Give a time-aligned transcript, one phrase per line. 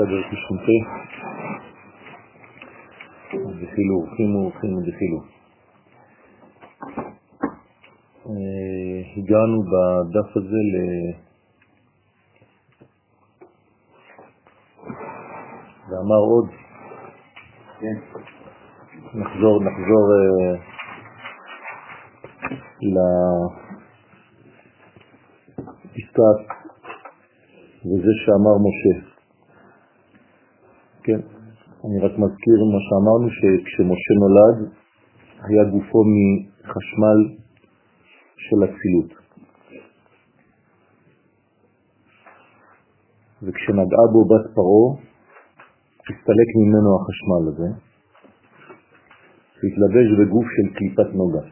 [0.00, 0.78] בסדר כשמתי.
[3.30, 5.20] דחילו, חימו, חימו, דחילו.
[9.16, 10.76] הגענו בדף הזה ל...
[15.88, 16.48] ואמר עוד,
[17.80, 17.96] כן.
[19.14, 20.58] נחזור, נחזור uh,
[25.94, 26.30] לפסקה
[27.84, 29.09] וזה שאמר משה.
[31.10, 31.20] כן,
[31.84, 34.72] אני רק מזכיר מה שאמרנו, שכשמשה נולד
[35.44, 37.18] היה גופו מחשמל
[38.36, 39.10] של הצילות.
[43.42, 44.96] וכשנגעה בו בת פרו,
[46.10, 47.68] הסתלק ממנו החשמל הזה,
[49.58, 51.44] והתלבש בגוף של קליפת נוגה.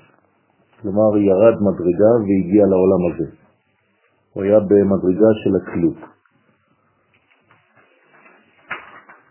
[0.81, 3.31] כלומר, ירד מדרגה והגיע לעולם הזה.
[4.33, 6.18] הוא היה במדרגה של הצילות.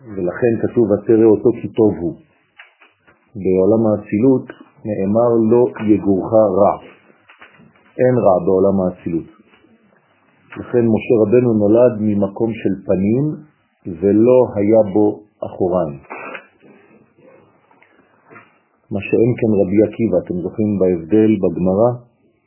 [0.01, 2.15] ולכן כתוב ותראה אותו כי טוב הוא.
[3.35, 4.45] בעולם האצילות
[4.85, 6.75] נאמר לא יגורך רע.
[7.99, 9.27] אין רע בעולם האצילות.
[10.59, 13.25] לכן משה רבנו נולד ממקום של פנים
[14.01, 15.99] ולא היה בו אחוריים.
[18.91, 21.89] מה שאין כן רבי עקיבא, אתם זוכרים בהבדל בגמרא,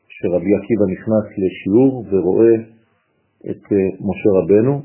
[0.08, 2.54] שרבי עקיבא נכנס לשיעור ורואה
[3.50, 4.82] את אה, משה רבנו,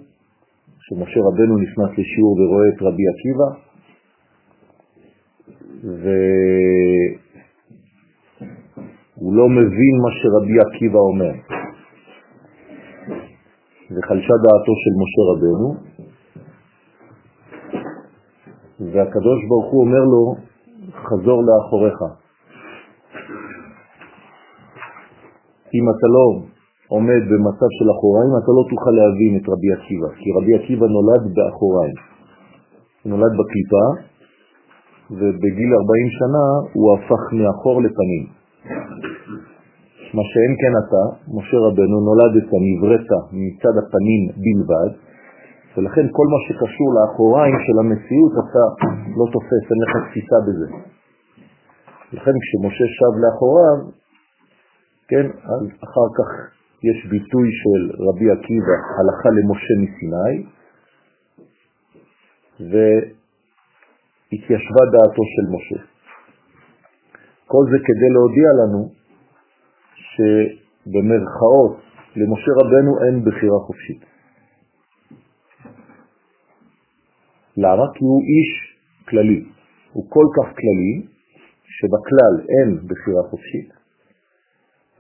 [0.88, 3.50] שמשה רבנו נכנס לשיעור ורואה את רבי עקיבא,
[9.17, 11.33] והוא לא מבין מה שרבי עקיבא אומר.
[13.91, 15.69] וחלשה דעתו של משה רבנו,
[18.80, 20.36] והקדוש ברוך הוא אומר לו,
[20.94, 22.00] חזור לאחוריך.
[25.73, 26.54] אם אתה לא
[26.88, 31.23] עומד במצב של אחוריים, אתה לא תוכל להבין את רבי עקיבא, כי רבי עקיבא נולד
[31.36, 31.95] באחוריים.
[33.03, 33.86] הוא נולד בקליפה,
[35.17, 38.24] ובגיל 40 שנה הוא הפך מאחור לפנים.
[40.18, 41.03] מה שאין כן אתה,
[41.35, 43.09] משה רבנו, נולדת, נבראת
[43.41, 44.91] מצד הפנים בלבד,
[45.78, 48.63] ולכן כל מה שקשור לאחוריים של המציאות אתה
[49.19, 50.68] לא תופס, אין לך תפיסה בזה.
[52.13, 53.78] לכן כשמשה שב לאחוריו,
[55.07, 56.29] כן, אז אחר כך
[56.84, 60.36] יש ביטוי של רבי עקיבא, הלכה למשה מסיני,
[64.31, 65.81] והתיישבה דעתו של משה.
[67.47, 68.81] כל זה כדי להודיע לנו
[70.12, 71.75] שבמרכאות
[72.16, 74.02] למשה רבנו אין בחירה חופשית.
[77.57, 77.84] למה?
[77.94, 78.78] כי הוא איש
[79.09, 79.46] כללי.
[79.92, 81.07] הוא כל כך כללי,
[81.78, 83.75] שבכלל אין בחירה חופשית,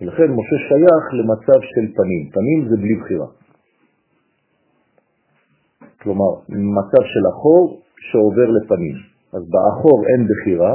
[0.01, 2.29] ולכן משה שייך למצב של פנים.
[2.31, 3.27] פנים זה בלי בחירה.
[6.01, 8.95] כלומר, מצב של אחור שעובר לפנים.
[9.33, 10.73] אז באחור אין בחירה,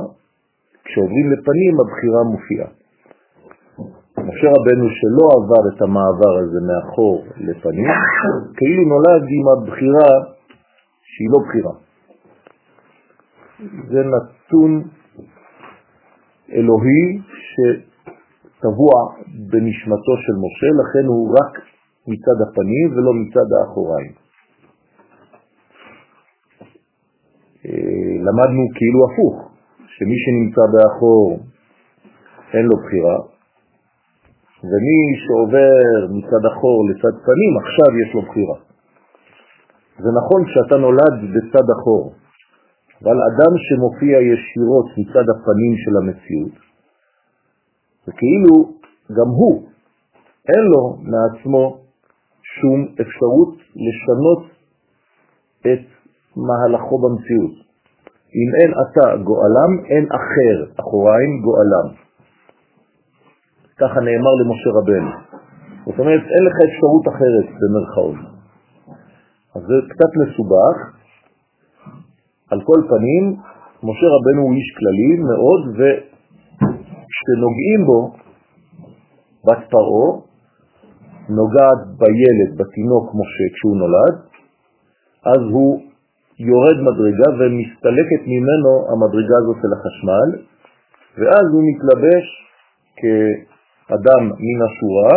[0.84, 2.68] כשעוברים לפנים הבחירה מופיעה.
[4.18, 7.88] משה רבנו שלא עבר את המעבר הזה מאחור לפנים,
[8.56, 10.12] כאילו נולד עם הבחירה
[11.02, 11.72] שהיא לא בחירה.
[13.88, 14.82] זה נתון
[16.52, 17.89] אלוהי ש...
[18.62, 18.94] טבוע
[19.50, 21.52] בנשמתו של משה, לכן הוא רק
[22.08, 24.12] מצד הפנים ולא מצד האחוריים.
[27.66, 29.36] אה, למדנו כאילו הפוך,
[29.86, 31.38] שמי שנמצא באחור
[32.54, 33.18] אין לו בחירה,
[34.70, 38.58] ומי שעובר מצד אחור לצד פנים, עכשיו יש לו בחירה.
[40.02, 42.12] זה נכון שאתה נולד בצד אחור,
[43.02, 46.69] אבל אדם שמופיע ישירות מצד הפנים של המציאות,
[48.08, 48.54] וכאילו
[49.16, 49.62] גם הוא,
[50.48, 51.78] אין לו מעצמו
[52.42, 53.54] שום אפשרות
[53.86, 54.42] לשנות
[55.60, 55.84] את
[56.36, 57.54] מהלכו במציאות.
[58.34, 61.86] אם אין אתה גואלם, אין אחר אחוריים גואלם.
[63.80, 65.10] ככה נאמר למשה רבנו.
[65.86, 68.20] זאת אומרת, אין לך אפשרות אחרת במרכאות.
[69.54, 70.76] אז זה קצת מסובך.
[72.50, 73.24] על כל פנים,
[73.82, 75.62] משה רבנו הוא איש כללי מאוד,
[77.20, 78.00] כשנוגעים בו,
[79.44, 80.20] בת פרעה
[81.28, 84.16] נוגעת בילד, בתינוק משה, כשהוא נולד,
[85.32, 85.80] אז הוא
[86.38, 90.28] יורד מדרגה ומסתלקת ממנו המדרגה הזאת של החשמל,
[91.18, 92.26] ואז הוא מתלבש
[92.98, 95.14] כאדם מן השורה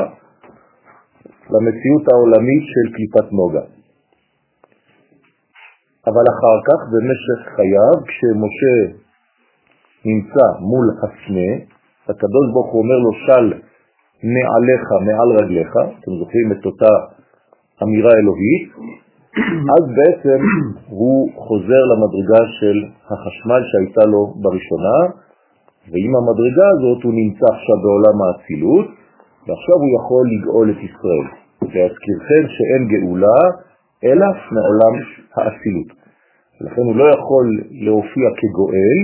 [1.53, 3.65] למציאות העולמית של קליפת נוגה.
[6.07, 8.77] אבל אחר כך, במשך חייו, כשמשה
[10.05, 11.51] נמצא מול הסנה,
[12.09, 13.45] הקדוש ברוך הוא אומר לו של
[14.35, 16.93] נעליך מעל רגליך, אתם זוכרים את אותה
[17.83, 18.65] אמירה אלוהית,
[19.75, 20.39] אז בעצם
[20.89, 22.77] הוא חוזר למדרגה של
[23.11, 24.97] החשמל שהייתה לו בראשונה,
[25.91, 28.87] ועם המדרגה הזאת הוא נמצא עכשיו בעולם האצילות,
[29.45, 31.27] ועכשיו הוא יכול לגאול את ישראל.
[31.61, 33.39] להזכירכם שאין גאולה
[34.03, 34.93] אלא מעולם
[35.35, 35.89] האצילות.
[36.61, 38.99] לכן הוא לא יכול להופיע כגואל,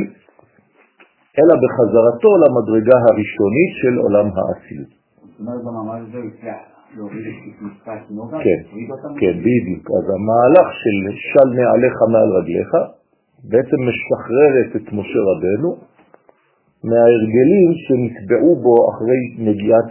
[1.38, 4.92] אלא בחזרתו למדרגה הראשונית של עולם האצילות.
[4.92, 6.60] זאת אומרת, במאמר הזה הצליח
[6.96, 8.38] להוריד את מצוות נוגה?
[8.46, 8.60] כן,
[9.22, 9.86] כן, בדיוק.
[9.98, 10.98] אז המהלך של
[11.30, 12.72] של נעליך מעל רגליך
[13.52, 15.70] בעצם משחררת את משה רבנו
[16.84, 19.90] מההרגלים שנטבעו בו אחרי נגיעת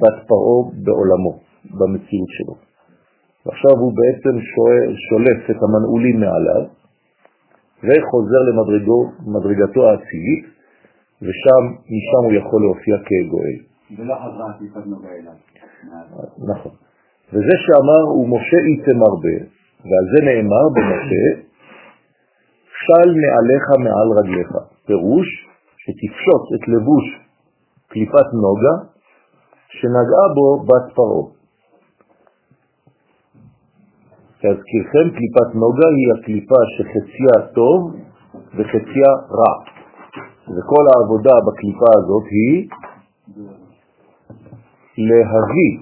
[0.00, 1.32] בת פרעה בעולמו,
[1.78, 2.54] במציאות שלו.
[3.46, 4.34] ועכשיו הוא בעצם
[5.08, 6.81] שולף את המנעולים מעליו
[7.84, 8.42] וחוזר
[9.26, 10.44] למדרגתו האצילית,
[11.22, 11.62] ושם,
[11.94, 13.58] משם הוא יכול להופיע כגואל.
[13.98, 15.32] ולא חזרה טיפת נוגע אליו.
[16.48, 16.72] נכון.
[17.32, 19.36] וזה שאמר, ומשה איתם הרבה,
[19.86, 21.24] ועל זה נאמר במשה,
[22.84, 24.50] של מעליך מעל רגליך.
[24.86, 25.28] פירוש
[25.76, 27.04] שתפשוט את לבוש
[27.88, 28.74] קליפת נוגה
[29.68, 31.41] שנגעה בו בת פרעה.
[34.44, 37.80] להזכירכם, קליפת נוגה היא הקליפה שחציה טוב
[38.56, 39.54] וחציה רע.
[40.54, 42.68] וכל העבודה בקליפה הזאת היא
[45.08, 45.72] להביא,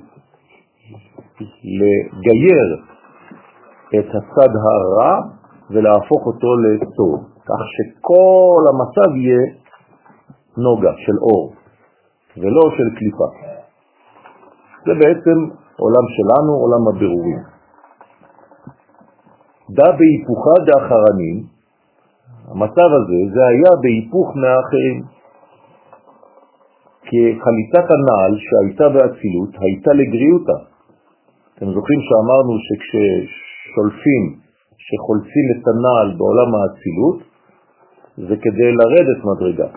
[1.80, 2.68] לגייר
[3.98, 5.20] את הצד הרע
[5.70, 9.42] ולהפוך אותו לטוב, כך שכל המצב יהיה
[10.56, 11.54] נוגה של אור
[12.36, 13.28] ולא של קליפה.
[14.86, 15.38] זה בעצם
[15.78, 17.49] עולם שלנו, עולם הבירורים.
[19.74, 21.36] דה בהיפוכה דאחרנים,
[22.50, 24.98] המצב הזה זה היה בהיפוך מהאחרים.
[27.06, 30.58] כי חליצת הנעל שהייתה באצילות הייתה לגריותה.
[31.54, 34.24] אתם זוכרים שאמרנו שכששולפים,
[34.84, 37.18] שחולצים את הנעל בעולם האצילות,
[38.28, 39.68] זה כדי לרדת מדרגה.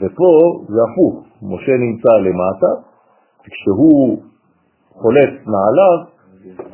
[0.00, 0.30] ופה
[0.68, 2.72] זה הפוך, משה נמצא למטה,
[3.40, 4.22] וכשהוא
[4.90, 5.98] חולץ נעליו,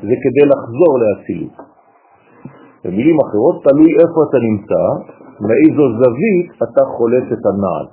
[0.02, 1.71] זה כדי לחזור לאצילות.
[2.84, 4.82] במילים אחרות, תלוי איפה אתה נמצא,
[5.46, 7.87] מאיזו זווית אתה חולץ את הנעל.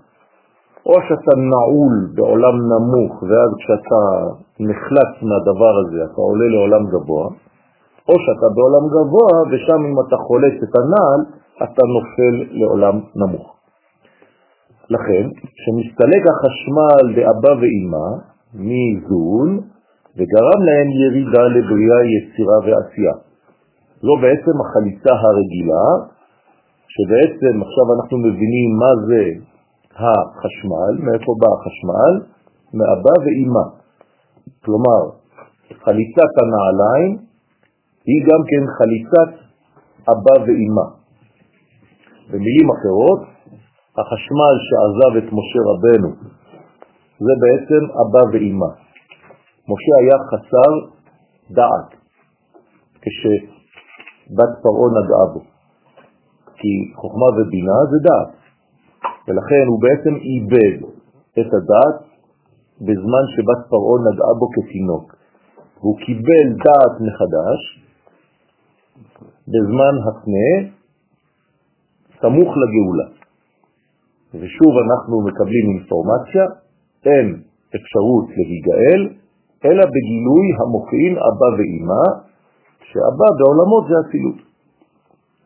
[0.86, 4.02] או שאתה נעול בעולם נמוך, ואז כשאתה
[4.60, 7.28] נחלץ מהדבר הזה, אתה עולה לעולם גבוה,
[8.10, 11.22] או שאתה בעולם גבוה, ושם אם אתה חולץ את הנעל,
[11.64, 13.56] אתה נופל לעולם נמוך.
[14.90, 15.26] לכן,
[15.56, 18.08] כשמסתלק החשמל באבא ואימא
[18.54, 19.50] מזון,
[20.18, 23.29] וגרם להם ירידה לבריאה, יצירה ועשייה.
[24.02, 25.88] זו בעצם החליצה הרגילה,
[26.94, 29.24] שבעצם עכשיו אנחנו מבינים מה זה
[29.96, 32.14] החשמל, מאיפה בא החשמל?
[32.74, 33.66] מאבא ואימא.
[34.64, 35.02] כלומר,
[35.84, 37.12] חליצת הנעליים
[38.06, 39.32] היא גם כן חליצת
[40.12, 40.88] אבא ואימא.
[42.30, 43.22] במילים אחרות,
[43.98, 46.10] החשמל שעזב את משה רבנו
[47.20, 48.72] זה בעצם אבא ואימא.
[49.70, 50.72] משה היה חסר
[51.52, 52.00] דעת
[54.30, 55.42] כשבת פרעה נגעה בו,
[56.60, 58.32] כי חוכמה ובינה זה דעת.
[59.28, 60.78] ולכן הוא בעצם איבד
[61.40, 61.98] את הדעת
[62.82, 65.16] בזמן שבת פרעה נגעה בו כתינוק.
[65.80, 67.62] והוא קיבל דעת מחדש
[69.52, 70.52] בזמן הפנה,
[72.22, 73.08] סמוך לגאולה.
[74.34, 76.46] ושוב אנחנו מקבלים אינפורמציה,
[77.06, 77.28] אין
[77.76, 79.02] אפשרות להיגאל,
[79.66, 82.29] אלא בגילוי המוכין אבא ואימא,
[82.90, 84.40] שאבא בעולמות זה אצילות,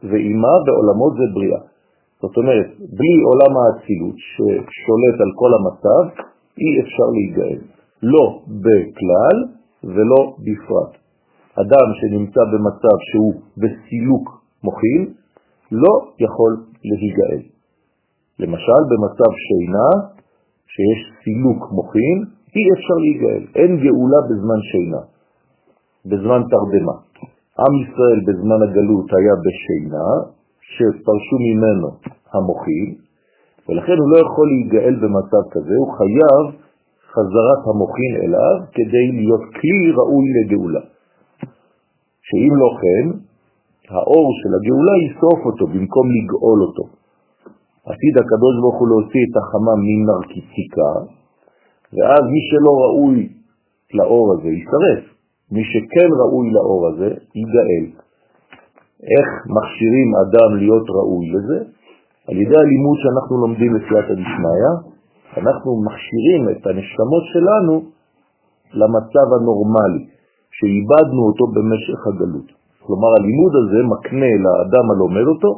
[0.10, 1.62] ואימא בעולמות זה בריאה.
[2.22, 6.04] זאת אומרת, בלי עולם האצילות ששולט על כל המצב,
[6.62, 7.60] אי אפשר להיגאל.
[8.04, 8.26] לא
[8.66, 9.38] בכלל
[9.84, 10.94] ולא בפרט.
[11.62, 14.26] אדם שנמצא במצב שהוא בסילוק
[14.64, 15.02] מוכין,
[15.72, 16.52] לא יכול
[16.90, 17.42] להיגאל.
[18.40, 19.90] למשל, במצב שינה,
[20.74, 22.18] שיש סילוק מוכין,
[22.56, 23.44] אי אפשר להיגאל.
[23.56, 25.02] אין גאולה בזמן שינה,
[26.06, 26.96] בזמן תרדמה.
[27.60, 30.08] עם ישראל בזמן הגלות היה בשינה,
[30.74, 31.90] שפרשו ממנו
[32.34, 32.90] המוחים,
[33.70, 36.46] ולכן הוא לא יכול להיגאל במצב כזה, הוא חייב
[37.14, 40.84] חזרת המוחין אליו כדי להיות כלי ראוי לגאולה.
[42.28, 43.06] שאם לא כן,
[43.96, 46.84] האור של הגאולה יסוף אותו במקום לגאול אותו.
[47.86, 50.92] עתיד הקדוש ברוך הוא להוציא את החמה מנרקיסיקה,
[51.94, 53.30] ואז מי שלא ראוי
[53.94, 55.13] לאור הזה יישרף,
[55.54, 57.86] מי שכן ראוי לאור הזה ייגאל.
[59.14, 61.60] איך מכשירים אדם להיות ראוי לזה?
[62.28, 64.68] על ידי הלימוד שאנחנו לומדים בסייעתא דשמיא,
[65.38, 67.74] אנחנו מכשירים את הנשמות שלנו
[68.80, 70.04] למצב הנורמלי,
[70.58, 72.48] שאיבדנו אותו במשך הגלות.
[72.84, 75.52] כלומר הלימוד הזה מקנה לאדם הלומד אותו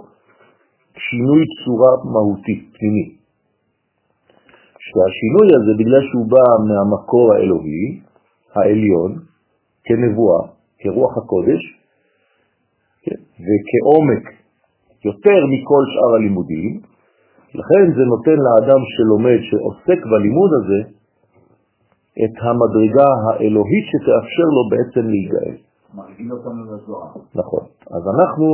[1.06, 3.08] שינוי צורה מהותי, פנימי.
[4.86, 7.86] שהשינוי הזה, בגלל שהוא בא מהמקור האלוהי,
[8.56, 9.12] העליון,
[9.86, 10.42] כנבואה,
[10.80, 11.62] כרוח הקודש,
[13.04, 14.24] כן, וכעומק
[15.06, 16.82] יותר מכל שאר הלימודים,
[17.60, 20.80] לכן זה נותן לאדם שלומד, שעוסק בלימוד הזה,
[22.24, 25.56] את המדרגה האלוהית שתאפשר לו בעצם להיגאל.
[25.94, 27.12] מרגיל אותנו לזוהר.
[27.36, 27.64] נכון.
[27.96, 28.46] אז אנחנו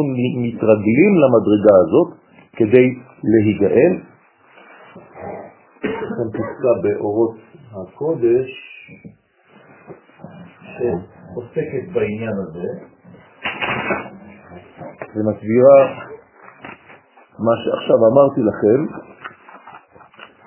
[0.46, 2.10] מתרגלים למדרגה הזאת
[2.56, 2.88] כדי
[3.24, 3.94] להיגאל.
[5.82, 7.36] כאן פסקה באורות
[7.72, 8.50] הקודש
[11.34, 12.68] שעוסקת בעניין הזה
[15.16, 15.80] ומסבירה
[17.40, 18.80] מה שעכשיו אמרתי לכם.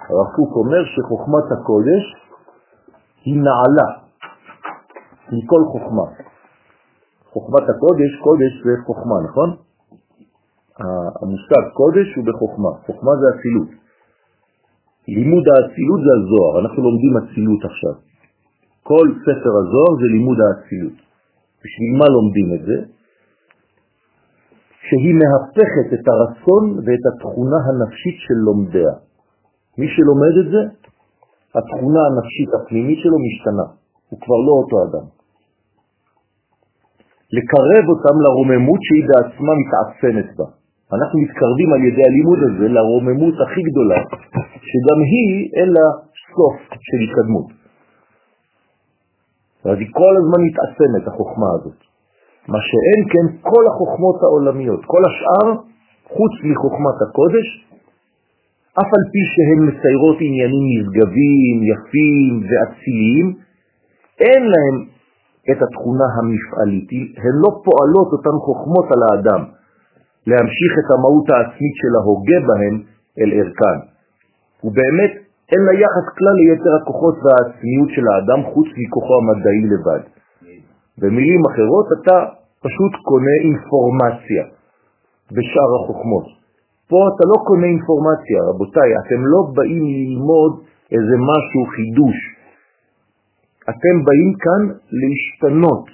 [0.09, 2.05] הרב קוק אומר שחוכמת הקודש
[3.25, 3.89] היא נעלה
[5.33, 6.07] מכל חוכמה.
[7.33, 9.57] חוכמת הקודש, קודש זה חוכמה, נכון?
[11.23, 13.69] המושג קודש הוא בחוכמה, חוכמה זה אצילות.
[15.09, 18.14] לימוד האצילות זה הזוהר, אנחנו לומדים אצילות עכשיו.
[18.91, 20.99] כל ספר הזוהר זה לימוד האצילות.
[21.63, 22.79] בשביל מה לומדים את זה?
[24.87, 28.95] שהיא מהפכת את הרצון ואת התכונה הנפשית של לומדיה.
[29.79, 30.63] מי שלומד את זה,
[31.59, 33.67] התכונה הנפשית הפנימית שלו משתנה,
[34.09, 35.07] הוא כבר לא אותו אדם.
[37.37, 40.49] לקרב אותם לרוממות שהיא בעצמה מתעצמת בה.
[40.97, 44.01] אנחנו מתקרבים על ידי הלימוד הזה לרוממות הכי גדולה,
[44.71, 45.87] שגם היא אין לה
[46.37, 46.57] סוף
[46.89, 47.64] של התקדמות.
[49.71, 51.81] אז היא כל הזמן מתעצמת, החוכמה הזאת.
[52.49, 55.49] מה שאין כן כל החוכמות העולמיות, כל השאר,
[56.17, 57.47] חוץ מחוכמת הקודש,
[58.81, 63.27] אף על פי שהן מציירות עניינים נשגבים, יפים ואציליים,
[64.21, 64.77] אין להם
[65.51, 66.91] את התכונה המפעלית,
[67.25, 69.43] הן לא פועלות אותן חוכמות על האדם,
[70.27, 72.75] להמשיך את המהות העצמית של ההוגה בהם
[73.19, 73.79] אל ערכן.
[74.65, 75.13] ובאמת
[75.53, 80.03] אין לה יחס כלל ליתר הכוחות והעצמיות של האדם חוץ מכוחו המדעי לבד.
[81.01, 82.17] במילים אחרות, אתה
[82.65, 84.45] פשוט קונה אינפורמציה
[85.35, 86.27] בשאר החוכמות.
[86.89, 90.53] פה אתה לא קונה אינפורמציה, רבותיי, אתם לא באים ללמוד
[90.93, 92.19] איזה משהו חידוש.
[93.73, 94.63] אתם באים כאן
[95.01, 95.85] להשתנות.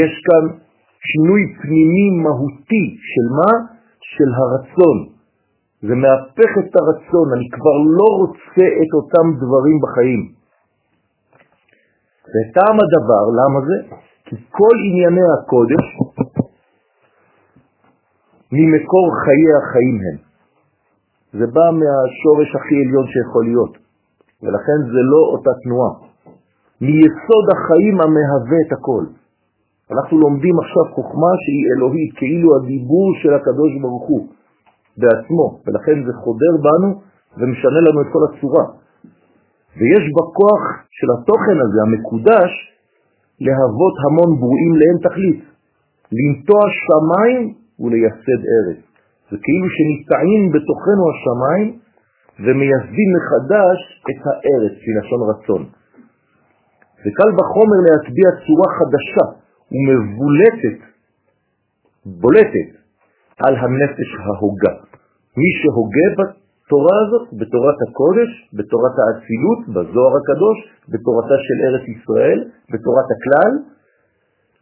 [0.00, 0.44] יש כאן
[1.08, 3.52] שינוי פנימי מהותי של מה?
[4.12, 5.19] של הרצון.
[5.82, 10.22] זה מהפך את הרצון, אני כבר לא רוצה את אותם דברים בחיים.
[12.32, 13.76] וטעם הדבר, למה זה?
[14.24, 15.84] כי כל ענייני הקודש
[18.52, 20.18] ממקור חיי החיים הם.
[21.38, 23.74] זה בא מהשורש הכי עליון שיכול להיות,
[24.42, 25.92] ולכן זה לא אותה תנועה.
[26.80, 29.04] מיסוד החיים המהווה את הכל.
[29.92, 34.28] אנחנו לומדים עכשיו חוכמה שהיא אלוהית, כאילו הדיבור של הקדוש ברוך הוא
[34.98, 37.00] בעצמו, ולכן זה חודר בנו
[37.38, 38.64] ומשנה לנו את כל הצורה.
[39.76, 42.50] ויש בכוח של התוכן הזה, המקודש,
[43.40, 45.40] להוות המון ברואים לאין תכלית,
[46.16, 48.80] לנטוע שמיים ולייסד ארץ.
[49.30, 51.68] זה כאילו שניטעים בתוכנו השמיים
[52.44, 53.78] ומייסדים מחדש
[54.10, 55.62] את הארץ, מלשון רצון.
[57.02, 59.26] וקל בחומר להטביע צורה חדשה
[59.72, 60.78] ומבולטת,
[62.06, 62.79] בולטת,
[63.44, 64.74] על הנפש ההוגה.
[65.40, 70.58] מי שהוגה בתורה הזאת, בתורת הקודש, בתורת האצילות, בזוהר הקדוש,
[70.92, 72.38] בתורתה של ארץ ישראל,
[72.72, 73.52] בתורת הכלל,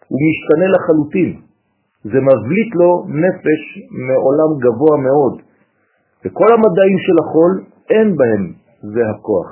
[0.08, 1.30] הוא משתנה לחלוטין.
[2.04, 2.90] זה מבליט לו
[3.25, 3.62] נפש
[4.06, 5.35] מעולם גבוה מאוד.
[6.25, 7.52] וכל המדעים של החול,
[7.90, 8.44] אין בהם
[8.94, 9.49] זה הכוח,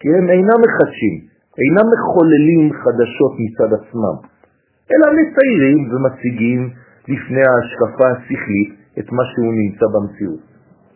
[0.00, 1.14] כי הם אינם מחדשים,
[1.62, 4.16] אינם מחוללים חדשות מצד עצמם,
[4.92, 6.70] אלא מציירים ומציגים
[7.08, 10.40] לפני ההשקפה השכלית את מה שהוא נמצא במציאות.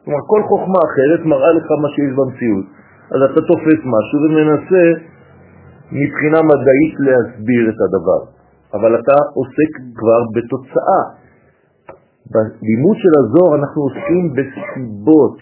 [0.04, 2.66] כלומר, כל חוכמה אחרת מראה לך מה שיש במציאות.
[3.12, 4.84] אז אתה תופס משהו ומנסה
[5.92, 8.20] מבחינה מדעית להסביר את הדבר.
[8.74, 11.02] אבל אתה עוסק כבר בתוצאה.
[12.32, 15.36] בלימוד של הזוהר אנחנו עוסקים בסיבות,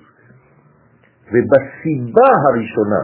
[1.33, 3.03] ובסיבה הראשונה.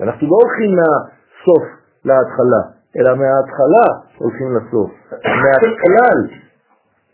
[0.00, 1.64] אנחנו לא הולכים מהסוף
[2.04, 2.62] להתחלה,
[2.96, 3.86] אלא מההתחלה
[4.22, 4.90] הולכים לסוף.
[5.42, 6.18] מהכלל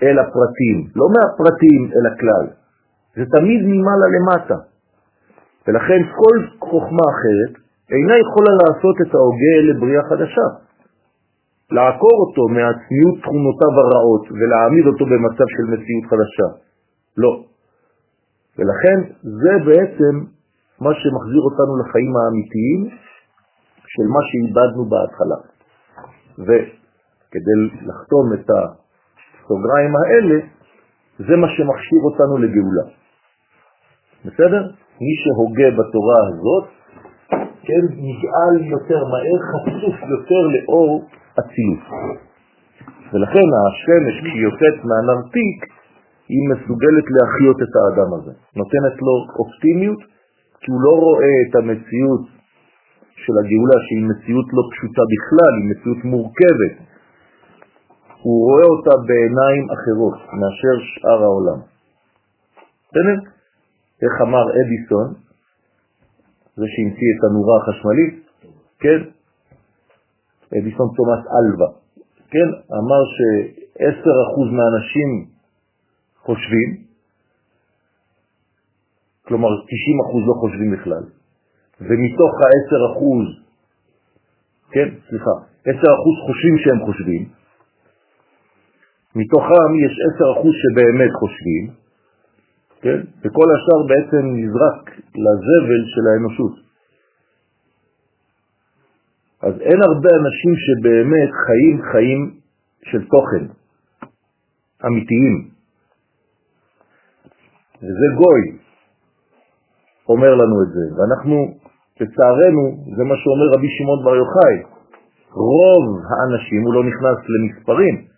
[0.02, 2.46] אל הפרטים, לא מהפרטים אל הכלל.
[3.16, 4.58] זה תמיד ממעלה למטה.
[5.66, 6.36] ולכן כל
[6.70, 7.52] חוכמה אחרת
[7.90, 10.48] אינה יכולה לעשות את ההוגה לבריאה חדשה.
[11.70, 16.48] לעקור אותו מעצמיות תכונותיו הרעות ולהעמיד אותו במצב של מציאות חדשה.
[17.16, 17.32] לא.
[18.58, 20.14] ולכן זה בעצם
[20.80, 22.80] מה שמחזיר אותנו לחיים האמיתיים
[23.92, 25.38] של מה שאיבדנו בהתחלה.
[26.46, 26.48] ו,
[27.36, 27.56] כדי
[27.88, 30.36] לחתום את הסוגריים האלה,
[31.18, 32.86] זה מה שמכשיר אותנו לגאולה.
[34.24, 34.62] בסדר?
[35.00, 36.64] מי שהוגה בתורה הזאת,
[37.66, 41.04] כן, נגאל יותר מהר, חשוף יותר לאור
[41.40, 41.84] אצילות.
[43.12, 45.58] ולכן השמש, כשהיא יוצאת מהנרתיק,
[46.28, 48.32] היא מסוגלת להחיות את האדם הזה.
[48.60, 50.00] נותנת לו אופטימיות,
[50.60, 52.24] כי הוא לא רואה את המציאות
[53.22, 56.74] של הגאולה, שהיא מציאות לא פשוטה בכלל, היא מציאות מורכבת.
[58.26, 61.60] הוא רואה אותה בעיניים אחרות מאשר שאר העולם.
[62.88, 63.16] בסדר?
[64.02, 65.08] איך אמר אדיסון,
[66.56, 68.14] זה שהמציא את הנורה החשמלית,
[68.82, 69.00] כן?
[70.58, 71.68] אדיסון תומאס אלווה,
[72.32, 72.48] כן?
[72.80, 75.10] אמר ש-10% מהאנשים
[76.26, 76.70] חושבים,
[79.26, 81.04] כלומר 90% לא חושבים בכלל,
[81.80, 83.02] ומתוך ה-10%,
[84.70, 85.34] כן, סליחה,
[85.66, 85.70] 10%
[86.26, 87.36] חושבים שהם חושבים,
[89.18, 89.94] מתוכם יש
[90.42, 91.64] 10% שבאמת חושבים,
[92.82, 93.00] כן?
[93.22, 94.82] וכל השאר בעצם נזרק
[95.24, 96.54] לזבל של האנושות.
[99.42, 102.20] אז אין הרבה אנשים שבאמת חיים חיים
[102.82, 103.44] של תוכן,
[104.86, 105.34] אמיתיים.
[107.82, 108.58] וזה גוי
[110.08, 111.36] אומר לנו את זה, ואנחנו,
[112.00, 112.64] לצערנו,
[112.96, 114.56] זה מה שאומר רבי שמעון בר יוחאי,
[115.30, 118.15] רוב האנשים, הוא לא נכנס למספרים,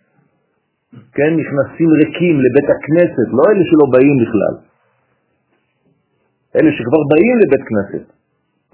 [0.93, 4.55] כן, נכנסים ריקים לבית הכנסת, לא אלה שלא באים בכלל.
[6.55, 8.05] אלה שכבר באים לבית כנסת,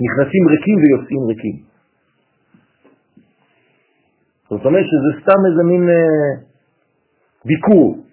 [0.05, 1.57] נכנסים ריקים ויוצאים ריקים.
[4.50, 6.31] זאת אומרת שזה סתם איזה מין אה,
[7.45, 8.05] ביקור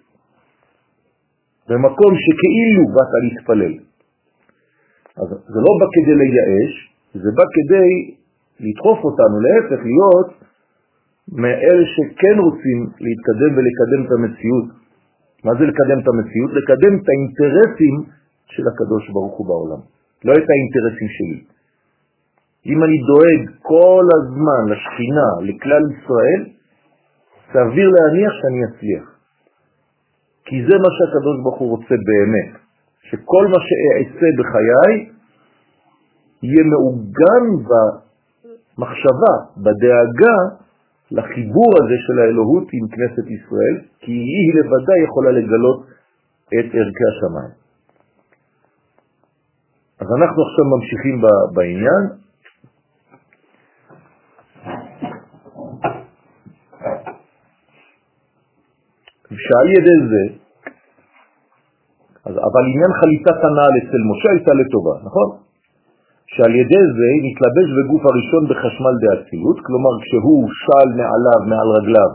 [1.68, 3.75] במקום שכאילו באת להתפלל.
[5.16, 6.73] אז זה לא בא כדי לייאש,
[7.14, 7.90] זה בא כדי
[8.61, 10.41] לדחוף אותנו, להפך, להיות
[11.29, 14.69] מאלה שכן רוצים להתקדם ולקדם את המציאות.
[15.45, 16.50] מה זה לקדם את המציאות?
[16.58, 17.97] לקדם את האינטרסים
[18.47, 19.80] של הקדוש ברוך הוא בעולם,
[20.25, 21.41] לא את האינטרסים שלי.
[22.67, 26.43] אם אני דואג כל הזמן לשכינה, לכלל ישראל,
[27.52, 29.13] סביר להניח שאני אצליח.
[30.45, 32.50] כי זה מה שהקדוש ברוך הוא רוצה באמת,
[33.02, 35.11] שכל מה שאעשה בחיי
[36.43, 37.45] יהיה מעוגן
[38.78, 40.37] במחשבה, בדאגה
[41.16, 45.80] לחיבור הזה של האלוהות עם כנסת ישראל, כי היא לבדה יכולה לגלות
[46.48, 47.54] את ערכי השמיים.
[50.00, 51.16] אז אנחנו עכשיו ממשיכים
[51.54, 52.04] בעניין.
[59.44, 60.25] שעל ידי זה,
[62.25, 65.28] אז, אבל עניין חליצת הנעל אצל משה הייתה לטובה, נכון?
[66.34, 72.10] שעל ידי זה נתלבש בגוף הראשון בחשמל דאצילות, כלומר כשהוא שאל מעליו, מעל רגליו,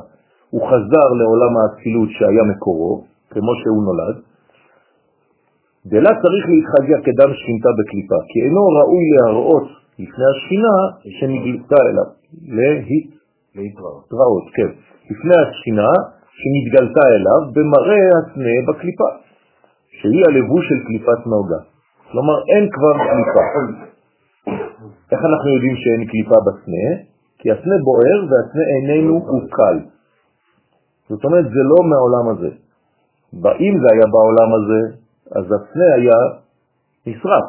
[0.49, 2.93] הוא חזר לעולם האצילות שהיה מקורו,
[3.33, 4.17] כמו שהוא נולד,
[5.91, 9.67] דלה צריך להתחגע כדם שכינתה בקליפה, כי אינו ראוי להראות
[9.99, 10.75] לפני השכינה
[11.17, 12.09] שנגלתה אליו,
[13.55, 14.71] להתראות, כן,
[15.11, 15.91] לפני השכינה
[16.39, 19.09] שנתגלתה אליו במראה הסנה בקליפה,
[19.99, 21.61] שהיא הלבוש של קליפת נוגה.
[22.11, 23.86] כלומר, אין כבר קליפה.
[25.11, 26.87] איך אנחנו יודעים שאין קליפה בסנה?
[27.39, 29.77] כי הסנה בוער והסנה איננו הוא קל.
[31.09, 32.49] זאת אומרת, זה לא מהעולם הזה.
[33.59, 34.81] אם זה היה בעולם הזה,
[35.35, 36.19] אז הסנה היה
[37.07, 37.47] נשרף.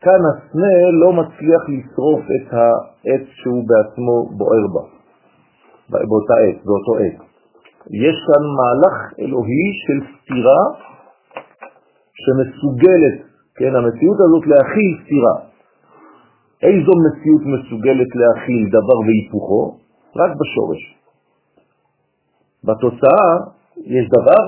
[0.00, 4.84] כאן הסנה לא מצליח לשרוף את העץ שהוא בעצמו בוער בה,
[5.90, 7.18] באותה עת, באותו עת.
[7.90, 10.62] יש כאן מהלך אלוהי של סתירה
[12.22, 13.18] שמסוגלת,
[13.56, 15.49] כן, המציאות הזאת להכיל סתירה.
[16.62, 19.78] איזו מציאות מסוגלת להכיל דבר והיפוכו?
[20.16, 20.82] רק בשורש.
[22.64, 23.30] בתוצאה
[23.84, 24.42] יש דבר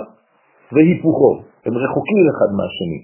[0.73, 1.33] והיפוכו,
[1.65, 3.01] הם רחוקים אחד מהשני.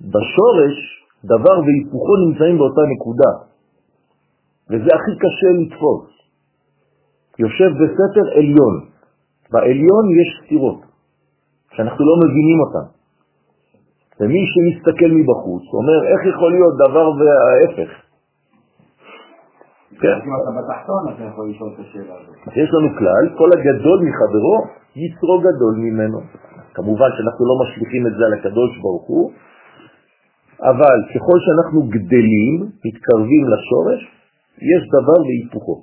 [0.00, 0.76] בשורש
[1.24, 3.32] דבר והיפוכו נמצאים באותה נקודה,
[4.70, 6.08] וזה הכי קשה לתפוס.
[7.38, 8.74] יושב בסתר עליון,
[9.50, 10.80] בעליון יש סתירות,
[11.72, 13.01] שאנחנו לא מבינים אותן.
[14.20, 17.90] ומי שמסתכל מבחוץ אומר, איך יכול להיות דבר וההפך?
[20.00, 20.18] כן.
[22.14, 22.56] הזאת.
[22.56, 24.56] יש לנו כלל, כל הגדול מחברו,
[24.96, 26.18] יצרו גדול ממנו.
[26.74, 29.32] כמובן שאנחנו לא משליכים את זה על הקדוש ברוך הוא,
[30.62, 34.00] אבל ככל שאנחנו גדלים, מתקרבים לשורש,
[34.58, 35.76] יש דבר בהיפוכו.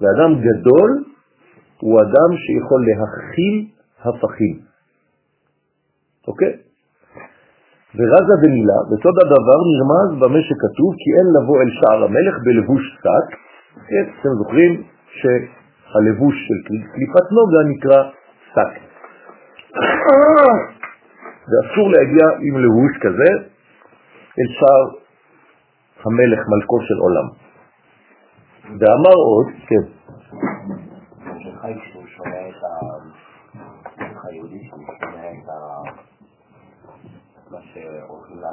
[0.00, 1.04] ואדם גדול
[1.80, 3.66] הוא אדם שיכול להכיל
[4.00, 4.60] הפכים.
[6.28, 6.52] אוקיי?
[7.96, 13.26] ורזה ומילה, בסוד הדבר נרמז במה שכתוב כי אין לבוא אל שער המלך בלבוש שק,
[13.88, 14.82] כן, אתם זוכרים
[15.94, 16.58] הלבוש של
[16.94, 18.00] קליפת נוגה נקרא
[18.54, 18.72] שק.
[21.48, 23.30] ואסור להגיע עם לבוש כזה
[24.38, 24.86] אל שער
[26.04, 27.28] המלך מלכו של עולם.
[28.78, 29.84] ואמר עוד, כן.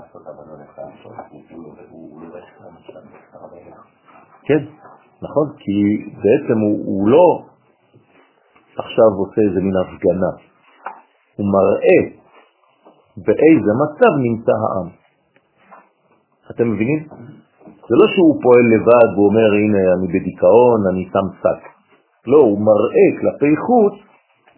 [0.01, 1.13] לעשות, אבל לא הולך לעשות,
[1.89, 2.23] הוא
[3.29, 3.77] את המלך.
[4.43, 4.63] כן,
[5.21, 7.45] נכון, כי בעצם הוא, לא
[8.77, 10.31] עכשיו עושה איזה מין הפגנה,
[11.35, 11.99] הוא מראה
[13.17, 14.89] באיזה מצב נמצא העם.
[16.51, 17.07] אתם מבינים?
[17.65, 21.61] זה לא שהוא פועל לבד ואומר, הנה, אני בדיכאון, אני שם שק.
[22.27, 23.93] לא, הוא מראה כלפי חוץ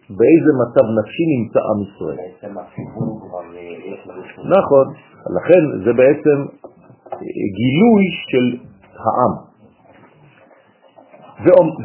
[0.10, 2.18] באיזה מצב נפשי נמצא עם ישראל.
[4.36, 4.46] שהוא...
[4.58, 4.86] נכון,
[5.30, 6.38] לכן זה בעצם
[7.60, 8.46] גילוי של
[9.04, 9.34] העם.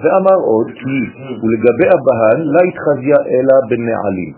[0.02, 0.96] ואמר עוד כי
[1.42, 4.32] ולגבי הבהן לא התחזיה אלא בנעלים.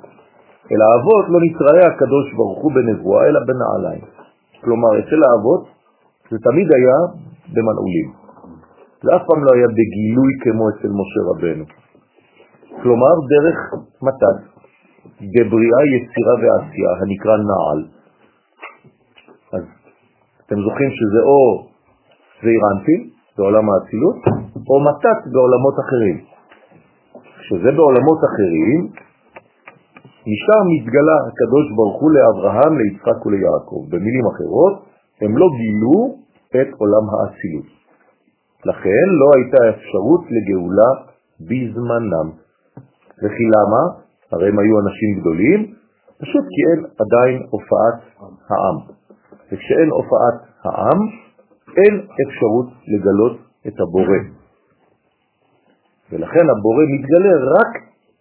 [0.73, 4.05] אל האבות לא נתראה הקדוש ברוך הוא בנבואה אלא בנעליים.
[4.61, 5.63] כלומר, אצל האבות
[6.31, 6.99] זה תמיד היה
[7.55, 8.09] במנעולים.
[9.03, 11.65] זה אף פעם לא היה בגילוי כמו אצל משה רבנו.
[12.83, 13.59] כלומר, דרך
[14.07, 14.39] מתת,
[15.33, 18.00] בבריאה, יצירה ועשייה, הנקרא נעל.
[20.51, 21.43] אתם זוכרים שזה או
[22.43, 23.01] זעירנטים,
[23.39, 24.19] בעולם האצילות,
[24.69, 26.17] או מתת בעולמות אחרים.
[27.41, 28.81] כשזה בעולמות אחרים,
[30.31, 33.81] משם מתגלה הקדוש ברוך הוא לאברהם, ליצחק וליעקב.
[33.91, 34.75] במילים אחרות,
[35.23, 35.99] הם לא גילו
[36.57, 37.69] את עולם האצילות.
[38.65, 40.91] לכן לא הייתה אפשרות לגאולה
[41.49, 42.29] בזמנם.
[43.23, 43.83] וכי למה?
[44.33, 45.61] הרי הם היו אנשים גדולים,
[46.21, 47.99] פשוט כי אין עדיין הופעת
[48.51, 49.00] העם.
[49.53, 51.01] וכשאין הופעת העם,
[51.77, 53.37] אין אפשרות לגלות
[53.67, 54.21] את הבורא.
[56.11, 57.73] ולכן הבורא מתגלה רק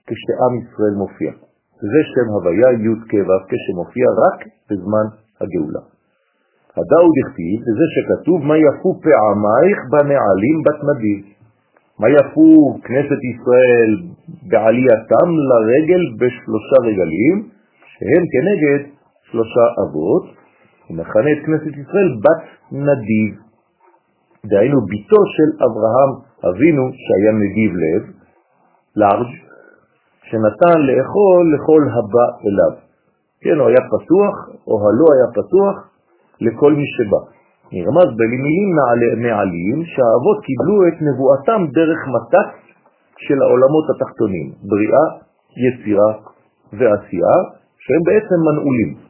[0.07, 1.31] כשעם ישראל מופיע.
[1.91, 4.39] זה שם הוויה י' כ' כשמופיע רק
[4.69, 5.05] בזמן
[5.41, 5.83] הגאולה.
[6.77, 11.21] הדאו דכתיב, וזה שכתוב, מה יפו פעמייך בנעלים בתנדיב.
[11.99, 13.91] מה יפו כנסת ישראל
[14.49, 17.35] בעלייתם לרגל בשלושה רגלים,
[17.93, 18.81] שהם כנגד
[19.31, 20.38] שלושה אבות,
[20.89, 23.31] ומכנה את כנסת ישראל בת נדיב.
[24.45, 26.11] דהיינו ביתו של אברהם
[26.49, 28.03] אבינו שהיה נדיב לב,
[28.95, 29.33] לארג',
[30.23, 32.73] שנתן לאכול לכל הבא אליו.
[33.41, 34.35] כן, הוא היה פתוח,
[34.67, 35.75] או הלא היה פתוח,
[36.41, 37.21] לכל מי שבא.
[37.71, 38.69] נרמז במילים
[39.23, 42.49] נעלים שהאבות קיבלו את נבואתם דרך מתת
[43.17, 45.05] של העולמות התחתונים, בריאה,
[45.65, 46.11] יצירה
[46.73, 47.35] ועשייה,
[47.83, 49.08] שהם בעצם מנעולים.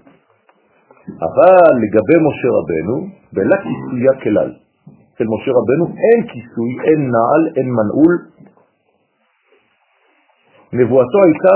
[1.28, 2.95] אבל לגבי משה רבנו,
[3.34, 4.52] בלה כיסויה כלל.
[5.19, 8.13] אצל משה רבנו אין כיסוי, אין נעל, אין מנעול.
[10.74, 11.56] נבואתו הייתה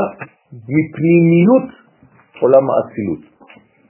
[0.53, 1.67] מפנימיות
[2.41, 3.23] עולם האצילות.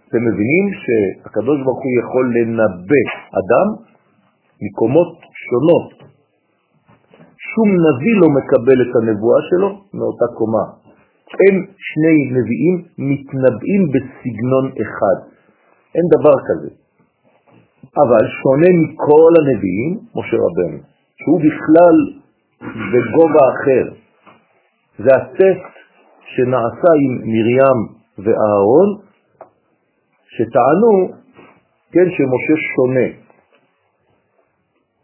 [0.07, 3.03] אתם מבינים שהקדוש ברוך הוא יכול לנבא
[3.39, 3.67] אדם
[4.61, 5.11] מקומות
[5.43, 5.89] שונות.
[7.51, 10.65] שום נביא לא מקבל את הנבואה שלו מאותה קומה.
[11.41, 11.55] אין
[11.89, 15.32] שני נביאים מתנבאים בסגנון אחד.
[15.95, 16.69] אין דבר כזה.
[18.01, 20.79] אבל שונה מכל הנביאים, משה רבנו,
[21.19, 21.97] שהוא בכלל
[22.91, 23.85] בגובה אחר.
[24.99, 25.73] זה הטסט
[26.35, 27.79] שנעשה עם מרים
[28.17, 28.89] ואהרון,
[30.35, 30.93] שטענו,
[31.91, 33.07] כן, שמשה שונה.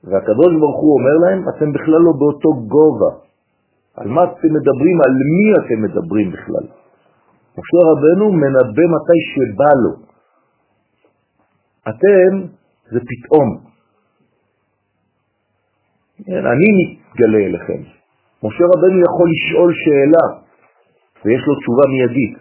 [0.03, 3.11] והקדוש ברוך הוא אומר להם, אתם בכלל לא באותו גובה.
[3.95, 4.97] על מה אתם מדברים?
[5.05, 6.65] על מי אתם מדברים בכלל?
[7.57, 10.08] משה רבנו מנבא מתי שבא לו.
[11.87, 12.31] אתם
[12.91, 13.47] זה פתאום.
[16.25, 17.81] כן, אני מתגלה אליכם.
[18.43, 20.25] משה רבנו יכול לשאול שאלה,
[21.25, 22.37] ויש לו תשובה מיידית.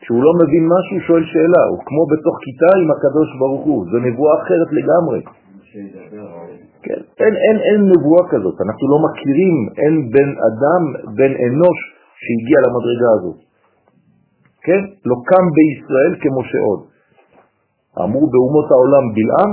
[0.00, 1.62] כשהוא לא מבין משהו, שואל שאלה.
[1.70, 3.80] הוא כמו בתוך כיתה עם הקדוש ברוך הוא.
[3.90, 5.20] זו נבואה אחרת לגמרי.
[6.84, 8.56] כן, אין, אין, אין נבואה כזאת.
[8.66, 10.82] אנחנו לא מכירים, אין בן אדם,
[11.18, 11.78] בן אנוש,
[12.22, 13.38] שהגיע למדרגה הזאת.
[14.66, 14.82] כן?
[15.10, 16.93] לא קם בישראל כמו שעוד.
[18.02, 19.52] אמרו באומות העולם בלעם,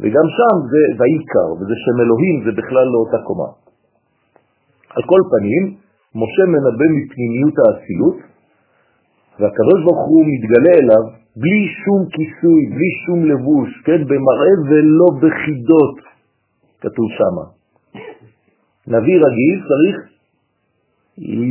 [0.00, 3.50] וגם שם זה ויקר, וזה שם אלוהים, זה בכלל לא אותה קומה.
[4.96, 5.64] על כל פנים,
[6.14, 8.18] משה מנבא מפנימיות האצילות,
[9.38, 11.04] והקדוש ברוך הוא מתגלה אליו
[11.36, 15.96] בלי שום כיסוי, בלי שום לבוש, כן, במראה ולא בחידות,
[16.80, 17.36] כתוב שם.
[18.86, 19.96] נביא רגיל צריך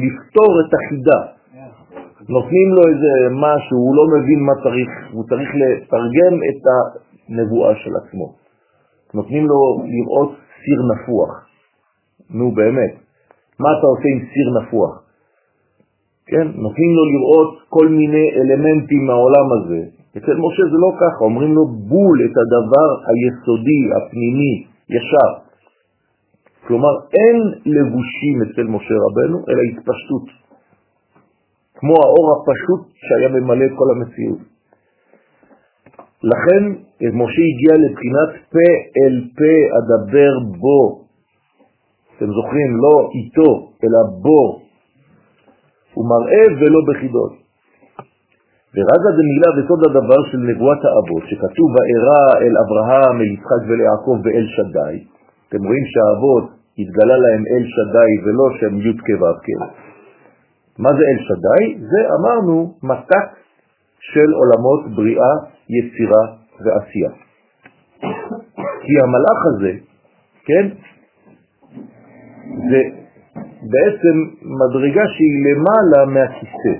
[0.04, 1.43] לפתור את החידה.
[2.30, 6.62] נותנים לו איזה משהו, הוא לא מבין מה צריך, הוא צריך לתרגם את
[7.30, 8.34] הנבואה של עצמו.
[9.14, 9.60] נותנים לו
[9.94, 10.32] לראות
[10.64, 11.48] סיר נפוח.
[12.30, 12.94] נו באמת.
[13.60, 15.04] מה אתה עושה עם סיר נפוח?
[16.28, 19.82] כן, נותנים לו לראות כל מיני אלמנטים מהעולם הזה.
[20.18, 24.54] אצל משה זה לא ככה, אומרים לו בול את הדבר היסודי, הפנימי,
[24.90, 25.32] ישר.
[26.68, 30.43] כלומר, אין לבושים אצל משה רבנו, אלא התפשטות.
[31.84, 34.42] כמו האור הפשוט שהיה ממלא כל המציאות.
[36.32, 36.64] לכן
[37.22, 40.80] משה הגיע לבחינת פה אל פה אדבר בו.
[42.18, 43.50] אתם זוכרים, לא איתו,
[43.84, 44.42] אלא בו.
[45.94, 47.34] הוא מראה ולא בחידות.
[48.74, 54.46] ורזה דמילה וסוד הדבר של נבואת האבות, שכתוב ואירע אל אברהם, אל יצחק וליעקב ואל
[54.56, 54.96] שדי.
[55.50, 56.46] אתם רואים שהאבות
[56.80, 59.93] התגלה להם אל שדי ולא שם י' כו'
[60.80, 61.80] מה זה אל שדי?
[61.80, 63.28] זה אמרנו מתק
[64.00, 65.34] של עולמות בריאה,
[65.70, 66.26] יצירה
[66.66, 67.10] ועשייה.
[68.82, 69.72] כי המלאך הזה,
[70.46, 70.68] כן,
[72.70, 72.82] זה
[73.72, 76.76] בעצם מדרגה שהיא למעלה מהכיסא.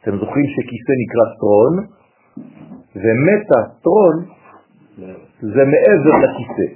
[0.00, 1.86] אתם זוכרים שכיסא נקרא טרון,
[2.96, 4.24] ומטה טרון
[5.40, 6.68] זה מעבר לכיסא.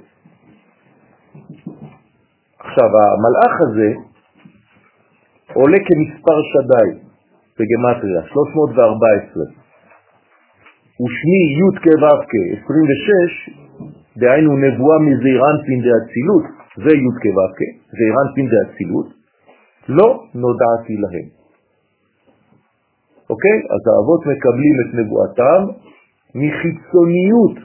[2.59, 4.10] עכשיו, המלאך הזה
[5.53, 6.89] עולה כמספר שדי
[7.57, 9.43] בגמטריה, 314.
[11.01, 12.33] ושמי י' כו' כ
[12.63, 13.49] 26,
[14.17, 16.45] דהיינו נבואה מזעירנפין דאצילות,
[16.83, 17.41] זה י' כו'
[17.97, 19.07] זעירנפין דאצילות,
[19.89, 21.27] לא נודעתי להם.
[23.29, 23.57] אוקיי?
[23.73, 25.61] אז האבות מקבלים את נבואתם
[26.35, 27.55] מחיצוניות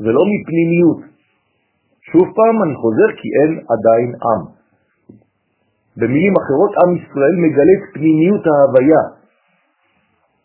[0.00, 1.00] ולא מפנימיות.
[2.12, 4.57] שוב פעם אני חוזר כי אין עדיין עם.
[5.98, 9.02] במילים אחרות, עם ישראל מגלה את פנימיות ההוויה.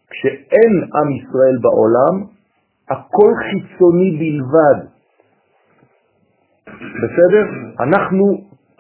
[0.10, 2.16] כשאין עם ישראל בעולם,
[2.90, 4.78] הכל חיצוני בלבד.
[7.04, 7.46] בסדר?
[7.80, 8.26] אנחנו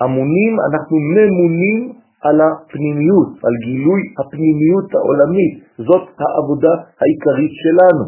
[0.03, 5.53] אמונים, אנחנו ממונים על הפנימיות, על גילוי הפנימיות העולמית.
[5.77, 8.05] זאת העבודה העיקרית שלנו.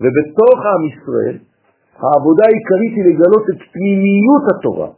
[0.00, 1.36] ובתוך עם ישראל,
[2.02, 4.88] העבודה העיקרית היא לגלות את פנימיות התורה,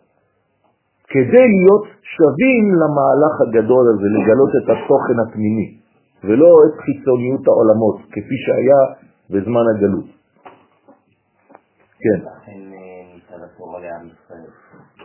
[1.13, 5.69] כדי להיות שווים למהלך הגדול הזה, לגלות את התוכן הפנימי,
[6.25, 8.81] ולא את חיצוניות העולמות, כפי שהיה
[9.31, 10.09] בזמן הגלות.
[12.05, 12.19] כן.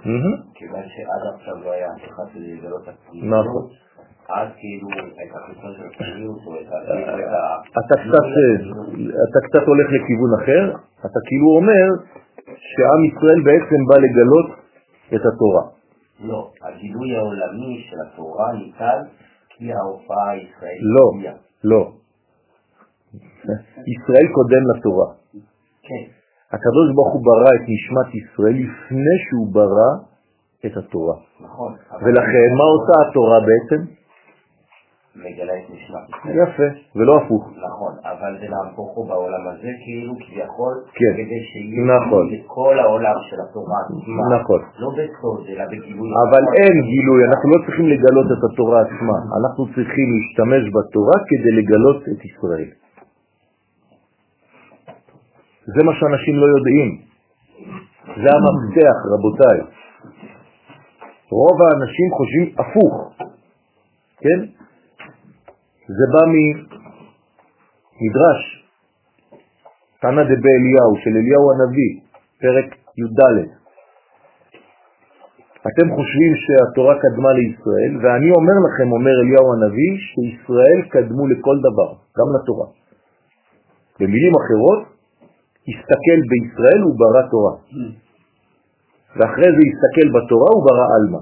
[0.06, 0.36] אה.
[0.56, 3.46] כיוון שעד עכשיו לא היה אף אחד לגלות את הפנימיות.
[3.46, 3.66] נכון.
[4.30, 6.78] אז כאילו את החיצון של הפנימיות או את ה...
[9.30, 10.64] אתה קצת הולך לכיוון אחר,
[11.00, 11.86] אתה כאילו אומר
[12.46, 14.48] שעם ישראל בעצם בא לגלות
[15.16, 15.77] את התורה.
[16.20, 19.00] לא, הגילוי העולמי של התורה ניתן
[19.50, 20.82] כי ההופעה הישראלית.
[20.98, 21.32] לא,
[21.64, 21.92] לא.
[23.94, 25.14] ישראל קודם לתורה.
[25.84, 26.04] כן.
[26.52, 29.92] הקדוש ברוך הוא ברא את נשמת ישראל לפני שהוא ברא
[30.66, 31.16] את התורה.
[31.40, 31.74] נכון.
[32.02, 33.82] ולכן מה עושה התורה בעצם?
[35.24, 36.36] מגלה את נשמת ישראל.
[36.44, 37.44] יפה, ולא הפוך.
[37.68, 41.14] נכון, אבל זה להפוך הוא בעולם הזה כאילו כביכול, כן.
[41.18, 42.26] כדי שיהיה נכון.
[42.48, 44.24] כל העולם של התורה עצמה.
[44.38, 44.60] נכון.
[44.84, 46.10] לא בסוד, אלא בגילוי.
[46.24, 51.52] אבל אין גילוי, אנחנו לא צריכים לגלות את התורה עצמה, אנחנו צריכים להשתמש בתורה כדי
[51.60, 52.70] לגלות את ישראל.
[55.76, 56.90] זה מה שאנשים לא יודעים.
[58.22, 59.58] זה המפתח, רבותיי.
[61.32, 63.14] רוב האנשים חושבים הפוך,
[64.24, 64.40] כן?
[65.88, 68.42] זה בא ממדרש,
[70.02, 71.92] תנא דבי אליהו, של אליהו הנביא,
[72.42, 72.68] פרק
[73.00, 73.22] י"ד.
[75.68, 81.90] אתם חושבים שהתורה קדמה לישראל, ואני אומר לכם, אומר אליהו הנביא, שישראל קדמו לכל דבר,
[82.18, 82.68] גם לתורה.
[84.00, 84.82] במילים אחרות,
[85.70, 87.56] הסתכל בישראל הוא ברא תורה.
[89.16, 91.22] ואחרי זה הסתכל בתורה הוא ברא אלמה.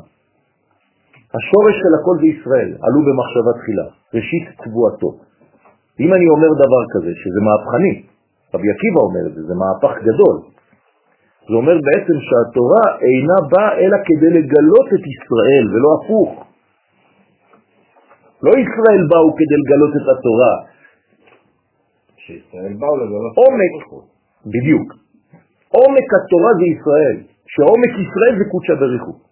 [1.36, 5.12] השורש של הכל זה ישראל, עלו במחשבה תחילה, ראשית תבואתו.
[6.00, 7.94] אם אני אומר דבר כזה, שזה מהפכני,
[8.54, 10.36] רבי עקיבא אומר את זה, זה מהפך גדול.
[11.48, 16.32] זה אומר בעצם שהתורה אינה באה אלא כדי לגלות את ישראל, ולא הפוך.
[18.46, 20.54] לא ישראל באו כדי לגלות את התורה.
[22.18, 23.76] שישראל באו לגלות עומק,
[24.54, 24.88] בדיוק.
[25.78, 27.18] עומק התורה זה ישראל,
[27.54, 29.25] שעומק ישראל זה קודשא בריחו.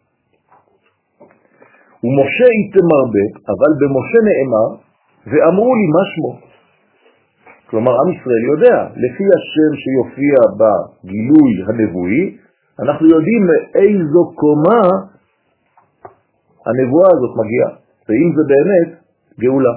[2.04, 4.70] ומשה יתמרבה, אבל במשה נאמר,
[5.28, 6.34] ואמרו לי מה שמו.
[7.70, 12.38] כלומר, עם ישראל יודע, לפי השם שיופיע בגילוי הנבואי,
[12.80, 14.82] אנחנו יודעים מאיזו קומה
[16.66, 17.70] הנבואה הזאת מגיעה,
[18.10, 19.00] ואם זה באמת
[19.40, 19.74] גאולה.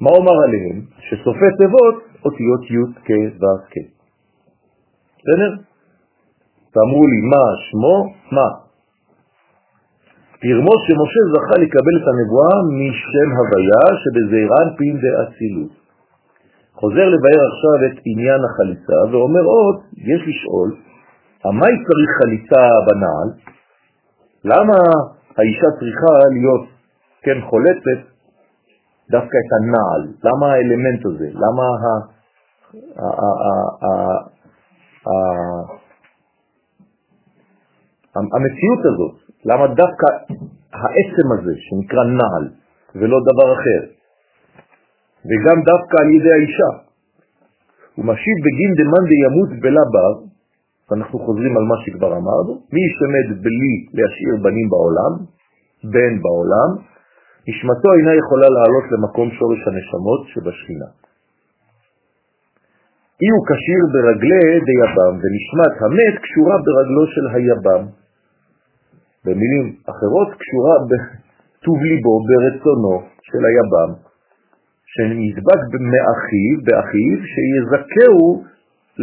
[0.00, 0.80] מה אומר עליהם?
[0.98, 3.86] שסופי תיבות אותיות י' כ' ו' כ'.
[5.18, 5.50] בסדר?
[6.76, 7.96] ואמרו לי, מה שמו?
[8.32, 8.65] מה?
[10.42, 15.72] תרמוס שמשה זכה לקבל את הנבואה משם הוויה שבזעירן פין דאצילות.
[16.80, 20.68] חוזר לבאר עכשיו את עניין החליצה ואומר עוד, יש לשאול,
[21.44, 23.28] המי צריך חליצה בנעל?
[24.44, 24.78] למה
[25.36, 26.64] האישה צריכה להיות,
[27.22, 28.00] כן, חולצת
[29.10, 30.02] דווקא את הנעל?
[30.24, 31.28] למה האלמנט הזה?
[31.34, 32.16] למה ה...
[38.16, 40.08] המציאות הזאת, למה דווקא
[40.72, 42.46] העצם הזה שנקרא נעל
[42.94, 43.82] ולא דבר אחר,
[45.28, 46.70] וגם דווקא על ידי האישה.
[47.94, 50.14] הוא משיב בגין דמן דימות בלה בר,
[50.90, 55.12] ואנחנו חוזרים על מה שכבר אמרנו, מי ישתמד בלי להשאיר בנים בעולם,
[55.92, 56.70] בן בעולם,
[57.48, 60.88] נשמתו אינה יכולה לעלות למקום שורש הנשמות שבשכינה.
[63.22, 67.84] אי הוא קשיר ברגלי דיבם, ונשמת המת קשורה ברגלו של היבם.
[69.26, 72.94] במילים אחרות, קשורה בטוב ליבו, ברצונו
[73.28, 73.90] של היבם,
[74.92, 75.62] שנדבק
[75.92, 78.44] מאחיו, באחיו, שיזכהו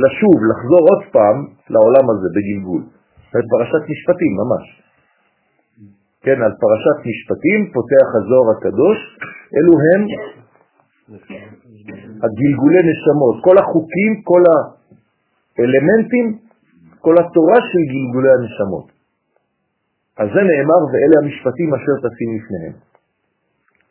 [0.02, 1.38] לשוב, לחזור עוד פעם
[1.74, 2.84] לעולם הזה בגלגול.
[3.32, 4.66] זאת פרשת משפטים, ממש.
[6.24, 8.98] כן, על פרשת משפטים פותח הזוהר הקדוש,
[9.56, 10.02] אלו הם
[12.24, 14.44] הגלגולי נשמות, כל החוקים, כל
[15.58, 16.28] האלמנטים,
[17.00, 18.93] כל התורה של גלגולי הנשמות.
[20.20, 22.76] אז זה נאמר, ואלה המשפטים אשר תשים לפניהם.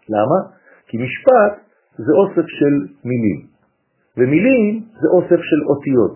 [0.08, 0.38] למה?
[0.86, 1.52] כי משפט
[1.98, 3.40] זה אוסף של מילים,
[4.16, 6.14] ומילים זה אוסף של אותיות.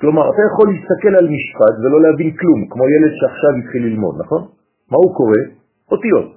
[0.00, 4.42] כלומר, אתה יכול להסתכל על משפט ולא להבין כלום, כמו ילד שעכשיו התחיל ללמוד, נכון?
[4.90, 5.40] מה הוא קורא?
[5.92, 6.28] אותיות.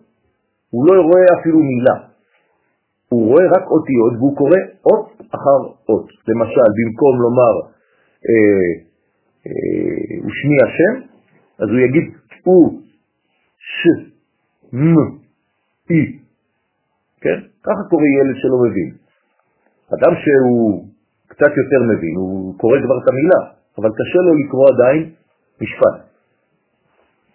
[0.70, 1.98] הוא לא רואה אפילו מילה.
[3.10, 6.08] הוא רואה רק אותיות והוא קורא אות אחר אות.
[6.28, 7.54] למשל, במקום לומר
[8.30, 8.72] אה,
[9.48, 11.09] אה, ושמי השם,
[11.60, 12.06] אז הוא יגיד
[12.44, 12.82] הוא,
[13.58, 13.88] ש,
[14.74, 14.96] מ,
[15.90, 16.20] אי.
[17.22, 17.40] כן?
[17.64, 18.90] ככה קורא ילד שלא מבין.
[19.96, 20.86] אדם שהוא
[21.28, 23.42] קצת יותר מבין, הוא קורא כבר את המילה,
[23.78, 25.12] אבל קשה לו לקרוא עדיין
[25.62, 25.98] משפט.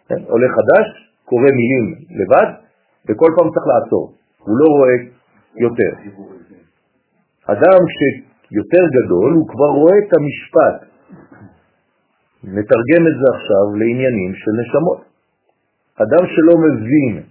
[0.08, 0.20] כן?
[0.28, 0.86] עולה חדש,
[1.24, 1.86] קורא מילים
[2.18, 2.48] לבד,
[3.08, 4.14] וכל פעם צריך לעצור.
[4.38, 4.96] הוא לא רואה
[5.56, 5.92] יותר.
[7.46, 10.93] אדם שיותר גדול, הוא כבר רואה את המשפט.
[12.46, 15.00] נתרגם את זה עכשיו לעניינים של נשמות.
[16.02, 17.22] אדם שלא מבין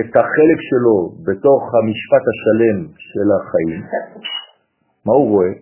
[0.00, 3.82] את החלק שלו בתוך המשפט השלם של החיים,
[5.06, 5.52] מה הוא רואה?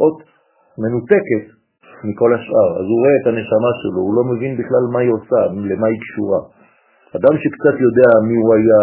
[0.00, 0.18] אות
[0.78, 1.44] מנותקת
[2.04, 2.70] מכל השאר.
[2.80, 6.00] אז הוא רואה את הנשמה שלו, הוא לא מבין בכלל מה היא עושה, למה היא
[6.04, 6.40] קשורה.
[7.16, 8.82] אדם שקצת יודע מי הוא היה,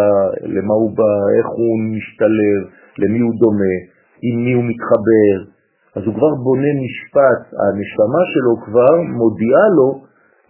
[0.56, 2.60] למה הוא בא, איך הוא משתלב,
[2.98, 3.76] למי הוא דומה,
[4.22, 5.57] עם מי הוא מתחבר,
[5.98, 9.88] אז הוא כבר בונה משפט, הנשמה שלו כבר מודיעה לו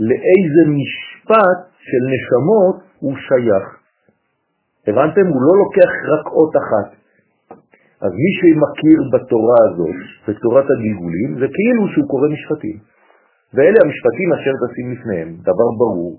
[0.09, 1.59] לאיזה משפט
[1.89, 3.67] של נשמות הוא שייך.
[4.89, 5.27] הבנתם?
[5.33, 6.89] הוא לא לוקח רק אות אחת.
[8.05, 12.79] אז מי שמכיר בתורה הזאת, בתורת הגלגולים, זה כאילו שהוא קורא משפטים.
[13.55, 16.15] ואלה המשפטים אשר תשים לפניהם, דבר ברור.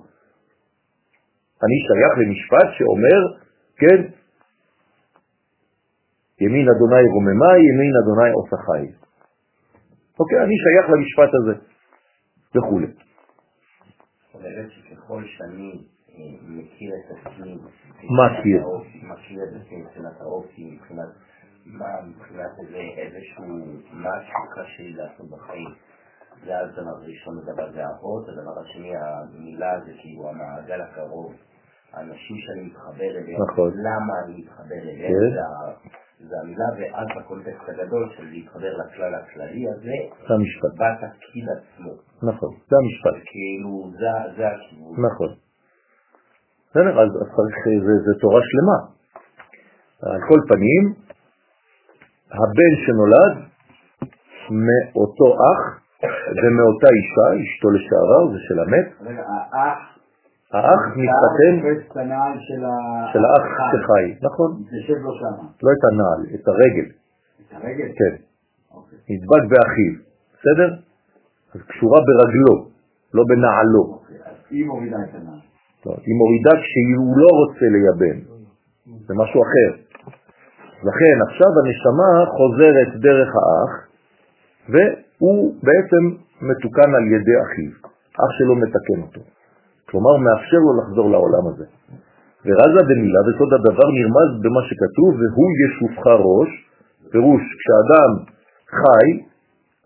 [1.64, 3.20] אני שייך למשפט שאומר,
[3.82, 4.00] כן,
[6.42, 9.09] ימין אדוני רוממה, ימין אדוני עושה חי.
[10.20, 11.54] אוקיי, אני שייך למשפט הזה,
[12.56, 12.80] וכו'.
[14.70, 15.72] שככל שאני
[16.10, 17.58] אה, מכיר את עצמי,
[18.04, 18.64] מכיר,
[19.04, 21.10] מכיר את עצמי מבחינת האופי, מבחינת
[21.66, 22.52] מה, מבחינת
[22.98, 23.46] איזשהו
[23.94, 25.70] משהו קשה לעשות בחיים.
[26.46, 31.34] זה הדבר הראשון, הדבר זה האבות, הדבר השני, המילה זה כאילו המעגל הקרוב,
[31.94, 33.72] האנשים שאני מתחבר אליהם, נכון.
[33.76, 35.90] למה אני מתחבר אליהם, כן.
[36.20, 39.96] זה המילה, ואז בקונטקסט הגדול של להתחבר לכלל הכללי הזה,
[40.28, 40.74] זה המשפט.
[40.80, 41.92] בתפקיד עצמו.
[42.24, 43.24] נכון, זה המשפט.
[43.26, 45.06] כאילו, זה- זה הכיוון.
[45.06, 45.30] נכון.
[46.70, 48.80] בסדר, אז צריך, זה, זה תורה שלמה.
[50.02, 50.84] על כל פנים,
[52.32, 53.36] הבן שנולד
[54.52, 55.62] מאותו אח
[56.44, 59.24] ומאותה אישה, אשתו לשעבר, זה של המת, רגע,
[59.54, 59.99] האח...
[60.54, 62.34] האח מתחתן את הנעל
[63.14, 65.46] של האח שחי, נכון, מתיישב לו שמה.
[65.64, 66.90] לא את הנעל, את הרגל,
[67.42, 67.90] את הרגל?
[68.00, 68.16] כן,
[68.76, 68.98] אוקיי.
[69.10, 69.94] נדבק באחיו,
[70.34, 70.70] בסדר?
[71.56, 72.56] אז קשורה ברגלו,
[73.14, 73.84] לא בנעלו.
[73.94, 74.18] אוקיי,
[74.50, 75.40] היא מורידה את הנעל.
[75.86, 78.18] לא, היא מורידה כשהוא לא רוצה לייבם,
[79.08, 79.70] זה משהו אחר.
[80.90, 83.74] לכן עכשיו הנשמה חוזרת דרך האח,
[84.72, 86.04] והוא בעצם
[86.42, 87.72] מתוקן על ידי אחיו,
[88.24, 89.39] אח שלו מתקן אותו.
[89.90, 91.66] כלומר, מאפשר לו לחזור לעולם הזה.
[92.46, 96.52] ורזה במילה, וסוד הדבר נרמז במה שכתוב, והוא ישופך ראש,
[97.12, 98.12] פירוש, כשאדם
[98.80, 99.08] חי,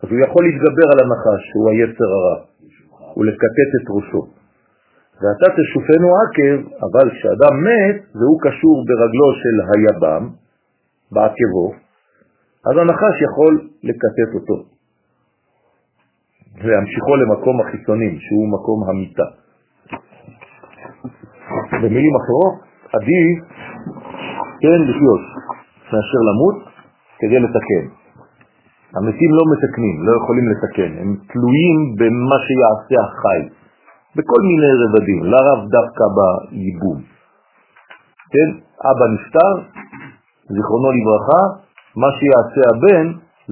[0.02, 2.36] אז הוא יכול להתגבר על הנחש, שהוא היצר הרע,
[3.16, 4.22] ולקטט את ראשו.
[5.20, 10.24] ואתה תשופנו עקב, אבל כשאדם מת והוא קשור ברגלו של היבם,
[11.12, 11.66] בעקבו,
[12.66, 13.52] אז הנחש יכול
[13.82, 14.74] לקטט אותו
[16.64, 19.43] להמשיכו למקום החיצונים, שהוא מקום המיטה.
[21.84, 22.54] במילים אחרות,
[22.96, 23.38] עדיף
[24.60, 25.24] כן לחיות
[25.92, 26.56] מאשר למות
[27.18, 27.84] כדי לתקן.
[28.96, 33.40] המתים לא מתקנים, לא יכולים לתקן, הם תלויים במה שיעשה החי,
[34.16, 36.98] בכל מיני רבדים, לרב דווקא בייבום.
[38.32, 38.50] כן,
[38.90, 39.52] אבא נפטר,
[40.54, 41.42] זיכרונו לברכה,
[41.96, 43.06] מה שיעשה הבן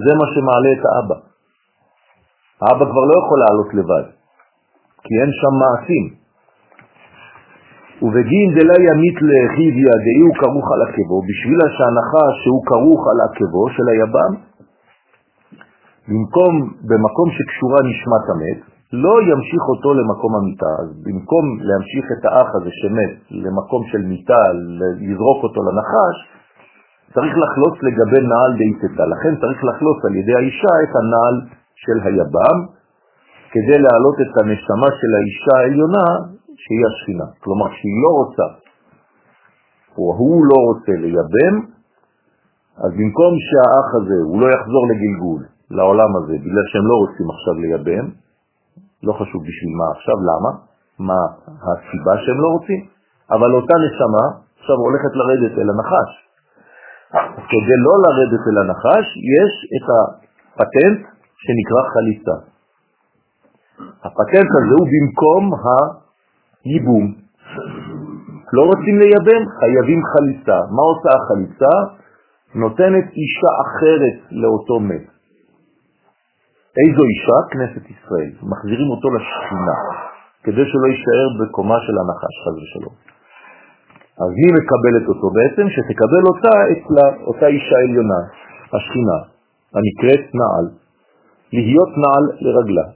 [0.04, 1.18] זה מה שמעלה את האבא.
[2.62, 4.06] האבא כבר לא יכול לעלות לבד,
[5.04, 6.21] כי אין שם מעשים.
[8.03, 13.64] ובגין דלה ימית לחיביה דאי הוא כרוך על עקבו, בשביל שהנחה שהוא כרוך על עקבו
[13.74, 14.32] של היבם,
[16.09, 16.53] במקום,
[16.88, 18.61] במקום שקשורה נשמת המת,
[18.93, 20.72] לא ימשיך אותו למקום המיטה.
[20.82, 23.12] אז במקום להמשיך את האח הזה שמת
[23.45, 24.43] למקום של מיטה,
[25.01, 26.16] לזרוק אותו לנחש,
[27.14, 29.05] צריך לחלוץ לגבי נעל דאיתתה.
[29.14, 31.36] לכן צריך לחלוץ על ידי האישה את הנעל
[31.82, 32.59] של היבם,
[33.53, 36.07] כדי להעלות את הנשמה של האישה העליונה,
[36.62, 37.26] שהיא השכינה.
[37.42, 38.46] כלומר, שהיא לא רוצה,
[39.98, 41.54] או הוא לא רוצה לייבם,
[42.84, 45.40] אז במקום שהאח הזה, הוא לא יחזור לגלגול,
[45.70, 48.06] לעולם הזה, בגלל שהם לא רוצים עכשיו לייבם,
[49.06, 50.50] לא חשוב בשביל מה עכשיו, למה?
[51.08, 51.20] מה
[51.66, 52.80] הסיבה שהם לא רוצים?
[53.34, 54.24] אבל אותה נשמה
[54.58, 56.10] עכשיו הולכת לרדת אל הנחש.
[57.50, 59.06] כדי לא לרדת אל הנחש,
[59.36, 61.00] יש את הפטנט
[61.42, 62.36] שנקרא חליצה.
[64.04, 65.42] הפטנט הזה הוא במקום
[66.64, 67.14] הייבום.
[68.52, 70.58] לא רוצים לייבם, חייבים חליצה.
[70.76, 71.74] מה עושה החליצה?
[72.54, 75.06] נותנת אישה אחרת לאותו מת.
[76.80, 77.38] איזו אישה?
[77.52, 78.32] כנסת ישראל.
[78.50, 79.78] מחזירים אותו לשכינה,
[80.44, 82.94] כדי שלא יישאר בקומה של הנחש, חז ושלום.
[84.22, 85.66] אז מי מקבלת אותו בעצם?
[85.74, 88.20] שתקבל אותה אצלה, אותה אישה עליונה,
[88.74, 89.18] השכינה,
[89.76, 90.66] הנקראת נעל.
[91.52, 92.86] להיות נעל לרגלה.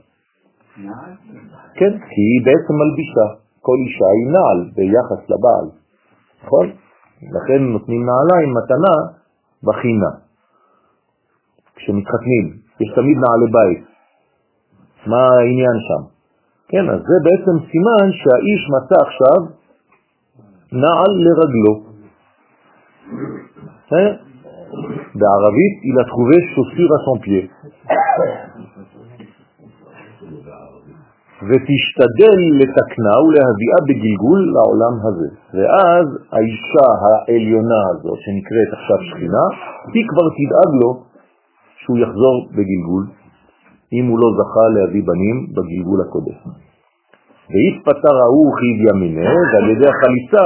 [1.78, 3.45] כן, כי היא בעצם מלבישה.
[3.66, 5.66] כל אישה היא נעל ביחס לבעל,
[6.44, 6.66] נכון?
[7.36, 8.96] לכן נותנים נעליים מתנה
[9.66, 10.12] בחינה.
[11.76, 12.46] כשמתחתנים,
[12.80, 13.84] יש תמיד נעלי בית.
[15.06, 16.02] מה העניין שם?
[16.68, 19.38] כן, אז זה בעצם סימן שהאיש מצא עכשיו
[20.72, 21.74] נעל לרגלו.
[23.92, 24.26] אה?
[25.14, 26.94] בערבית, il a trouvé chaussure
[31.48, 35.28] ותשתדל לתקנה ולהביאה בגלגול לעולם הזה.
[35.54, 39.44] ואז האישה העליונה הזאת, שנקראת עכשיו שכינה,
[39.94, 40.90] היא כבר תדאג לו
[41.80, 43.04] שהוא יחזור בגלגול,
[43.96, 46.38] אם הוא לא זכה להביא בנים בגלגול הקודם.
[47.50, 50.44] והתפטר ההוא חיב ימינה, ועל ידי החליצה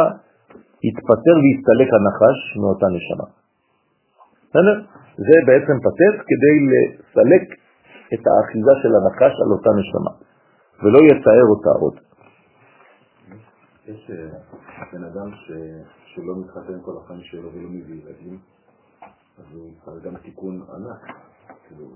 [0.87, 3.27] התפטר והסתלק הנחש מאותה נשמה.
[5.27, 7.45] זה בעצם פטט כדי לסלק
[8.15, 10.30] את האחיזה של הנחש על אותה נשמה.
[10.83, 11.95] ולא יצער אותה עוד.
[13.87, 15.31] יש אה, בן אדם.
[16.15, 18.39] שלא מתחתן כל החיים שלו ולא מביא ילדים,
[19.39, 21.17] אז הוא צריך גם תיקון ענק.
[21.69, 21.87] כאילו,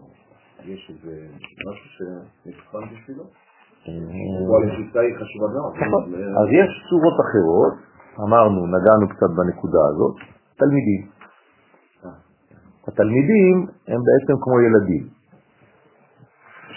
[0.65, 1.27] יש איזה
[1.69, 3.25] משהו שנבחן בשבילו?
[5.55, 5.73] מאוד.
[5.75, 6.15] נכון.
[6.15, 7.75] אז יש צורות אחרות,
[8.21, 10.17] אמרנו, נגענו קצת בנקודה הזאת,
[10.57, 11.03] תלמידים.
[12.05, 12.11] אה.
[12.89, 13.57] התלמידים
[13.89, 15.09] הם בעצם כמו ילדים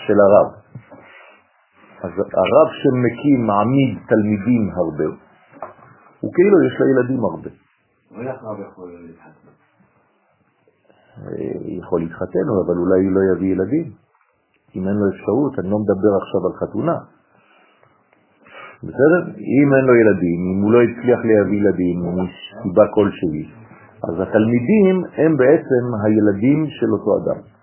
[0.05, 0.66] של הרב.
[2.03, 5.17] אז הרב שמקים, מעמיד תלמידים הרבה,
[6.19, 7.49] הוא כאילו יש לילדים הרבה.
[8.11, 9.49] ואיך רב יכול להתחתן?
[11.17, 13.91] אה, יכול להתחתן, אבל אולי לא יביא ילדים.
[14.75, 16.97] אם אין לו אפשרות, אני לא מדבר עכשיו על חתונה.
[18.83, 19.21] בסדר?
[19.37, 23.45] אם אין לו ילדים, אם הוא לא הצליח להביא ילדים, מסיבה כלשהי,
[24.03, 27.56] אז התלמידים הם בעצם הילדים של אותו אדם.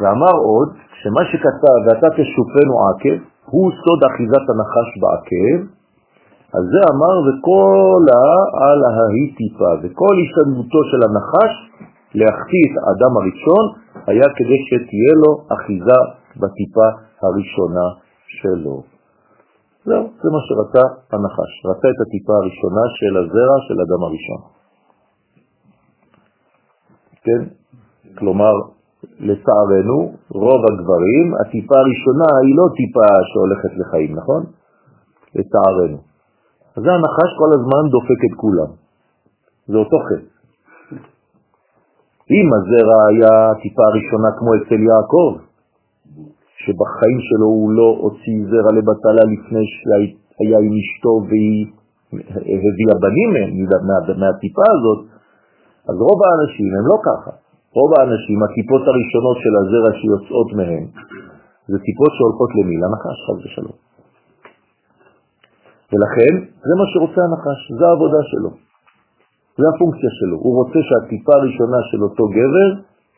[0.00, 0.68] ואמר עוד,
[1.02, 3.18] שמה שכתב, ואתה תשופנו עקב,
[3.52, 5.58] הוא סוד אחיזת הנחש בעקב,
[6.56, 8.02] אז זה אמר וכל
[8.64, 11.52] על ההיא טיפה, וכל השתדלותו של הנחש
[12.14, 13.64] להחטיא את האדם הראשון
[14.06, 16.00] היה כדי שתהיה לו אחיזה
[16.40, 16.88] בטיפה
[17.22, 17.86] הראשונה
[18.40, 18.76] שלו.
[19.84, 24.40] זהו, זה מה שרצה הנחש, רצה את הטיפה הראשונה של הזרע של אדם הראשון.
[27.24, 27.42] כן?
[28.18, 28.54] כלומר,
[29.04, 34.42] לצערנו, רוב הגברים, הטיפה הראשונה היא לא טיפה שהולכת לחיים, נכון?
[35.34, 35.98] לצערנו.
[36.76, 38.70] אז זה הנחש כל הזמן דופק את כולם.
[39.68, 40.36] זה אותו חטא.
[42.30, 45.30] אם הזרע היה טיפה ראשונה כמו אצל יעקב,
[46.62, 49.64] שבחיים שלו הוא לא הוציא זרע לבטלה לפני
[50.40, 51.66] היה עם אשתו והיא
[52.68, 53.30] הביאה בנים
[53.88, 55.00] מה, מהטיפה הזאת,
[55.88, 57.45] אז רוב האנשים הם לא ככה.
[57.76, 60.84] רוב האנשים, הטיפות הראשונות של הזרע שיוצאות מהם,
[61.70, 62.76] זה טיפות שהולכות למי?
[62.82, 63.76] לנחש, חס ושלום.
[65.90, 66.32] ולכן,
[66.66, 68.50] זה מה שרוצה הנחש, זה העבודה שלו.
[69.58, 70.36] זה הפונקציה שלו.
[70.44, 72.68] הוא רוצה שהטיפה הראשונה של אותו גבר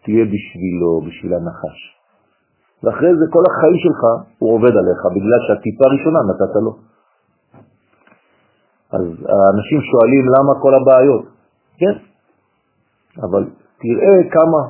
[0.05, 1.79] תהיה בשבילו, בשביל הנחש.
[2.83, 4.01] ואחרי זה כל החיים שלך
[4.39, 6.73] הוא עובד עליך, בגלל שהטיפה הראשונה נתת לו.
[8.97, 11.25] אז האנשים שואלים למה כל הבעיות.
[11.81, 11.95] כן,
[13.27, 13.43] אבל
[13.83, 14.61] תראה כמה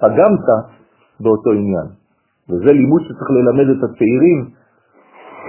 [0.00, 0.46] פגמת
[1.20, 1.88] באותו עניין.
[2.48, 4.38] וזה לימוד שצריך ללמד את הצעירים,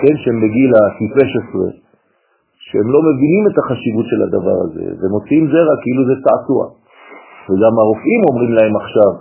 [0.01, 1.53] כן, שהם בגיל ה-16,
[2.65, 6.63] שהם לא מבינים את החשיבות של הדבר הזה, ומוציאים זרע כאילו זה צעצוע.
[7.49, 9.11] וגם הרופאים אומרים להם עכשיו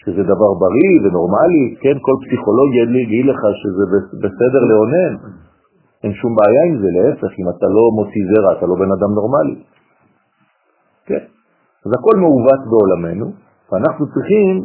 [0.00, 2.70] שזה דבר בריא ונורמלי, כן, כל פסיכולוג
[3.02, 3.84] יגיד לך שזה
[4.22, 5.12] בסדר לאונן,
[6.04, 9.10] אין שום בעיה עם זה, להפך, אם אתה לא מוציא זרע, אתה לא בן אדם
[9.18, 9.56] נורמלי.
[11.06, 11.24] כן,
[11.86, 13.26] אז הכל מעוות בעולמנו,
[13.72, 14.64] ואנחנו צריכים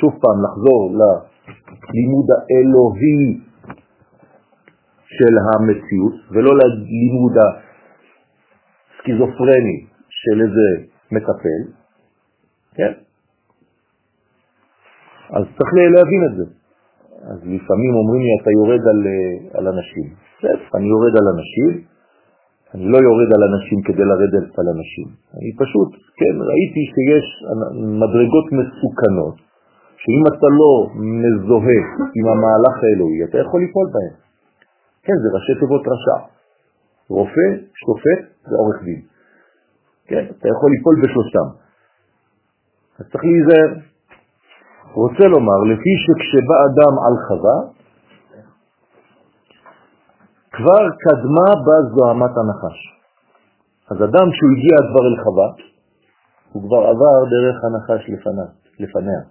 [0.00, 3.40] שוב פעם לחזור ללימוד האלוהי
[5.16, 7.34] של המציאות, ולא ללימוד
[8.98, 10.66] הסקיזופרני של איזה
[11.12, 11.62] מטפל,
[12.74, 12.92] כן?
[15.36, 16.44] אז צריך להבין את זה.
[17.30, 19.00] אז לפעמים אומרים לי, אתה יורד על,
[19.54, 20.06] על אנשים.
[20.38, 21.91] בסדר, אני יורד על אנשים,
[22.74, 25.08] אני לא יורד על אנשים כדי לרדת על אנשים.
[25.36, 27.26] אני פשוט, כן, ראיתי שיש
[28.02, 29.36] מדרגות מסוכנות,
[30.02, 30.72] שאם אתה לא
[31.22, 31.82] מזוהה
[32.18, 34.14] עם המהלך האלוהי, אתה יכול ליפול בהם.
[35.04, 36.18] כן, זה ראשי תיבות רשע.
[37.08, 37.48] רופא,
[37.82, 39.00] שופט ועורך דין.
[40.06, 41.48] כן, אתה יכול ליפול בשלושתם.
[42.98, 43.70] אז צריך להיזהר.
[44.94, 47.58] רוצה לומר, לפי שכשבא אדם על חווה,
[50.56, 52.78] כבר קדמה בה זוהמת הנחש.
[53.90, 55.48] אז אדם שהוא הגיע כבר אל חווה,
[56.52, 58.50] הוא כבר עבר דרך הנחש לפניו,
[58.80, 59.22] לפניה,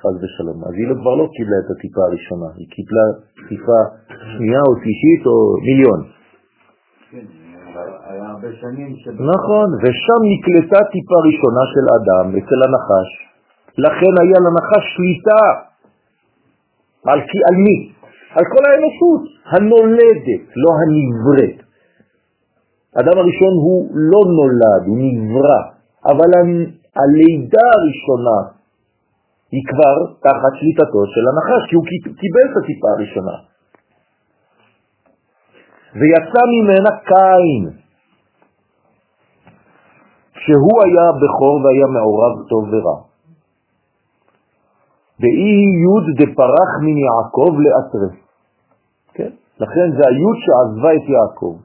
[0.00, 0.58] חז ושלום.
[0.66, 3.06] אז היא לא, כבר לא קיבלה את הטיפה הראשונה, היא קיבלה
[3.48, 3.80] טיפה
[4.32, 6.00] שנייה או תשיעית או מיליון.
[9.32, 13.10] נכון, ושם נקלטה טיפה ראשונה של אדם אצל הנחש.
[13.78, 15.42] לכן היה לנחש שליטה
[17.10, 17.18] על,
[17.48, 17.99] על מי?
[18.36, 19.22] על כל האנושות
[19.52, 21.56] הנולדת, לא הנבראת.
[22.96, 25.60] האדם הראשון הוא לא נולד, הוא נברא,
[26.04, 26.30] אבל
[27.00, 28.38] הלידה הראשונה
[29.52, 31.84] היא כבר תחת שליטתו של הנחש, כי הוא
[32.20, 33.36] קיבל את הטיפה הראשונה.
[35.98, 37.62] ויצא ממנה קין,
[40.44, 43.09] שהוא היה בכור והיה מעורב טוב ורע.
[45.20, 48.16] באי יוד דפרח מן יעקב לאתרס.
[49.14, 49.32] כן?
[49.60, 51.56] לכן זה היוד שעזבה את יעקב.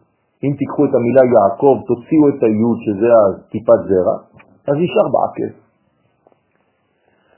[0.43, 4.18] אם תיקחו את המילה יעקב, תוציאו את היוד שזה הטיפת זרע,
[4.68, 5.51] אז נשאר בעקב.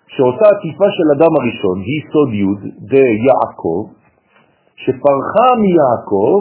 [0.08, 2.62] שאותה הטיפה של אדם הראשון היא סוד יוד
[2.92, 3.82] דיעקב,
[4.76, 6.38] שפרחה מיעקב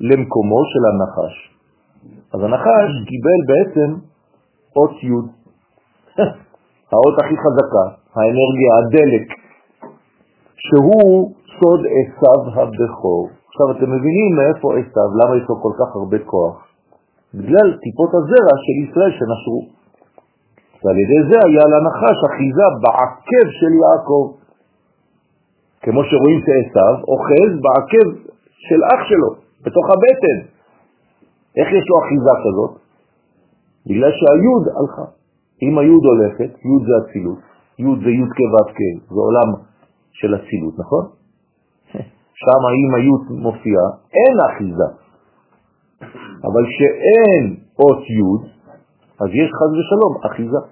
[0.00, 1.34] למקומו של הנחש.
[2.34, 3.88] אז הנחש קיבל בעצם
[4.76, 5.26] אות יוד,
[6.92, 7.86] האות הכי חזקה,
[8.18, 9.26] האנרגיה, הדלק,
[10.66, 13.28] שהוא סוד עשיו הבכור.
[13.48, 16.56] עכשיו אתם מבינים מאיפה עשיו, למה יש לו כל כך הרבה כוח?
[17.34, 19.62] בגלל טיפות הזרע של ישראל שנשרו.
[20.84, 24.24] ועל ידי זה היה לנחש אחיזה בעקב של יעקב.
[25.82, 28.06] כמו שרואים שעשיו אוחז בעקב
[28.66, 29.30] של אח שלו,
[29.64, 30.38] בתוך הבטן.
[31.56, 32.72] איך יש לו אחיזה כזאת?
[33.86, 35.06] בגלל שהיוד הלכה.
[35.62, 37.38] אם היוד הולכת, יוד זה אצילות,
[37.78, 39.50] יוד זה יוד כבד כן, זה עולם
[40.12, 41.04] של אצילות, נכון?
[42.42, 43.80] שם אם היוד מופיע,
[44.16, 44.88] אין אחיזה.
[46.46, 47.44] אבל שאין
[47.78, 48.42] אות יוד,
[49.20, 50.62] אז יש חז ושלום אחיזה.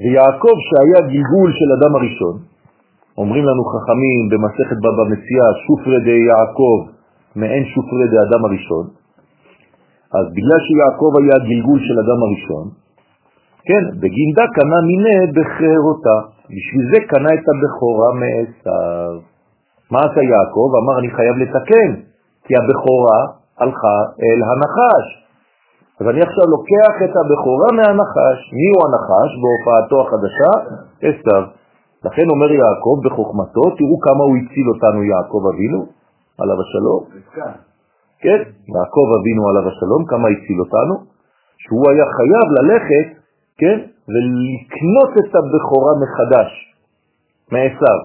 [0.00, 2.36] ויעקב שהיה גלגול של אדם הראשון,
[3.18, 6.78] אומרים לנו חכמים במסכת בבא מציאה, שופרי די יעקב
[7.36, 8.86] מעין שופרי די אדם הראשון,
[10.18, 12.83] אז בגלל שיעקב היה גלגול של אדם הראשון,
[13.68, 16.16] כן, בגינדה קנה מיני בחירותה,
[16.52, 19.14] בשביל זה קנה את הבכורה מעשיו.
[19.92, 20.68] מה עשה יעקב?
[20.80, 21.90] אמר אני חייב לתקן,
[22.44, 23.18] כי הבכורה
[23.60, 25.06] הלכה אל הנחש.
[26.00, 28.38] אז אני עכשיו לוקח את הבכורה מהנחש.
[28.58, 30.52] מי הוא הנחש בהופעתו החדשה?
[31.06, 31.42] עשיו.
[32.04, 35.80] לכן אומר יעקב בחוכמתו, תראו כמה הוא הציל אותנו יעקב אבינו,
[36.40, 37.02] עליו השלום.
[38.22, 38.40] כן,
[38.74, 40.94] יעקב אבינו עליו השלום, כמה הציל אותנו,
[41.62, 43.23] שהוא היה חייב ללכת,
[43.60, 43.78] כן,
[44.12, 46.50] ולקנות את הבכורה מחדש,
[47.52, 47.98] מעשיו,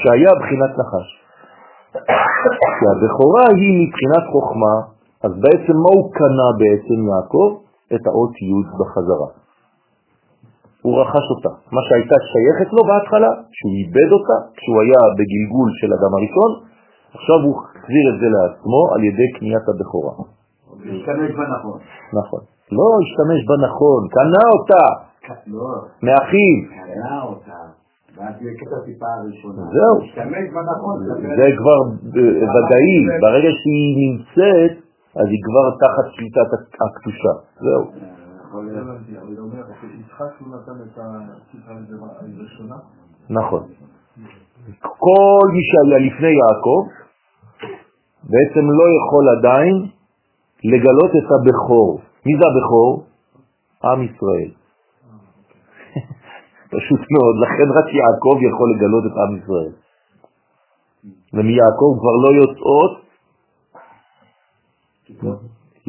[0.00, 1.08] שהיה בחינת נחש.
[2.78, 4.74] שהבכורה היא מבחינת חוכמה,
[5.24, 7.66] אז בעצם מה הוא קנה בעצם יעקב?
[7.94, 9.28] את האות י' בחזרה.
[10.82, 11.52] הוא רכש אותה.
[11.74, 16.50] מה שהייתה שייכת לו בהתחלה, שהוא איבד אותה, כשהוא היה בגלגול של אדם הראשון,
[17.14, 20.12] עכשיו הוא החזיר את זה לעצמו על ידי קניית הבכורה.
[22.20, 22.55] נכון.
[22.72, 24.84] לא השתמש בנכון, קנה אותה
[25.46, 26.56] לא, מאחיו.
[26.94, 27.60] קנה אותה.
[28.16, 29.62] ואז לקט הטיפה הראשונה.
[29.76, 29.96] זהו.
[31.38, 31.80] זה כבר
[32.16, 34.72] אה, ודאי, ברגע שהיא נמצאת,
[35.16, 36.50] אז היא כבר תחת שליטת
[36.84, 37.34] הקדושה.
[37.60, 37.82] זהו.
[43.30, 43.62] נכון.
[44.80, 46.82] כל מי שהיה לפני יעקב
[48.24, 49.86] בעצם לא יכול עדיין
[50.64, 52.00] לגלות את הבכור.
[52.26, 52.90] מי זה הבכור?
[53.84, 54.50] עם ישראל.
[56.76, 59.72] פשוט מאוד, לכן רק יעקב יכול לגלות את עם ישראל.
[61.34, 62.92] ומיעקב כבר לא יוצאות,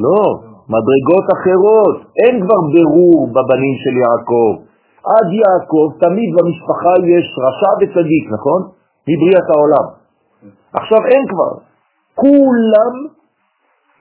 [0.04, 0.20] לא,
[0.74, 4.50] מדרגות אחרות, אין כבר ברור בבנים של יעקב.
[5.12, 8.60] עד יעקב תמיד במשפחה יש רשע וצדיק, נכון?
[9.08, 9.86] מבריאת העולם.
[10.72, 11.52] עכשיו אין כבר,
[12.14, 12.94] כולם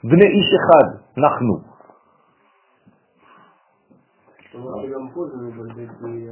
[0.04, 1.77] בני איש אחד, אנחנו.
[4.58, 6.28] למרות שגם פה זה מבלבל, כי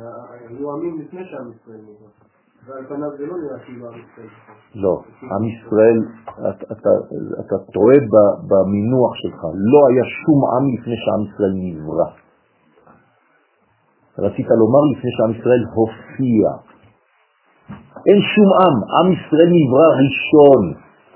[0.49, 2.09] היו עמים לפני שעם ישראל נברא.
[2.67, 4.27] ועל פניו זה לא נראה כאילו עם ישראל.
[4.75, 5.97] לא, עם ישראל,
[7.41, 7.97] אתה, טועה
[8.49, 12.09] במינוח שלך, לא היה שום עם לפני שעם ישראל נברא.
[14.17, 16.45] רצית לומר לפני שעם ישראל הופיע.
[18.07, 20.61] אין שום עם, עם ישראל נברא ראשון,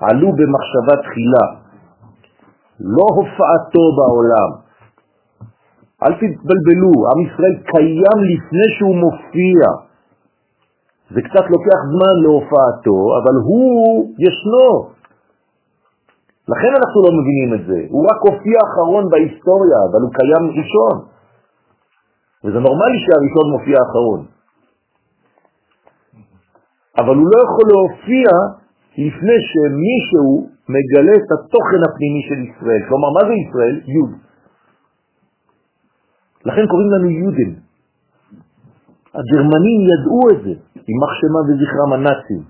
[0.00, 1.46] עלו במחשבה תחילה,
[2.80, 4.69] לא הופעתו בעולם.
[6.02, 9.60] אל תתבלבלו, עם ישראל קיים לפני שהוא מופיע.
[11.14, 14.70] זה קצת לוקח זמן להופעתו, אבל הוא ישנו.
[16.48, 17.78] לכן אנחנו לא מבינים את זה.
[17.90, 20.96] הוא רק הופיע אחרון בהיסטוריה, אבל הוא קיים ראשון.
[22.44, 24.20] וזה נורמלי שהראשון מופיע אחרון.
[26.98, 28.28] אבל הוא לא יכול להופיע
[28.98, 30.28] לפני שמישהו
[30.74, 32.82] מגלה את התוכן הפנימי של ישראל.
[32.88, 33.76] כלומר, מה זה ישראל?
[33.94, 34.29] יוד.
[36.44, 37.60] לכן קוראים לנו יודן.
[39.14, 40.54] הגרמנים ידעו את זה,
[40.88, 42.42] יימח שמה וזכרם הנאצים.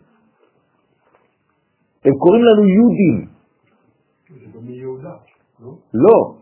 [2.04, 3.26] הם קוראים לנו יהודים.
[5.94, 6.34] לא,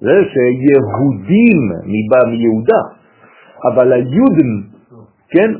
[0.00, 1.60] זה שיהודים
[1.92, 2.80] מבא מיהודה,
[3.72, 4.50] אבל היודן,
[5.28, 5.50] כן,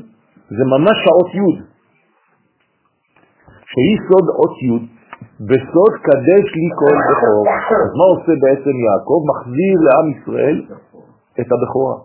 [0.48, 1.58] זה ממש האות יוד.
[3.70, 4.82] שהיא סוד אות יוד,
[5.40, 7.44] בסוד קדש לי כל בכור.
[7.84, 9.20] אז מה עושה בעצם יעקב?
[9.30, 10.58] מחזיר לעם ישראל
[11.40, 11.96] את הבכורה.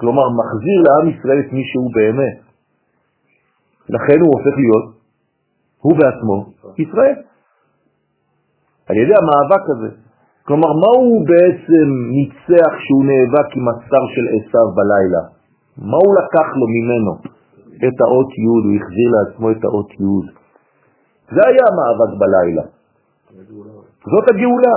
[0.00, 2.38] כלומר, מחזיר לעם ישראל את מי שהוא באמת.
[3.88, 4.86] לכן הוא הופך להיות,
[5.80, 6.36] הוא בעצמו,
[6.78, 7.16] ישראל.
[8.88, 9.90] על ידי המאבק הזה.
[10.46, 11.86] כלומר, מה הוא בעצם
[12.16, 15.22] ניצח שהוא נאבק עם השר של עשיו בלילה?
[15.90, 17.12] מה הוא לקח לו ממנו?
[17.88, 20.40] את האות י', הוא החזיר לעצמו את האות י'.
[21.34, 22.62] זה היה המאבק בלילה.
[24.12, 24.76] זאת הגאולה.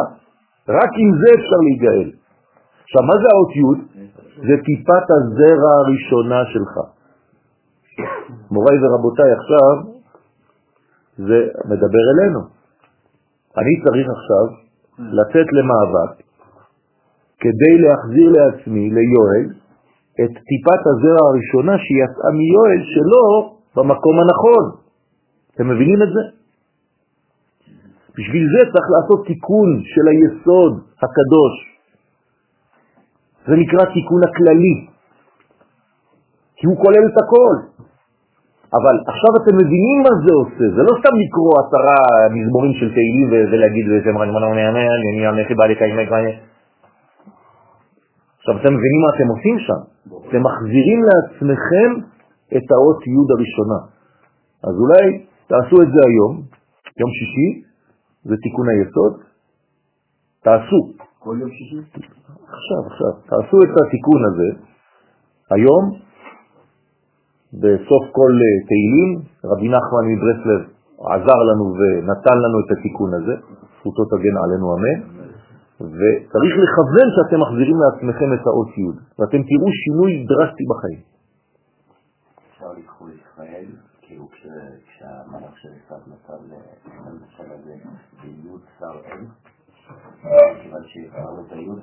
[0.70, 2.23] רק עם זה אפשר להיגאל.
[2.94, 3.82] עכשיו, מה זה האות י'?
[4.48, 6.74] זה טיפת הזרע הראשונה שלך.
[8.52, 9.74] מוריי ורבותיי, עכשיו
[11.18, 12.40] זה מדבר אלינו.
[13.58, 14.46] אני צריך עכשיו
[15.00, 16.12] לצאת למאבק
[17.40, 19.48] כדי להחזיר לעצמי, ליואל,
[20.22, 23.26] את טיפת הזרע הראשונה שיצאה מיואל שלו
[23.76, 24.66] במקום הנכון.
[25.56, 26.24] אתם מבינים את זה?
[28.18, 30.74] בשביל זה צריך לעשות תיקון של היסוד
[31.04, 31.73] הקדוש.
[33.48, 34.76] זה נקרא תיקון הכללי,
[36.58, 37.56] כי הוא כולל את הכל.
[38.78, 41.98] אבל עכשיו אתם מבינים מה זה עושה, זה לא סתם לקרוא עשרה
[42.36, 44.10] מזמורים של תהילים ולהגיד לזה
[48.38, 49.82] עכשיו אתם מבינים מה אתם עושים שם,
[50.28, 51.90] אתם מחזירים לעצמכם
[52.56, 53.80] את האות י' הראשונה.
[54.68, 55.06] אז אולי
[55.48, 56.34] תעשו את זה היום,
[57.00, 57.50] יום שישי,
[58.24, 59.14] זה תיקון היסוד,
[60.44, 60.82] תעשו.
[61.24, 61.80] כל יום שישי?
[62.56, 64.50] עכשיו, עכשיו, תעשו את התיקון הזה
[65.56, 65.84] היום,
[67.54, 69.10] בסוף כל אה, תהילים,
[69.52, 70.62] רבי נחמן מברסלב
[71.14, 73.36] עזר לנו ונתן לנו את התיקון הזה,
[73.80, 75.00] זכותו תגן עלינו אמן,
[76.00, 81.02] וצריך לכוון שאתם מחזירים לעצמכם את האות י', ואתם תראו שינוי דרסטי בחיים.
[82.52, 83.66] אפשר לקחו ישראל,
[84.02, 84.48] כאילו כש-
[84.88, 86.42] כשהמלאך של עשיו נתן
[87.06, 87.74] למשל הזה
[88.22, 89.26] ביוד שר אם,
[90.62, 91.80] כיוון שהפרנו את היוד,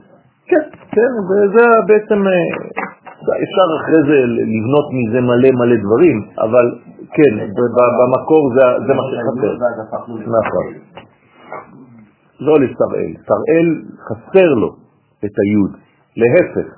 [0.46, 0.64] כן,
[0.94, 2.32] כן, וזה בעצם, אה,
[3.44, 4.18] אפשר אחרי זה
[4.54, 6.66] לבנות מזה מלא מלא דברים, אבל
[7.16, 7.32] כן,
[7.98, 9.52] במקור זה- זה מה שחסר.
[10.38, 10.66] נכון.
[12.40, 13.68] לא לשראל, שראל
[14.08, 14.76] חסר לו
[15.24, 15.72] את היוד,
[16.16, 16.68] להפך,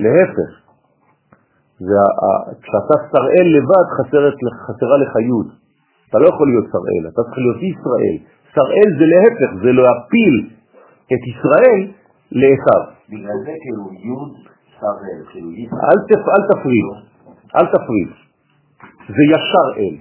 [0.00, 0.50] להפך.
[1.78, 1.94] זה
[2.62, 3.86] כשאתה שראל לבד
[4.66, 5.48] חסרה לך יוד.
[6.08, 8.16] אתה לא יכול להיות שראל, אתה צריך להיות ישראל.
[8.54, 10.34] שראל זה להפך, זה להפיל
[11.12, 11.80] את ישראל
[12.32, 12.82] לעשיו.
[13.10, 14.32] בגלל זה כאילו יוד
[14.80, 15.80] שראל, כאילו ישראל.
[15.90, 16.86] אל, תפ, אל תפריד,
[17.56, 18.08] אל תפריד.
[19.08, 19.96] זה ישר אל.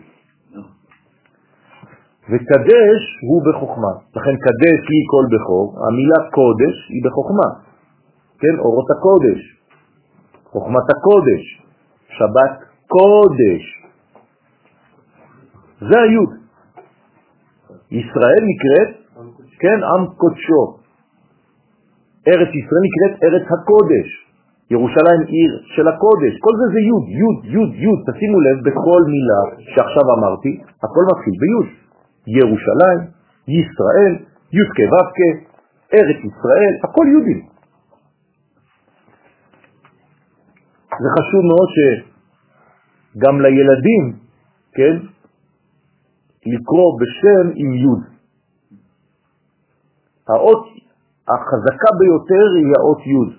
[2.30, 3.94] וקדש הוא בחוכמה.
[4.16, 7.50] לכן קדש לי כל בכור, המילה קודש היא בחוכמה.
[8.40, 9.40] כן, אורות הקודש,
[10.44, 11.44] חוכמת הקודש,
[12.18, 12.54] שבת
[12.88, 13.64] קודש.
[15.80, 16.49] זה היוד.
[17.92, 18.90] ישראל נקראת,
[19.60, 20.64] כן, עם קודשו.
[22.28, 24.08] ארץ ישראל נקראת ארץ הקודש.
[24.72, 29.42] ירושלים עיר של הקודש, כל זה זה יוד, יוד, יוד, יוד, תשימו לב, בכל מילה
[29.74, 30.52] שעכשיו אמרתי,
[30.84, 31.68] הכל מתחיל ביוד.
[32.28, 33.00] ירושלים,
[33.48, 34.14] ישראל,
[34.54, 35.50] יוד כו'
[35.94, 37.42] ארץ ישראל, הכל יודים.
[41.02, 44.04] זה חשוב מאוד שגם לילדים,
[44.74, 44.96] כן,
[46.46, 48.04] לקרוא בשם עם יוד.
[50.30, 50.66] האות
[51.28, 53.32] החזקה ביותר היא האות יוד.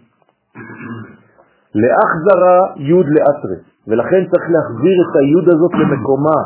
[1.74, 6.40] לאחזרה יוד לאתרה, ולכן צריך להחזיר את היוד הזאת למקומה,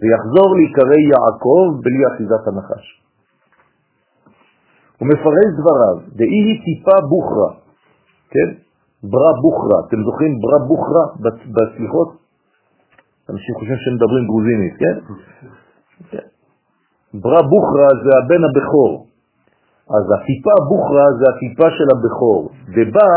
[0.00, 2.84] ויחזור להיקרא יעקב בלי אחיזת הנחש.
[4.98, 7.50] הוא מפרש דבריו, דאי היא טיפה בוכרה,
[8.30, 8.48] כן?
[9.10, 11.04] ברה בוכרה, אתם זוכרים ברה בוכרה
[11.54, 12.25] בסליחות?
[13.30, 14.96] אנשים חושבים שהם מדברים גרוזינית, כן?
[17.22, 19.06] ברה בוכרה זה הבן הבכור,
[19.96, 22.40] אז הטיפה בוכרה זה הטיפה של הבכור,
[22.74, 23.10] ובא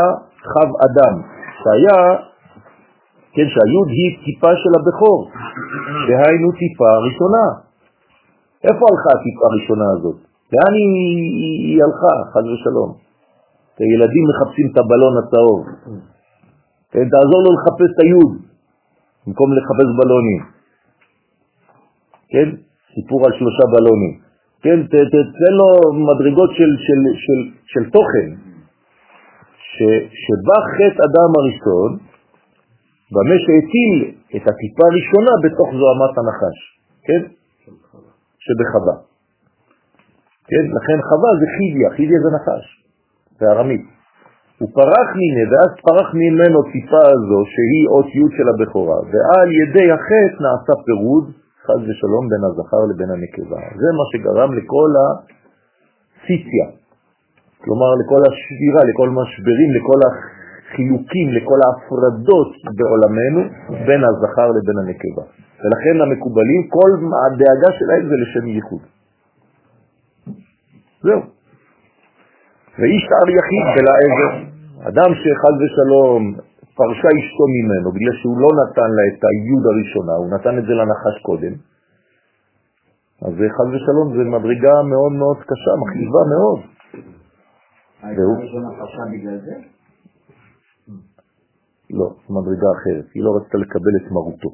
[0.52, 1.14] חב אדם,
[1.60, 2.00] שהיה,
[3.34, 5.18] כן, שהיוד היא טיפה של הבכור,
[6.08, 7.46] דהיינו טיפה ראשונה.
[8.66, 10.18] איפה הלכה הטיפה הראשונה הזאת?
[10.52, 10.90] לאן היא,
[11.40, 12.90] היא, היא הלכה, חד ושלום?
[13.78, 15.60] הילדים מחפשים את הבלון הצהוב.
[16.92, 18.49] כן, תעזור לו לחפש את היוד,
[19.26, 20.40] במקום לחפש בלונים.
[22.32, 22.48] כן,
[22.94, 24.12] סיפור על שלושה בלונים.
[24.62, 25.70] כן, תתן לו
[26.08, 27.38] מדרגות של, של, של,
[27.72, 28.28] של תוכן,
[29.72, 29.76] ש,
[30.22, 31.90] שבא חטא אדם הראשון,
[33.12, 33.96] במה שהטיל
[34.36, 36.58] את הטיפה הראשונה בתוך זוהמת הנחש,
[37.06, 37.22] כן?
[38.44, 38.96] שבחווה.
[40.50, 40.64] כן?
[40.76, 42.64] לכן חווה זה חידיה, חידיה זה נחש,
[43.40, 43.80] בארמית.
[43.80, 43.99] הוא
[44.68, 50.36] פרח מיני, ואז פרח ממנו טיפה הזו, שהיא אות י' של הבכורה, ועל ידי החטא
[50.44, 51.26] נעשה פירוד,
[51.64, 53.60] חז ושלום, בין הזכר לבין הנקבה.
[53.80, 56.66] זה מה שגרם לכל הסיציה,
[57.62, 63.40] כלומר לכל השבירה, לכל המשברים, לכל החילוקים, לכל ההפרדות בעולמנו
[63.86, 65.24] בין הזכר לבין הנקבה.
[65.60, 66.90] ולכן המקובלים, כל
[67.24, 68.82] הדאגה שלהם זה לשם ייחוד.
[71.02, 71.20] זהו.
[72.78, 74.49] ואיש תער יחיד בלה עזר,
[74.88, 76.22] אדם שחל ושלום
[76.76, 80.74] פרשה אשתו ממנו, בגלל שהוא לא נתן לה את היוד הראשונה, הוא נתן את זה
[80.80, 81.54] לנחש קודם,
[83.24, 86.60] אז חל ושלום זה מדרגה מאוד מאוד קשה, מכאיבה מאוד.
[88.16, 88.36] והוא?
[91.98, 94.50] לא, מדרגה אחרת, היא לא רצתה לקבל את מרותו.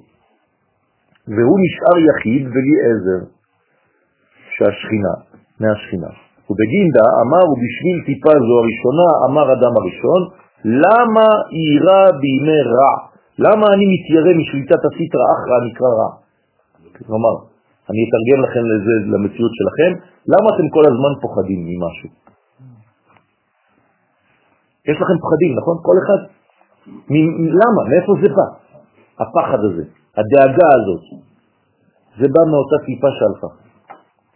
[1.28, 3.22] והוא נשאר יחיד בלי עזר,
[4.56, 5.14] שהשכינה,
[5.60, 6.25] מהשכינה.
[6.51, 10.20] ובגינדה אמר, ובשביל טיפה זו הראשונה, אמר אדם הראשון,
[10.84, 11.26] למה
[11.59, 12.92] אירה בימי רע?
[13.38, 16.11] למה אני מתיירא משליטת הסטרא אחרא נקרא רע?
[17.07, 17.34] כלומר,
[17.90, 19.90] אני אתרגם לכם לזה, למציאות שלכם,
[20.32, 22.11] למה אתם כל הזמן פוחדים ממשהו?
[24.88, 25.76] יש לכם פחדים, נכון?
[25.86, 26.20] כל אחד.
[27.61, 27.80] למה?
[27.90, 28.47] מאיפה זה בא?
[29.22, 29.84] הפחד הזה,
[30.16, 31.05] הדאגה הזאת.
[32.18, 33.65] זה בא מאותה טיפה שהלכה.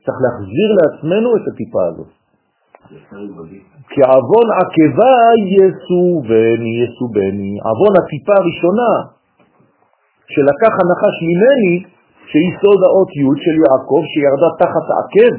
[0.04, 2.10] צריך להחזיר לעצמנו את הטיפה הזאת.
[3.90, 5.16] כי עוון עקבה
[5.56, 8.92] יסובני, יסובני, עוון הטיפה הראשונה
[10.32, 11.74] שלקח הנחש ממני,
[12.30, 15.32] שהיא סוד האות י' של יעקב שירדה תחת העקב,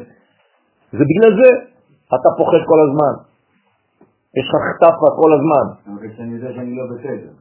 [0.98, 1.50] זה בגלל זה
[2.16, 3.14] אתה פוחד כל הזמן.
[4.38, 5.66] יש לך חטפה כל הזמן.
[5.88, 7.32] אבל כשאני יודע שאני לא בסדר.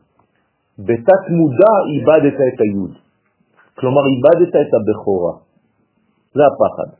[0.78, 2.94] בתת מודע איבדת את היוד.
[3.78, 5.32] כלומר, איבדת את הבכורה.
[6.34, 6.99] זה הפחד.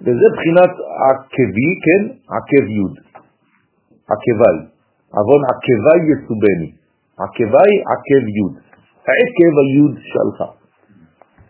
[0.00, 0.72] וזה בחינת
[1.08, 2.02] עקבי, כן?
[2.36, 2.94] עקב יוד.
[4.12, 4.56] עקבי.
[5.16, 6.70] עוון עקבי יסובני.
[7.24, 8.54] עקבי עקב יוד.
[9.08, 10.38] העקב היוד שלך.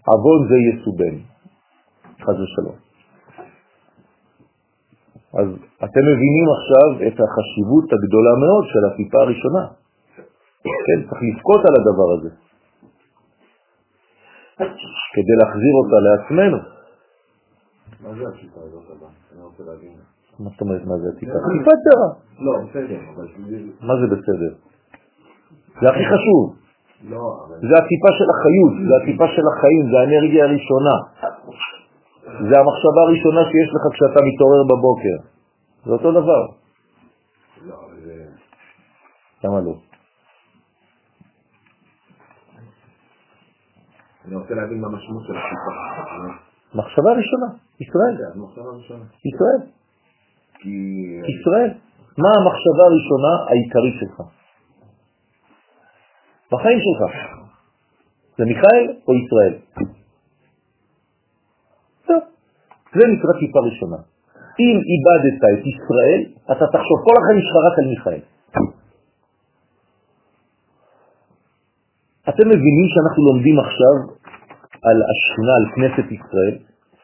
[0.06, 1.22] עוון זה יסובני.
[2.22, 2.76] חז ושלום.
[5.38, 5.48] אז
[5.84, 9.64] אתם מבינים עכשיו את החשיבות הגדולה מאוד של הטיפה הראשונה.
[10.86, 12.30] כן, צריך לבכות על הדבר הזה.
[15.14, 16.77] כדי להחזיר אותה לעצמנו.
[18.02, 19.10] מה זה השיטה הזאת הבאה?
[19.32, 19.92] אני רוצה להבין.
[20.38, 21.32] מה זאת אומרת, מה זה הטיפה?
[21.32, 22.10] טיפת דרה.
[22.46, 23.26] לא, בסדר, אבל...
[23.88, 24.52] מה זה בסדר?
[25.80, 26.44] זה הכי חשוב.
[27.10, 27.56] לא, אבל...
[27.68, 30.96] זה הטיפה של החיות, זה הטיפה של החיים, זה האנרגיה הראשונה.
[32.48, 35.16] זה המחשבה הראשונה שיש לך כשאתה מתעורר בבוקר.
[35.84, 36.42] זה אותו דבר.
[37.66, 37.76] לא.
[39.44, 39.74] למה לא?
[44.26, 46.47] אני רוצה להבין מה המשמעות של השיטה.
[46.74, 47.46] מחשבה ראשונה,
[47.80, 48.14] ישראל.
[48.56, 49.04] הראשונה.
[49.28, 49.60] ישראל.
[51.32, 51.70] ישראל.
[52.18, 54.16] מה המחשבה הראשונה העיקרית שלך?
[56.52, 57.02] בחיים שלך.
[58.38, 59.54] זה מיכאל או ישראל?
[62.94, 63.96] זה נקרא טיפה ראשונה.
[64.60, 66.20] אם איבדת את ישראל,
[66.52, 68.22] אתה תחשוב כל החיים שלך רק על מיכאל.
[72.28, 73.94] אתם מבינים שאנחנו לומדים עכשיו
[74.82, 76.56] על השכינה, על כנסת ישראל?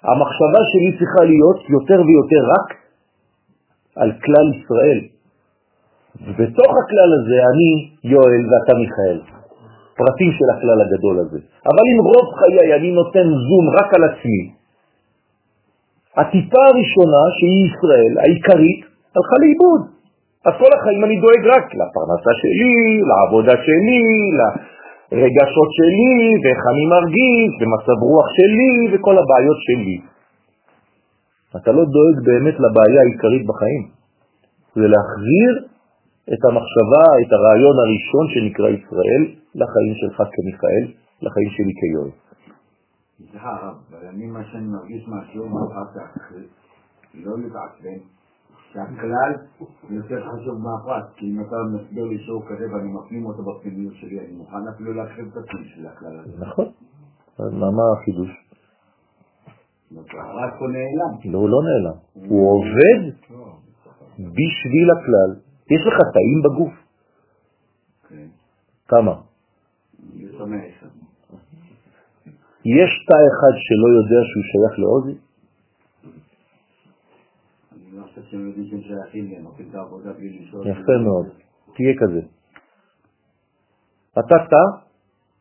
[0.09, 2.69] המחשבה שלי צריכה להיות יותר ויותר רק
[3.97, 5.01] על כלל ישראל.
[6.27, 7.71] ובתוך הכלל הזה אני
[8.05, 9.19] יואל ואתה מיכאל,
[9.97, 11.39] פרטים של הכלל הגדול הזה.
[11.71, 14.45] אבל אם רוב חיי אני נותן זום רק על עצמי,
[16.17, 18.81] הטיפה הראשונה שהיא ישראל, העיקרית,
[19.17, 19.83] הלכה לאיבוד.
[20.47, 24.03] אז כל החיים אני דואג רק לפרנסה שלי, לעבודה שלי,
[25.13, 29.99] לרגשות שלי, ואיך אני מרגיש, ומצב רוח שלי, וכל הבעיות שלי.
[31.57, 33.85] אתה לא דואג באמת לבעיה העיקרית בחיים.
[34.75, 35.53] זה להחזיר
[36.33, 39.23] את המחשבה, את הרעיון הראשון שנקרא ישראל,
[39.61, 40.85] לחיים שלך כמיכאל,
[41.23, 42.11] לחיים שלי כיואל.
[43.31, 46.33] סליחה הרב, אבל אני מה שאני מרגיש מהשיעור מאחר כך,
[47.15, 48.01] לא להתעצבן,
[48.75, 49.33] שהכלל
[49.91, 54.21] יותר חשוב מהפרט, כי אם אתה מסביר לי שיעור כזה ואני מפנים אותו בפנימיות שלי,
[54.21, 56.45] אני מוכן אפילו להקריב את עצמי של הכלל הזה.
[56.45, 56.67] נכון.
[57.39, 58.31] מה החידוש?
[59.93, 61.33] הפרט פה נעלם.
[61.33, 62.29] לא, הוא לא נעלם.
[62.31, 63.01] הוא עובד
[64.19, 65.41] בשביל הכלל.
[65.71, 66.73] יש לך תאים בגוף?
[68.09, 68.27] כן,
[68.89, 69.15] כמה?
[72.65, 75.24] יש תא אחד שלא יודע שהוא שייך לעוזי?
[78.31, 78.53] שהם
[78.83, 80.67] שייכים לי, הם עושים את בלי לשאול.
[80.67, 81.27] יפה מאוד.
[81.77, 82.21] תהיה כזה.
[84.13, 84.65] אתה תא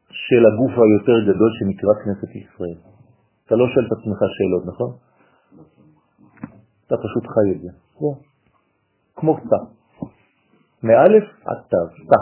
[0.09, 2.79] של הגוף היותר גדול שנקרא כנסת ישראל.
[3.45, 4.91] אתה לא שואל את עצמך שאלות, נכון?
[6.87, 7.69] אתה פשוט חי את זה.
[9.15, 9.61] כמו תא.
[10.83, 11.77] מאלף עד תא.
[12.09, 12.21] תא.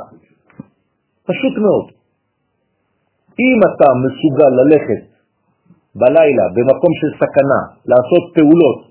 [1.23, 1.85] פשוט מאוד.
[3.39, 5.03] אם אתה מסוגל ללכת
[5.95, 8.90] בלילה במקום של סכנה, לעשות פעולות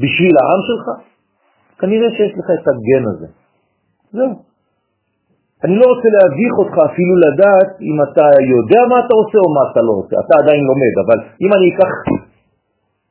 [0.00, 0.86] בשביל העם שלך,
[1.78, 3.26] כנראה שיש לך את הגן הזה.
[4.12, 4.32] זהו.
[5.64, 9.62] אני לא רוצה להביך אותך אפילו לדעת אם אתה יודע מה אתה עושה או מה
[9.70, 10.16] אתה לא עושה.
[10.24, 11.90] אתה עדיין לומד, אבל אם אני אקח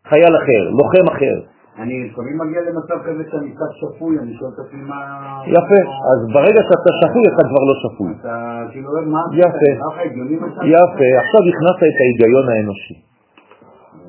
[0.10, 1.38] חייל אחר, לוחם אחר,
[1.80, 5.00] אני לפעמים מגיע למצב כזה שאני קצת שפוי, אני שואל את עצמי מה...
[5.48, 8.12] יפה, אז ברגע שאתה שפוי אתה כבר לא שפוי.
[8.20, 8.36] אתה
[8.72, 9.22] כאילו, מה...
[9.34, 9.72] יפה.
[10.76, 12.94] יפה, עכשיו הכנסת את ההיגיון האנושי.
[12.94, 14.01] לא, לא, לא מוצא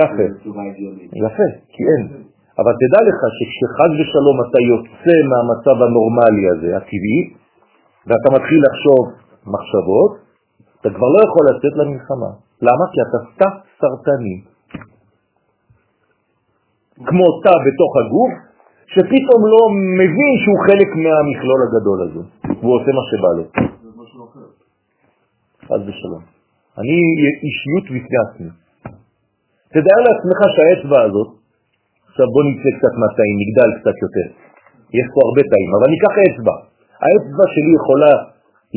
[0.00, 0.26] יפה.
[0.40, 1.10] בצורה הגיונית.
[1.24, 2.02] יפה, כי אין.
[2.60, 7.20] אבל תדע לך שכשחד ושלום אתה יוצא מהמצב הנורמלי הזה, הטבעי,
[8.06, 9.02] ואתה מתחיל לחשוב
[9.54, 10.12] מחשבות,
[10.80, 12.30] אתה כבר לא יכול לצאת למלחמה.
[12.62, 12.84] למה?
[12.92, 14.36] כי אתה סתם סרטני.
[17.08, 18.32] כמו תא בתוך הגוף,
[18.86, 19.62] שפתאום לא
[20.00, 22.22] מבין שהוא חלק מהמכלול הגדול הזה.
[22.62, 23.44] הוא עושה מה שבא לו.
[25.68, 26.22] חד ושלום.
[26.78, 26.96] אני
[27.46, 28.63] אישיות בפני עצמי.
[29.74, 31.30] תדאר לעצמך שהאצבע הזאת,
[32.08, 34.26] עכשיו בוא נצא קצת מהתאים, נגדל קצת יותר.
[34.98, 36.56] יש פה הרבה תאים, אבל ניקח אצבע.
[37.04, 38.12] האצבע שלי יכולה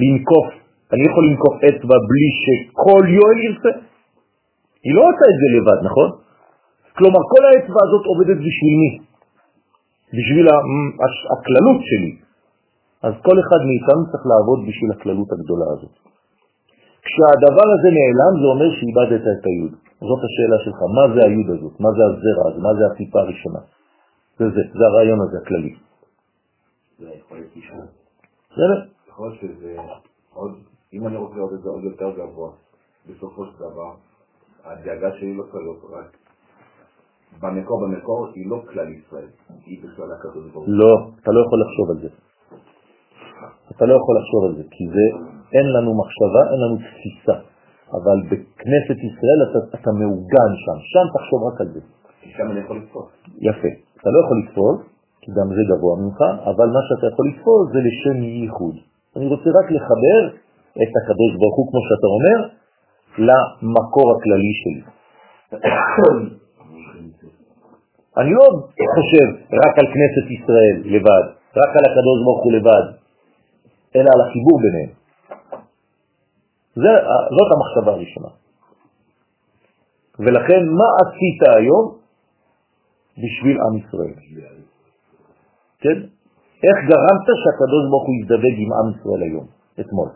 [0.01, 0.47] לנקוף,
[0.93, 3.73] אני יכול לנקוף אצבע בלי שכל יואל ירצה?
[4.85, 6.09] היא לא עושה את זה לבד, נכון?
[6.97, 8.91] כלומר, כל האצבע הזאת עובדת בשביל מי?
[10.17, 10.45] בשביל
[11.33, 12.13] הכללות שלי.
[13.07, 15.93] אז כל אחד מאיתנו צריך לעבוד בשביל הכללות הגדולה הזאת.
[17.07, 19.73] כשהדבר הזה נעלם, זה אומר שאיבדת את היוד.
[20.09, 21.75] זאת השאלה שלך, מה זה היוד הזאת?
[21.79, 22.59] מה זה הזרע הזה?
[22.67, 23.61] מה זה הטיפה הראשונה?
[24.39, 25.73] זה זה, זה הרעיון הזה, הכללי.
[26.99, 27.81] זה יכול להיות אישור.
[28.51, 28.79] בסדר?
[29.09, 29.75] יכול להיות שזה
[30.33, 30.51] עוד,
[30.93, 32.51] אם אני רוצה לראות את זה עוד יותר גבוה,
[33.09, 33.91] בסופו של דבר,
[34.65, 36.17] הדאגה שלי לא להיות רק
[37.41, 39.29] במקור, במקור היא לא כלל ישראל,
[39.65, 40.73] היא בכלל הקדוש ברוך הוא.
[40.73, 42.09] לא, אתה לא יכול לחשוב על זה.
[43.71, 47.37] אתה לא יכול לחשוב על זה, כי זה, אין לנו מחשבה, אין לנו תפיסה.
[47.97, 51.79] אבל בכנסת ישראל אתה, אתה מעוגן שם, שם תחשוב רק על זה.
[52.21, 53.07] כי שם אני יכול לתפוס.
[53.49, 53.71] יפה.
[54.01, 54.79] אתה לא יכול לתפוס,
[55.21, 56.19] כי גם זה גבוה ממך,
[56.51, 58.75] אבל מה שאתה יכול לתפוס זה לשם ייחוד.
[59.15, 60.21] אני רוצה רק לחבר
[60.83, 62.37] את הקדוש ברוך הוא, כמו שאתה אומר,
[63.27, 64.83] למקור הכללי שלי.
[68.19, 68.45] אני לא
[68.95, 69.27] חושב
[69.63, 71.25] רק על כנסת ישראל לבד,
[71.61, 72.85] רק על הקדוש ברוך הוא לבד,
[73.95, 74.96] אלא על החיבור ביניהם.
[76.83, 76.93] זה,
[77.35, 78.31] זאת המחשבה הראשונה.
[80.19, 81.85] ולכן, מה עשית היום
[83.23, 84.13] בשביל עם ישראל?
[85.79, 85.97] כן?
[86.65, 89.47] איך גרמת שהקדוש ברוך הוא יזדווג עם עם ישראל היום,
[89.79, 90.09] אתמול,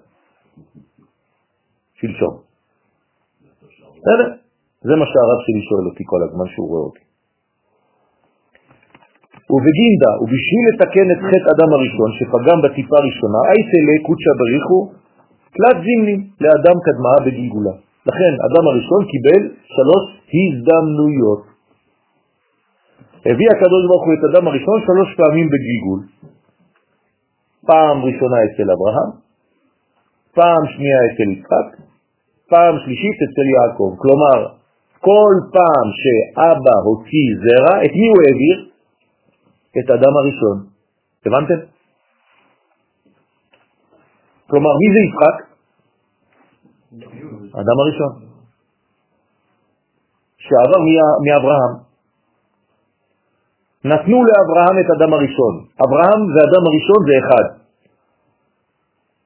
[1.94, 2.34] שלשום?
[3.98, 4.28] בסדר?
[4.88, 7.06] זה מה שהרב שלי שואל אותי כל הזמן שהוא רואה אותי.
[9.54, 14.80] ובגינדה, ובשביל לתקן את חטא אדם הראשון שפגם בטיפה הראשונה, אייתלה קודשא בריחו
[15.56, 17.76] תלת זימני לאדם קדמה בגלגולה.
[18.10, 19.42] לכן אדם הראשון קיבל
[19.76, 20.04] שלוש
[20.36, 21.44] הזדמנויות.
[23.26, 26.02] הביא הקדוש ברוך הוא את אדם הראשון שלוש פעמים בגלגול.
[27.66, 29.12] פעם ראשונה אצל אברהם,
[30.34, 31.68] פעם שנייה אצל יצחק,
[32.50, 33.92] פעם שלישית אצל יעקב.
[34.02, 34.38] כלומר,
[35.00, 38.58] כל פעם שאבא הוציא זרע, את מי הוא העביר?
[39.80, 40.58] את אדם הראשון.
[41.26, 41.71] הבנתם?
[44.52, 45.36] כלומר, מי זה יצחק?
[47.62, 48.14] אדם הראשון.
[50.38, 50.80] שעבר
[51.26, 51.74] מאברהם.
[53.86, 55.54] נתנו לאברהם את אדם הראשון.
[55.86, 57.46] אברהם ואדם הראשון זה אחד.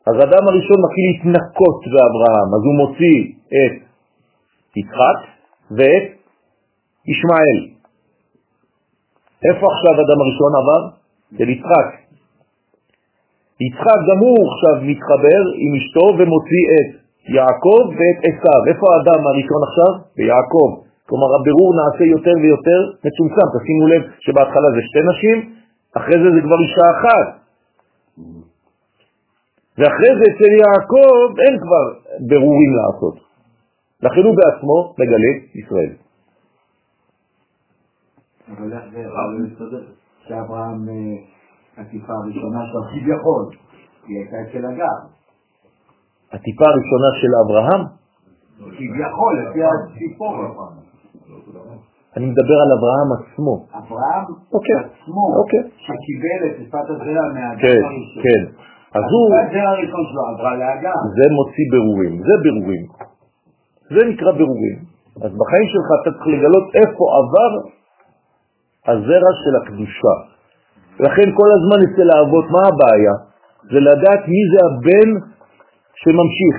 [0.08, 3.18] אז אדם הראשון מתחיל להתנקות באברהם, אז הוא מוציא
[3.58, 3.76] את
[4.76, 5.20] יצחק
[5.78, 6.06] ואת
[7.12, 7.60] ישמעאל.
[9.48, 10.82] איפה עכשיו אדם הראשון עבר?
[11.38, 12.05] של יצחק.
[13.64, 16.90] יצחק גם הוא עכשיו מתחבר עם אשתו ומוציא את
[17.38, 18.62] יעקב ואת עשיו.
[18.70, 19.92] איפה האדם הראשון עכשיו?
[20.18, 20.70] ביעקב.
[21.08, 23.48] כלומר הבירור נעשה יותר ויותר מצומצם.
[23.56, 25.38] תשימו לב שבהתחלה זה שתי נשים,
[25.98, 27.28] אחרי זה זה כבר אישה אחת.
[29.78, 31.86] ואחרי זה אצל יעקב אין כבר
[32.30, 33.16] ברורים לעשות.
[34.04, 35.94] לכן הוא בעצמו מגלה ישראל.
[38.52, 39.84] אבל איך זה מסתדר?
[40.28, 40.88] שאברהם,
[41.78, 43.44] הטיפה הראשונה שלו כביכול,
[44.08, 44.98] היא הייתה אצל הגר.
[46.34, 47.82] הטיפה הראשונה של אברהם,
[48.78, 50.34] כביכול, לפי הסיפור.
[52.18, 53.66] אני מדבר על אברהם עצמו.
[53.80, 55.64] אברהם אוקיי, עצמו, אוקיי.
[55.86, 58.24] שקיבל את טיפת הזרע מהאדם כן, הראשון.
[58.26, 58.44] כן.
[58.98, 61.00] אז הוא, הזרע הראשון שלו עברה לאגם.
[61.18, 62.86] זה מוציא ברורים, זה ברורים.
[63.96, 64.78] זה נקרא ברורים.
[65.24, 67.52] אז בחיים שלך אתה צריך לגלות איפה עבר
[68.88, 70.35] הזרע של הקדושה.
[71.00, 73.14] לכן כל הזמן אצל האבות, מה הבעיה?
[73.72, 75.10] זה לדעת מי זה הבן
[75.96, 76.56] שממשיך.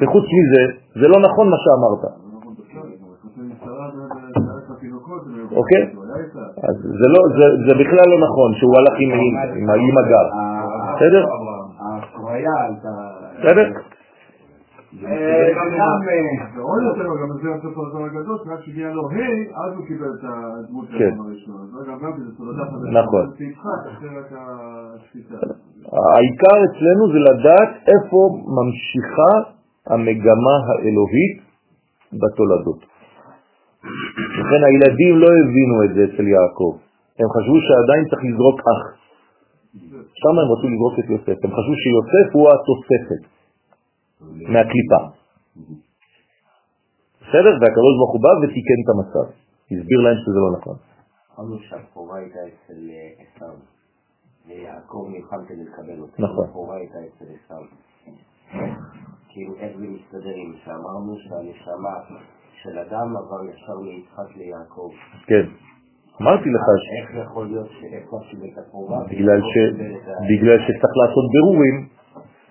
[0.00, 0.62] וחוץ מזה,
[1.00, 2.02] זה לא נכון מה שאמרת.
[5.60, 5.82] אוקיי?
[6.68, 9.10] אז זה, לא, זה, זה בכלל לא נכון שהוא הלך עם,
[9.68, 10.26] האמא גר.
[10.96, 11.24] בסדר?
[13.38, 13.66] בסדר?
[14.92, 19.86] אה, אה, ועוד יותר, גם זה הספר הזר הגדול, שרק כשהגיע לו ה', אז הוא
[19.86, 21.04] קיבל את הדמות של כן.
[21.04, 21.54] האדם הראשון.
[22.92, 23.26] נכון.
[24.96, 25.36] השפיטה.
[26.14, 28.18] העיקר אצלנו זה לדעת איפה
[28.58, 29.32] ממשיכה
[29.86, 31.36] המגמה האלוהית
[32.20, 32.80] בתולדות.
[34.40, 36.72] לכן הילדים לא הבינו את זה אצל יעקב.
[37.20, 38.82] הם חשבו שעדיין צריך לזרוק אח.
[40.20, 41.44] שם הם רצו לזרוק את יוסף.
[41.44, 43.41] הם חשבו שיוסף הוא התוספת
[44.54, 45.00] מהקליפה.
[47.20, 47.52] בסדר?
[47.60, 49.26] והקדוש ברוך הוא בא ותיקן את המצב.
[49.70, 50.76] הסביר להם שזה לא נכון.
[53.42, 53.48] אה,
[54.46, 56.22] ויעקב נלחם כדי לקבל אותה.
[56.22, 56.44] נכון.
[56.44, 57.62] הבכורה הייתה אצל עשיו.
[59.28, 61.94] כאילו איך זה מסתדר עם שאמרנו שהנשמה
[62.62, 64.90] של אדם עבר ישר מיצחק ליעקב.
[65.26, 65.46] כן.
[66.22, 66.84] אמרתי לך ש...
[66.98, 67.68] איך יכול להיות
[68.30, 69.04] קיבל את הבכורה?
[69.04, 71.88] בגלל, שצריך לעשות בירורים,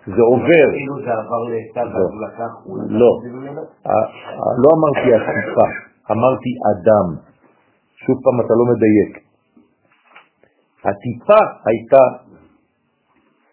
[0.06, 0.68] זה עובר.
[0.78, 2.00] כאילו זה עבר לעשיו, לא.
[2.00, 3.12] אז הוא לקח, הוא לקח לא.
[4.64, 5.68] לא אמרתי עקיפה,
[6.12, 7.08] אמרתי אדם.
[8.06, 9.14] שוב פעם אתה לא מדייק.
[10.90, 12.04] הטיפה הייתה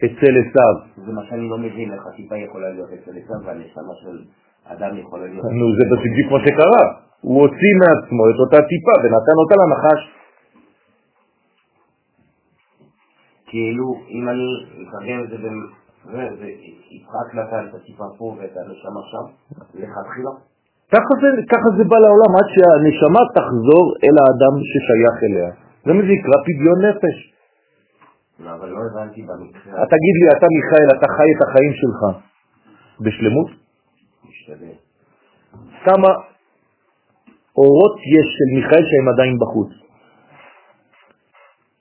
[0.05, 0.75] אצל עשיו.
[1.07, 4.17] זה מה שאני לא מבין, איך הטיפה יכולה להיות אצל עשיו והנשמה של
[4.65, 5.45] אדם יכולה להיות...
[5.45, 6.83] נו, זה בדיוק מה שקרה.
[7.21, 10.01] הוא הוציא מעצמו את אותה טיפה ונתן אותה לנחש.
[13.47, 14.49] כאילו, אם אני
[14.83, 15.37] אתרגם את זה
[16.13, 16.31] בין...
[16.31, 16.47] זה, זה,
[16.95, 19.27] יצחק נתן את הטיפה פה ואת הנשמה שם,
[19.75, 20.33] לכתחילה.
[20.95, 25.51] ככה זה, ככה זה בא לעולם, עד שהנשמה תחזור אל האדם ששייך אליה.
[25.85, 27.17] זה מה זה נקרא פדיון נפש.
[28.45, 29.73] לא, אבל לא הבנתי במקרה.
[29.83, 32.01] אתה תגיד לי, אתה מיכאל, אתה חי את החיים שלך
[33.01, 33.49] בשלמות?
[34.29, 34.77] משתדל.
[35.85, 36.11] כמה
[37.57, 39.88] אורות יש של מיכאל שהם עדיין בחוץ?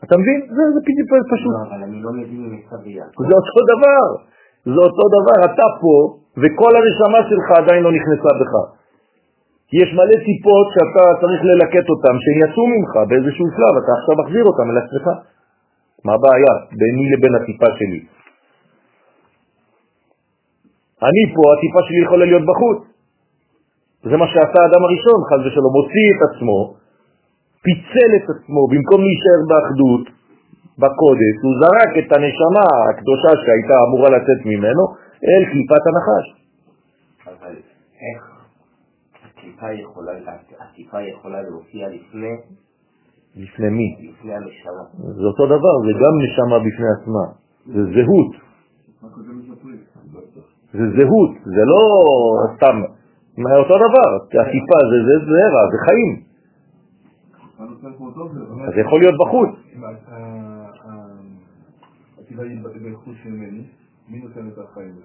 [0.03, 0.39] אתה מבין?
[0.55, 1.53] זה, זה פשוט פשוט.
[1.53, 2.41] לא, אבל אני לא מבין
[2.83, 3.21] ויעקב.
[3.27, 4.05] זה אותו דבר.
[4.73, 5.95] זה אותו דבר, אתה פה,
[6.41, 8.53] וכל הנשמה שלך עדיין לא נכנסה בך.
[9.79, 14.45] יש מלא טיפות שאתה צריך ללקט אותם, שהם יצאו ממך באיזשהו שלב, אתה עכשיו מחזיר
[14.49, 15.05] אותם אל עצמך.
[16.05, 18.01] מה הבעיה ביני לבין הטיפה שלי?
[21.07, 22.79] אני פה, הטיפה שלי יכולה להיות בחוץ.
[24.09, 26.57] זה מה שעשה האדם הראשון, חז ושלום, הוציא את עצמו,
[27.67, 30.05] פיצל את עצמו, במקום להישאר באחדות,
[30.81, 34.83] בקודש, הוא זרק את הנשמה הקדושה שהייתה אמורה לצאת ממנו
[35.29, 36.27] אל קליפת הנחש.
[37.25, 37.55] אבל
[38.05, 38.21] איך
[40.59, 42.33] הטיפה יכולה, להופיע לפני,
[43.35, 44.09] לפני מי?
[44.09, 44.83] לפני הנשמה?
[45.17, 47.25] זה אותו דבר, זה גם נשמה בפני עצמה,
[47.65, 48.31] זה זהות.
[50.73, 51.81] זה זהות, זה לא
[52.55, 52.77] סתם,
[53.59, 54.09] אותו דבר,
[54.41, 56.26] הטיפה זה זה זרע, זה חיים.
[58.67, 59.51] אז זה יכול להיות בחוץ.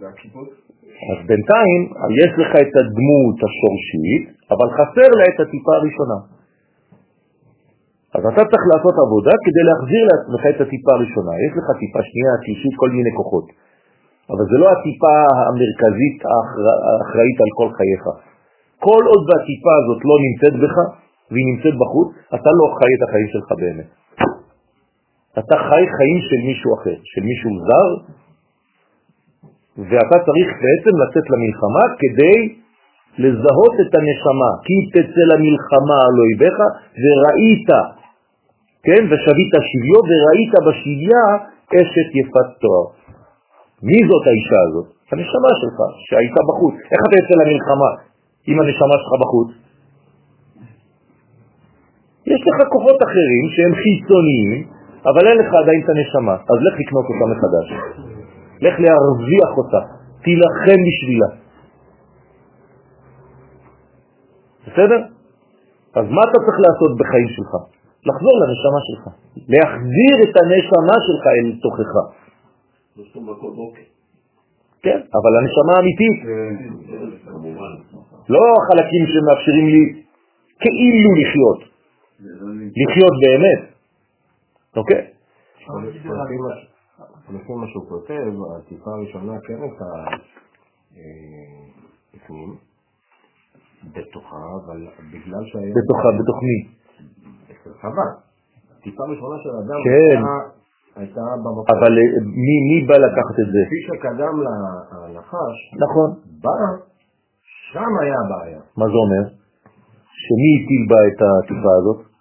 [0.00, 0.48] זה הכיפות?
[1.10, 1.80] אז בינתיים
[2.22, 6.18] יש לך את הדמות השורשית, אבל חסר לה את הטיפה הראשונה.
[8.16, 11.32] אז אתה צריך לעשות עבודה כדי להחזיר לעצמך את הטיפה הראשונה.
[11.46, 13.46] יש לך טיפה שנייה, שלישית, כל מיני כוחות.
[14.30, 15.14] אבל זה לא הטיפה
[15.48, 18.04] המרכזית האחראית על כל חייך.
[18.86, 20.76] כל עוד והטיפה הזאת לא נמצאת בך,
[21.32, 23.88] והיא נמצאת בחוץ, אתה לא חי את החיים שלך באמת.
[25.40, 27.90] אתה חי חיים של מישהו אחר, של מישהו זר,
[29.88, 32.38] ואתה צריך בעצם לצאת למלחמה כדי
[33.18, 36.58] לזהות את הנשמה, כי תצא למלחמה על אויביך
[37.02, 37.68] וראית,
[38.86, 41.24] כן, ושבית שביו וראית בשביה
[41.76, 42.86] אשת יפת תואר.
[43.88, 44.88] מי זאת האישה הזאת?
[45.12, 46.74] הנשמה שלך, שהייתה בחוץ.
[46.92, 47.90] איך אתה יוצא למלחמה
[48.48, 49.61] אם הנשמה שלך בחוץ?
[52.32, 54.50] יש לך כוחות אחרים שהם חיצוניים,
[55.10, 57.68] אבל אין לך עדיין את הנשמה, אז לך לקנות אותה מחדש.
[58.64, 59.80] לך להרוויח אותה,
[60.24, 61.30] תילחם בשבילה.
[64.66, 65.00] בסדר?
[65.98, 67.52] אז מה אתה צריך לעשות בחיים שלך?
[68.08, 69.04] לחזור לנשמה שלך,
[69.52, 71.92] להחזיר את הנשמה שלך אל תוכך.
[74.82, 76.18] כן, אבל הנשמה האמיתית,
[78.28, 80.02] לא החלקים שמאפשרים לי
[80.62, 81.71] כאילו לחיות,
[82.22, 83.60] לחיות באמת,
[84.76, 85.02] אוקיי?
[87.30, 89.84] לפי מה שהוא כותב, הטיפה הראשונה כן הייתה
[92.14, 92.56] בפנים,
[93.94, 94.78] בתוכה, אבל
[95.12, 95.72] בגלל שהיה...
[95.76, 96.58] בתוכה, בתוך מי?
[97.52, 98.06] אצל חווה.
[98.78, 100.20] הטיפה הראשונה של אדם כן.
[100.96, 101.64] הייתה- במקום.
[101.78, 102.04] אבל אה,
[102.44, 103.60] מי, מי בא לקחת את זה?
[103.66, 106.10] כפי שקדם לנחש, נכון.
[106.42, 106.58] בא,
[107.72, 108.60] שם היה הבעיה.
[108.76, 109.22] מה זה אומר?
[110.24, 112.11] שמי הטיל בה את הטיפה הזאת?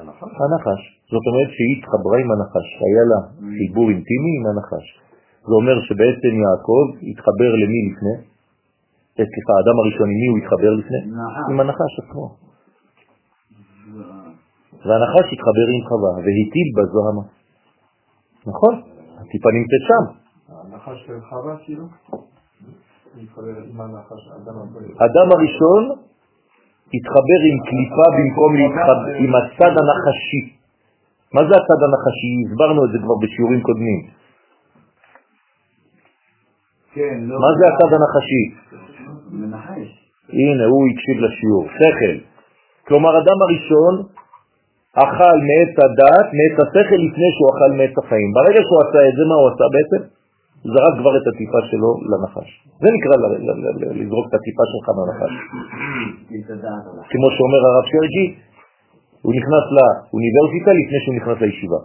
[0.00, 0.32] הנחש.
[0.44, 0.80] הנחש.
[1.12, 3.18] זאת אומרת שהיא התחברה עם הנחש, היה לה
[3.58, 4.86] חיבור אינטימי עם הנחש.
[5.48, 8.16] זה אומר שבעצם יעקב התחבר למי לפני?
[9.16, 11.00] אה, סליחה, האדם הראשון, עם מי הוא התחבר לפני?
[11.50, 12.26] עם הנחש עצמו.
[14.86, 17.24] והנחש התחבר עם חווה והטיל בזוהמה.
[18.50, 18.74] נכון?
[19.20, 20.04] הטיפה נמצאת שם.
[20.48, 21.84] הנחש של חווה כאילו?
[25.00, 25.82] האדם הראשון
[26.94, 30.42] התחבר עם קליפה במקום להתחבר עם הצד הנחשי.
[31.34, 32.32] מה זה הצד הנחשי?
[32.46, 34.00] הסברנו את זה כבר בשיעורים קודמים.
[36.94, 37.34] כן, לא.
[37.40, 38.44] מה זה הצד הנחשי?
[39.32, 39.90] מנחש.
[40.28, 41.64] הנה, הוא הקשיב לשיעור.
[41.78, 42.16] שכל.
[42.86, 43.94] כלומר, אדם הראשון
[45.04, 48.30] אכל מעץ הדת, מעץ השכל, לפני שהוא אכל מעץ החיים.
[48.36, 50.17] ברגע שהוא עשה את זה, מה הוא עשה בעצם?
[50.64, 52.48] זרק כבר את הטיפה שלו לנחש.
[52.82, 53.14] זה נקרא
[54.00, 55.08] לזרוק את הטיפה שלך עליו.
[57.12, 58.26] כמו שאומר הרב שרג'י,
[59.22, 61.80] הוא נכנס לאוניברסיטה לפני שהוא נכנס לישיבה.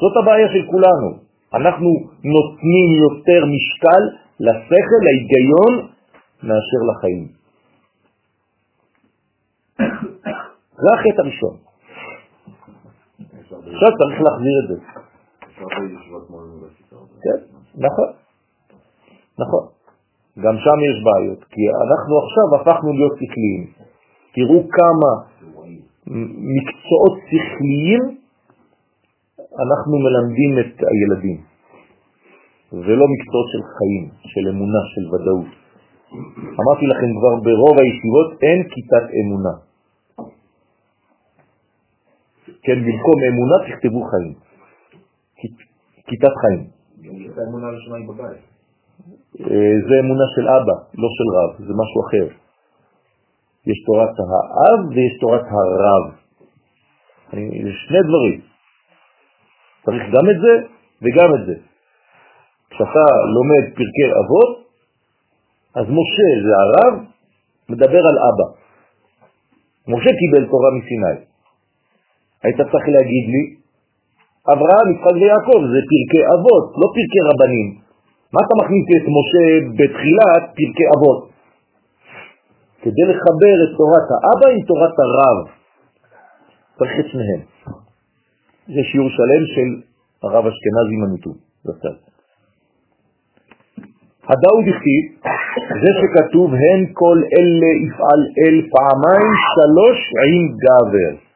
[0.00, 1.08] זאת הבעיה של כולנו.
[1.54, 1.88] אנחנו
[2.34, 4.02] נותנים יותר משקל
[4.40, 5.72] לשכל, להיגיון,
[6.42, 7.28] מאשר לחיים.
[10.82, 11.71] זה החטא הראשון.
[13.72, 14.76] עכשיו צריך להחזיר את זה.
[17.24, 17.38] כן,
[17.86, 18.10] נכון,
[19.38, 19.64] נכון.
[20.44, 23.62] גם שם יש בעיות, כי אנחנו עכשיו הפכנו להיות שכליים.
[24.34, 25.10] תראו כמה
[26.56, 28.02] מקצועות שכליים
[29.62, 31.38] אנחנו מלמדים את הילדים,
[32.72, 35.50] ולא מקצועות של חיים, של אמונה, של ודאות.
[36.60, 39.71] אמרתי לכם כבר, ברוב הישיבות אין כיתת אמונה.
[42.64, 44.34] כן, במקום אמונה תכתבו חיים.
[46.06, 46.62] כיתת חיים.
[47.02, 47.30] היא
[48.08, 48.52] בבית.
[49.40, 52.26] אה, זה אמונה של אבא, לא של רב, זה משהו אחר.
[53.66, 56.04] יש תורת האב ויש תורת הרב.
[57.64, 58.40] זה שני דברים.
[59.84, 60.66] צריך גם את זה
[61.02, 61.54] וגם את זה.
[62.70, 64.50] כשאתה לומד פרקי אבות,
[65.74, 66.94] אז משה זה הרב,
[67.68, 68.48] מדבר על אבא.
[69.88, 71.31] משה קיבל תורה מסיני.
[72.42, 73.42] היית צריך להגיד לי,
[74.52, 77.68] אברהם, יצחק ויעקב, זה פרקי אבות, לא פרקי רבנים.
[78.32, 79.46] מה אתה מכניס את משה
[79.78, 81.20] בתחילת פרקי אבות?
[82.82, 85.38] כדי לחבר את תורת האבא עם תורת הרב.
[86.78, 87.42] צריך את שניהם.
[88.74, 89.68] זה שיעור שלם של
[90.22, 91.30] הרב אשכנזי מנותו,
[91.64, 91.96] בצד.
[94.28, 95.02] הדאו דכתיב,
[95.82, 99.98] זה שכתוב הן כל אלה יפעל אל פעמיים שלוש
[100.28, 101.31] עם גבר.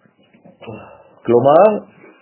[1.27, 1.69] כלומר,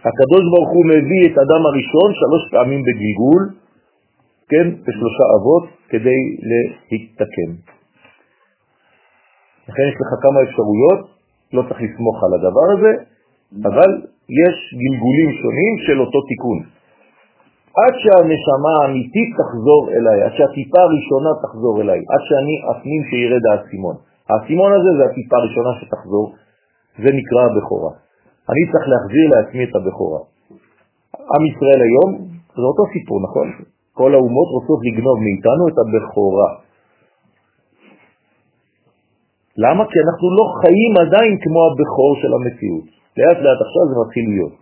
[0.08, 3.42] הקדוש ברוך הוא מביא את אדם הראשון שלוש פעמים בגלגול,
[4.50, 6.20] כן, בשלושה אבות, כדי
[6.90, 7.50] להתתקן.
[9.68, 11.00] לכן יש לך כמה אפשרויות,
[11.52, 12.92] לא צריך לסמוך על הדבר הזה,
[13.68, 13.90] אבל
[14.42, 16.58] יש גלגולים שונים של אותו תיקון.
[17.80, 23.96] עד שהנשמה האמיתית תחזור אליי, עד שהטיפה הראשונה תחזור אליי, עד שאני אפנים שירד האסימון.
[24.30, 26.26] האסימון הזה זה הטיפה הראשונה שתחזור,
[27.02, 28.03] זה נקרא הבכורה.
[28.50, 30.20] אני צריך להחזיר לעצמי את הבכורה.
[31.34, 32.10] עם ישראל היום,
[32.56, 33.48] זה אותו סיפור, נכון?
[33.98, 36.50] כל האומות רוצות לגנוב מאיתנו את הבכורה.
[39.56, 39.82] למה?
[39.90, 42.86] כי אנחנו לא חיים עדיין כמו הבכור של המציאות.
[43.18, 44.54] לאט לאט עכשיו זה מתחיל להיות.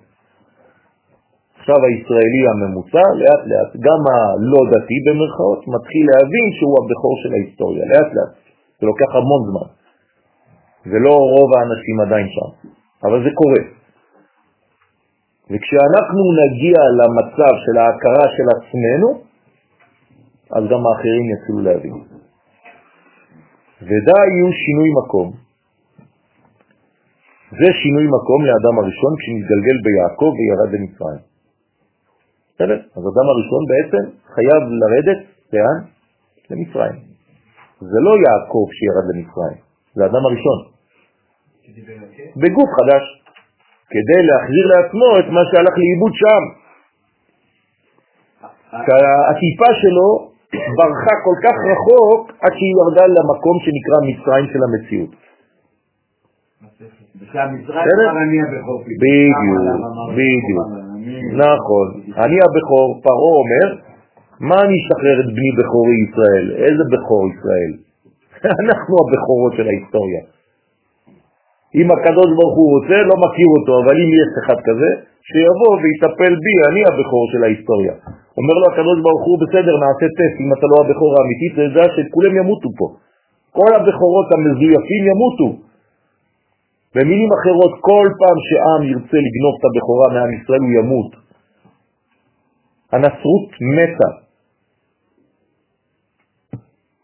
[1.59, 7.85] עכשיו הישראלי הממוצע, לאט לאט, גם הלא דתי במרכאות, מתחיל להבין שהוא הבכור של ההיסטוריה,
[7.93, 8.33] לאט לאט.
[8.81, 9.69] זה לוקח המון זמן.
[10.91, 12.51] ולא רוב האנשים עדיין שם,
[13.07, 13.63] אבל זה קורה.
[15.51, 19.09] וכשאנחנו נגיע למצב של ההכרה של עצמנו,
[20.57, 21.95] אז גם האחרים יתחילו להבין.
[23.83, 25.29] ודאי יהיו שינוי מקום.
[27.61, 31.23] זה שינוי מקום לאדם הראשון כשנתגלגל ביעקב וירד למצרים.
[32.55, 32.79] בסדר?
[32.97, 34.05] אז אדם הראשון בעצם
[34.35, 35.21] חייב לרדת,
[35.53, 35.79] לאן?
[36.51, 37.13] למצרים.
[37.81, 39.59] זה לא יעקב שירד למצרים,
[39.95, 40.59] זה האדם הראשון.
[42.37, 43.22] בגוף חדש,
[43.93, 46.43] כדי להחזיר לעצמו את מה שהלך לאיבוד שם.
[49.31, 50.09] הטיפה שלו
[50.79, 55.13] ברחה כל כך רחוק עד שהיא ירדה למקום שנקרא מצרים של המציאות.
[59.03, 59.39] בדיוק,
[60.19, 60.69] בדיוק.
[61.45, 61.87] נכון.
[62.25, 63.67] אני הבכור, פרעה אומר,
[64.41, 66.47] מה אני אשחרר את בני בכורי ישראל?
[66.65, 67.73] איזה בכור ישראל?
[68.65, 70.23] אנחנו הבכורות של ההיסטוריה.
[71.81, 74.91] אם הקדוש ברוך הוא רוצה, לא מכיר אותו, אבל אם יש אחד כזה,
[75.29, 77.95] שיבוא ויטפל בי, אני הבכור של ההיסטוריה.
[78.39, 82.33] אומר לו הקדוש ברוך הוא, בסדר, נעשה טסט, אם אתה לא הבכור האמיתי, זה שכולם
[82.41, 82.87] ימותו פה.
[83.59, 85.49] כל הבכורות המזויפים ימותו.
[86.95, 91.11] במילים אחרות, כל פעם שעם ירצה לגנוב את הבכורה מעם ישראל, הוא ימות.
[92.93, 94.11] הנצרות מתה.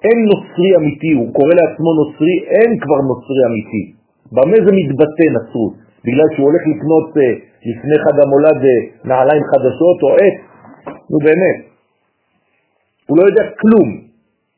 [0.05, 3.98] אין נוצרי אמיתי, הוא קורא לעצמו נוצרי, אין כבר נוצרי אמיתי.
[4.32, 5.74] במה זה מתבטא נצרות?
[6.05, 7.20] בגלל שהוא הולך לקנות uh,
[7.70, 10.38] לפני חג המולד uh, נעליים חדשות או עץ?
[11.10, 11.59] נו באמת.
[13.09, 13.88] הוא לא יודע כלום.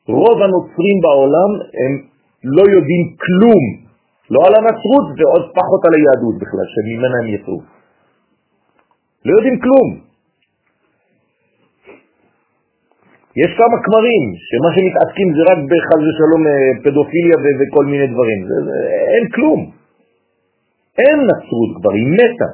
[0.09, 1.93] רוב הנוצרים בעולם הם
[2.45, 3.65] לא יודעים כלום
[4.31, 7.59] לא על הנצרות ועוד פחות על היהדות בכלל, שממנה הם יצאו.
[9.25, 10.10] לא יודעים כלום.
[13.43, 18.41] יש כמה כמרים, שמה שמתעסקים זה רק בחז ושלום אה, פדופיליה וכל מיני דברים.
[18.49, 18.77] זה, זה,
[19.15, 19.61] אין כלום.
[21.03, 22.51] אין נצרות כבר, היא מתה.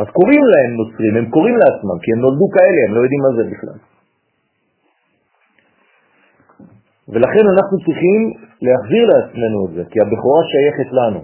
[0.00, 3.32] אז קוראים להם נוצרים, הם קוראים לעצמם, כי הם נולדו כאלה, הם לא יודעים מה
[3.36, 3.78] זה בכלל.
[7.12, 8.20] ולכן אנחנו צריכים
[8.66, 11.20] להחזיר לעצמנו את זה, כי הבכורה שייכת לנו.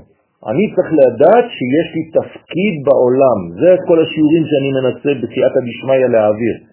[0.51, 3.39] אני צריך לדעת שיש לי תפקיד בעולם.
[3.61, 6.72] זה כל השיעורים שאני מנסה בסייעתא דשמיא להעביר.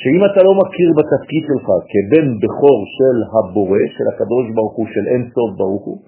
[0.00, 5.04] שאם אתה לא מכיר בתפקיד שלך כבן בכור של הבורא, של הקדוש ברוך הוא, של
[5.12, 5.98] אין סוף ברוך הוא,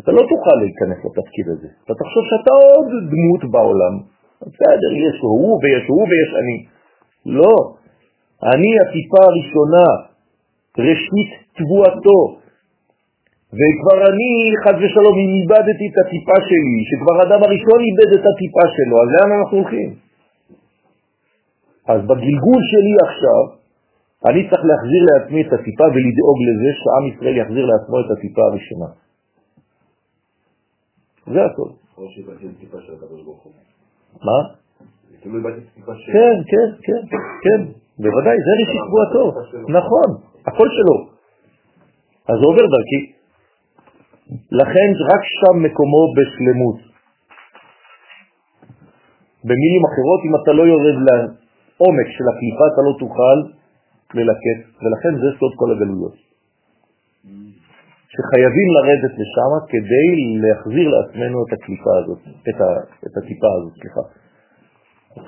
[0.00, 1.68] אתה לא תוכל להיכנס לתפקיד הזה.
[1.84, 3.94] אתה תחשוב שאתה עוד דמות בעולם.
[4.40, 6.56] בסדר, יש הוא ויש הוא ויש אני.
[7.38, 7.54] לא.
[8.52, 9.86] אני הטיפה הראשונה,
[10.78, 12.20] ראשית תבואתו.
[13.58, 14.32] וכבר אני,
[14.64, 19.08] חד ושלום, אם איבדתי את הטיפה שלי, שכבר אדם הראשון איבד את הטיפה שלו, אז
[19.14, 19.90] לאן אנחנו הולכים?
[21.88, 23.42] אז בגלגול שלי עכשיו,
[24.28, 28.88] אני צריך להחזיר לעצמי את הטיפה ולדאוג לזה שעם ישראל יחזיר לעצמו את הטיפה הראשונה.
[31.34, 31.68] זה הכל.
[34.26, 34.38] מה?
[36.12, 37.02] כן, כן, כן,
[37.44, 37.60] כן,
[37.98, 39.24] בוודאי, זה ראשית תבואתו.
[39.78, 40.08] נכון,
[40.46, 40.96] הכל שלו.
[42.28, 43.02] אז זה עובר דרכי.
[44.52, 46.78] לכן רק שם מקומו בשלמות.
[49.44, 50.98] במילים אחרות, אם אתה לא יורד
[51.82, 53.38] לעומק של הקליפה, אתה לא תוכל
[54.14, 56.16] ללקט, ולכן זה סוד כל הגלויות.
[58.12, 60.08] שחייבים לרדת לשם כדי
[60.42, 62.70] להחזיר לעצמנו את הקליפה הזאת, את, ה,
[63.06, 64.04] את הטיפה הזאת, סליחה.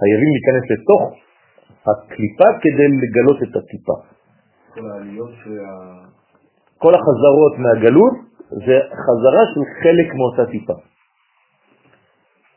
[0.01, 1.03] חייבים להיכנס לתוך
[1.89, 3.97] הקליפה כדי לגלות את הטיפה.
[4.75, 5.31] כל העליות.
[6.79, 8.15] כל החזרות מהגלות
[8.67, 10.73] זה חזרה של חלק מאותה טיפה.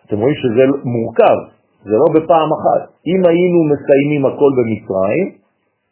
[0.06, 1.57] אתם רואים שזה מורכב,
[1.88, 2.82] זה לא בפעם אחת.
[3.12, 5.26] אם היינו מסיימים הכל במצרים,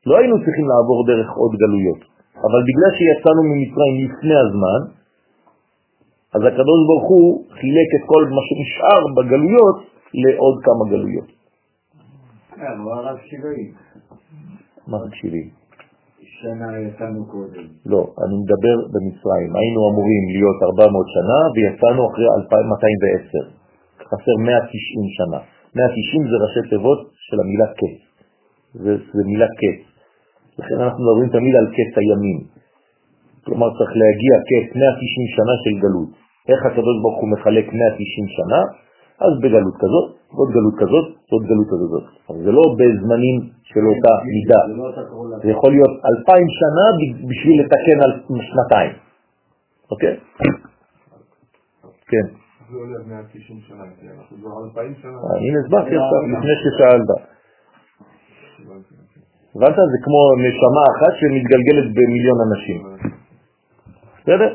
[0.06, 2.02] לא היינו צריכים לעבור דרך עוד גלויות.
[2.48, 4.82] אבל בגלל שיצאנו ממצרים לפני הזמן,
[6.36, 7.28] אז הקדוש ברוך הוא
[7.60, 9.78] חילק את כל מה שנשאר בגלויות
[10.24, 11.30] לעוד כמה גלויות.
[12.56, 13.72] כן, הוא הרב שבעים.
[14.88, 15.50] מה רק שבעים?
[16.42, 17.66] שנה יצאנו קודם.
[17.86, 19.52] לא, אני מדבר במצרים.
[19.60, 23.46] היינו אמורים להיות 400 שנה ויצאנו אחרי 2210.
[24.10, 25.55] חסר 190 שנה.
[25.76, 27.98] 190 זה ראשי תיבות של המילה קץ.
[28.74, 29.80] זה, זה מילה קץ.
[30.60, 32.40] לכן אנחנו מדברים תמיד על קץ הימים.
[33.46, 36.12] כלומר צריך להגיע קץ 190 שנה של גלות.
[36.50, 38.62] איך הקדוש ברוך הוא מחלק 190 שנה?
[39.26, 40.08] אז בגלות כזאת,
[40.40, 42.06] עוד גלות כזאת, עוד גלות כזאת.
[42.30, 44.62] אבל זה לא בזמנים של אותה מידה.
[45.42, 46.86] זה לא יכול להיות אלפיים שנה
[47.30, 48.12] בשביל לתקן על
[48.50, 48.94] שנתיים.
[49.92, 50.16] אוקיי?
[52.12, 52.45] כן.
[52.70, 55.18] זה עולה 190 שנה, כי אנחנו כבר 2,000 שנה.
[55.44, 57.10] הנה הסברתי עכשיו, לפני ששאלת.
[59.56, 59.78] הבנת?
[59.92, 62.80] זה כמו נשמה אחת שמתגלגלת במיליון אנשים.
[64.22, 64.50] בסדר?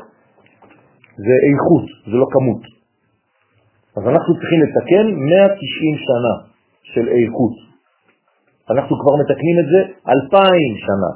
[1.25, 2.61] זה איכות, זה לא כמות.
[3.97, 6.33] אז אנחנו צריכים לתקן 190 שנה
[6.91, 7.55] של איכות.
[8.71, 9.79] אנחנו כבר מתקנים את זה
[10.35, 11.11] 2,000 שנה,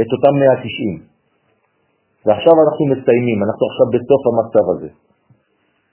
[0.00, 1.02] את אותם 190.
[2.26, 4.90] ועכשיו אנחנו מסיימים, אנחנו עכשיו בסוף המצב הזה.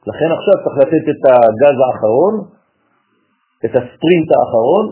[0.10, 2.34] לכן עכשיו צריך לתת את הגז האחרון,
[3.66, 4.86] את הספרינט האחרון,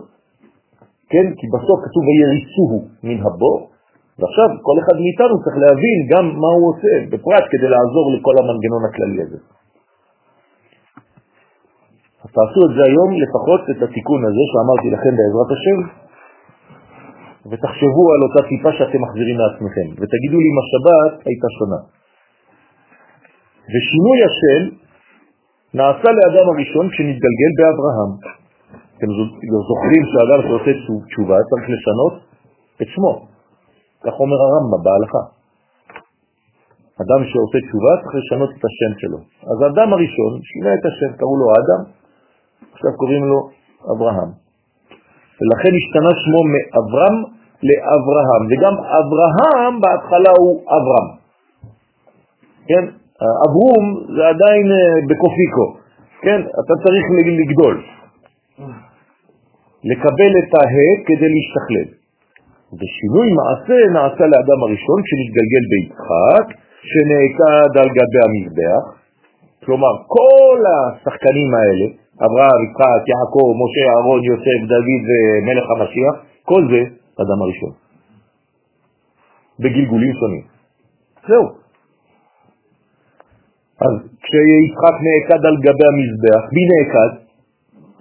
[1.11, 1.25] כן?
[1.37, 3.57] כי בסוף כתוב ויריסוהו מן הבור,
[4.19, 8.83] ועכשיו כל אחד מאיתנו צריך להבין גם מה הוא עושה, בפרט כדי לעזור לכל המנגנון
[8.87, 9.39] הכללי הזה.
[12.35, 15.77] תעשו את זה היום, לפחות את התיקון הזה שאמרתי לכם בעזרת השם,
[17.49, 21.81] ותחשבו על אותה טיפה שאתם מחזירים לעצמכם, ותגידו לי אם השבת הייתה שונה.
[23.71, 24.61] ושינוי השם
[25.73, 28.11] נעשה לאדם הראשון כשנתגלגל באברהם.
[28.97, 29.09] אתם
[29.69, 30.71] זוכרים שאדם שעושה
[31.07, 32.13] תשובה צריך לשנות
[32.81, 33.13] את שמו,
[34.03, 35.23] כך אומר הרמב"ם בהלכה.
[37.03, 39.19] אדם שעושה תשובה צריך לשנות את השם שלו.
[39.51, 41.81] אז האדם הראשון שינה את השם, קראו לו אדם,
[42.73, 43.39] עכשיו קוראים לו
[43.93, 44.31] אברהם.
[45.37, 47.15] ולכן השתנה שמו מאברהם
[47.67, 51.09] לאברהם, וגם אברהם בהתחלה הוא אברהם.
[52.69, 53.05] כן?
[53.21, 53.85] אברום
[54.15, 55.67] זה עדיין אה, בקופיקו,
[56.21, 56.39] כן?
[56.41, 57.05] אתה צריך
[57.39, 57.75] לגדול.
[59.83, 61.89] לקבל את ההא כדי להשתכלל.
[62.79, 66.45] ושינוי מעשה נעשה לאדם הראשון שנתגלגל ביצחק,
[66.89, 68.83] שנעקד על גבי המזבח,
[69.65, 71.87] כלומר כל השחקנים האלה,
[72.25, 76.81] אברהם, יצחק, יעקב, משה, אהרון, יוסף, דוד ומלך המשיח, כל זה
[77.21, 77.73] אדם הראשון.
[79.59, 80.43] בגלגולים שונים.
[81.27, 81.64] זהו.
[83.84, 83.93] אז
[84.23, 87.11] כשיצחק נעקד על גבי המזבח, מי נעקד?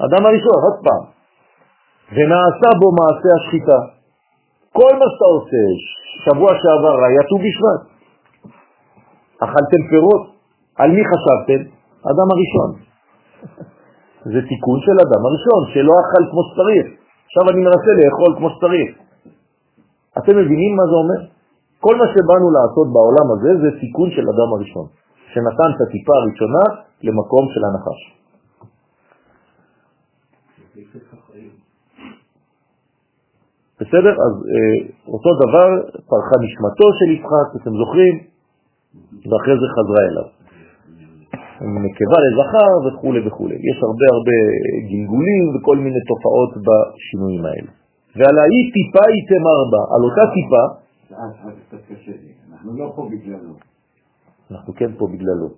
[0.07, 1.03] אדם הראשון, עוד פעם.
[2.15, 3.81] ונעשה בו מעשה השחיטה.
[4.79, 5.65] כל מה שאתה עושה,
[6.25, 7.83] שבוע שעבר היה ט"ו בשבט.
[9.45, 10.25] אכלתם פירות,
[10.79, 11.61] על מי חשבתם?
[12.11, 12.71] אדם הראשון.
[14.33, 16.87] זה תיקון של אדם הראשון, שלא אכל כמו שצריך.
[17.27, 18.89] עכשיו אני מנסה לאכול כמו שצריך.
[20.19, 21.21] אתם מבינים מה זה אומר?
[21.81, 24.87] כל מה שבאנו לעשות בעולם הזה זה תיקון של אדם הראשון,
[25.35, 26.65] שנתן את הטיפה הראשונה
[27.07, 28.01] למקום של הנחש.
[33.81, 34.15] בסדר?
[34.27, 34.77] אז אה,
[35.15, 35.69] אותו דבר
[36.11, 38.15] פרחה נשמתו של יצחק, אתם זוכרים?
[39.29, 40.29] ואחרי זה חזרה אליו.
[41.85, 43.49] נקבה לזכר וכו' וכו'.
[43.71, 44.39] יש הרבה הרבה
[44.91, 47.71] גלגולים וכל מיני תופעות בשינויים האלה.
[48.17, 50.65] ועל האי טיפה היא תמר בה, על אותה טיפה.
[52.53, 53.55] אנחנו לא פה בגללו.
[54.51, 55.49] אנחנו כן פה בגללו.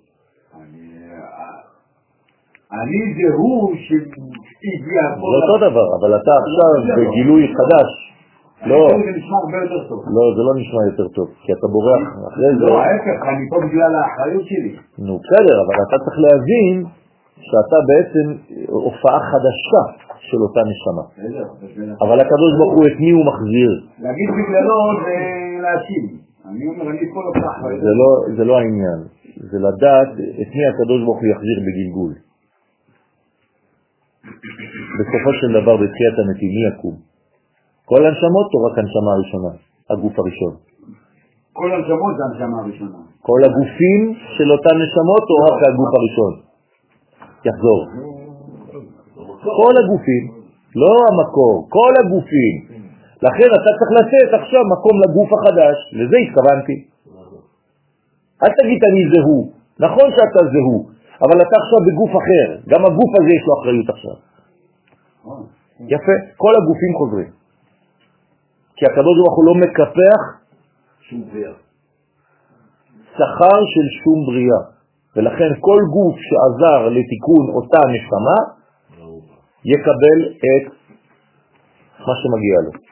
[2.72, 5.02] אני אה, זה הוא שהגיע.
[5.14, 8.06] זה אותו דבר, אבל אתה עכשיו בגילוי חדש.
[8.70, 9.98] לא, זה נשמע הרבה יותר טוב.
[10.16, 12.64] לא, זה לא נשמע יותר טוב, כי אתה בורח אחרי זה.
[12.64, 14.72] לא, ההפך, אני פה בגלל האחריות שלי.
[14.98, 16.84] נו, בסדר, אבל אתה צריך להבין
[17.48, 18.26] שאתה בעצם
[18.68, 19.82] הופעה חדשה
[20.28, 21.04] של אותה נשמה.
[21.12, 21.46] בסדר.
[22.04, 23.70] אבל הקדוש ברוך הוא, את מי הוא מחזיר?
[24.04, 25.16] להגיד בגללו זה
[25.62, 26.25] להאשים.
[26.50, 29.00] אני אומר, לא לא, זה לא העניין,
[29.50, 32.12] זה לדעת את מי הקדוש ברוך הוא יחזיר בגלגול.
[34.98, 36.96] בסופו של דבר בתחיית המתים מי יקום?
[37.84, 39.52] כל הנשמות או רק הנשמה הראשונה,
[39.90, 40.54] הגוף הראשון?
[41.52, 42.98] כל הנשמות זה הנשמה הראשונה.
[43.20, 44.02] כל הגופים
[44.36, 46.32] של אותן נשמות או רק הגוף הראשון?
[47.48, 47.80] יחזור.
[49.60, 50.24] כל הגופים,
[50.82, 52.54] לא המקור, כל הגופים.
[53.26, 56.78] לכן אתה צריך לתת עכשיו מקום לגוף החדש, לזה התכוונתי.
[58.42, 59.38] אל תגיד אני זהו,
[59.86, 60.76] נכון שאתה זהו,
[61.24, 64.16] אבל אתה עכשיו בגוף אחר, גם הגוף הזה יש לו אחריות עכשיו.
[65.92, 67.30] יפה, כל הגופים חוזרים.
[68.76, 70.20] כי הקדוש ברוך הוא לא מקפח
[71.00, 71.52] שום בריאה.
[73.14, 74.60] שכר של שום בריאה,
[75.16, 78.38] ולכן כל גוף שעזר לתיקון אותה נשמה
[79.64, 80.64] יקבל את
[82.06, 82.85] מה שמגיע לו.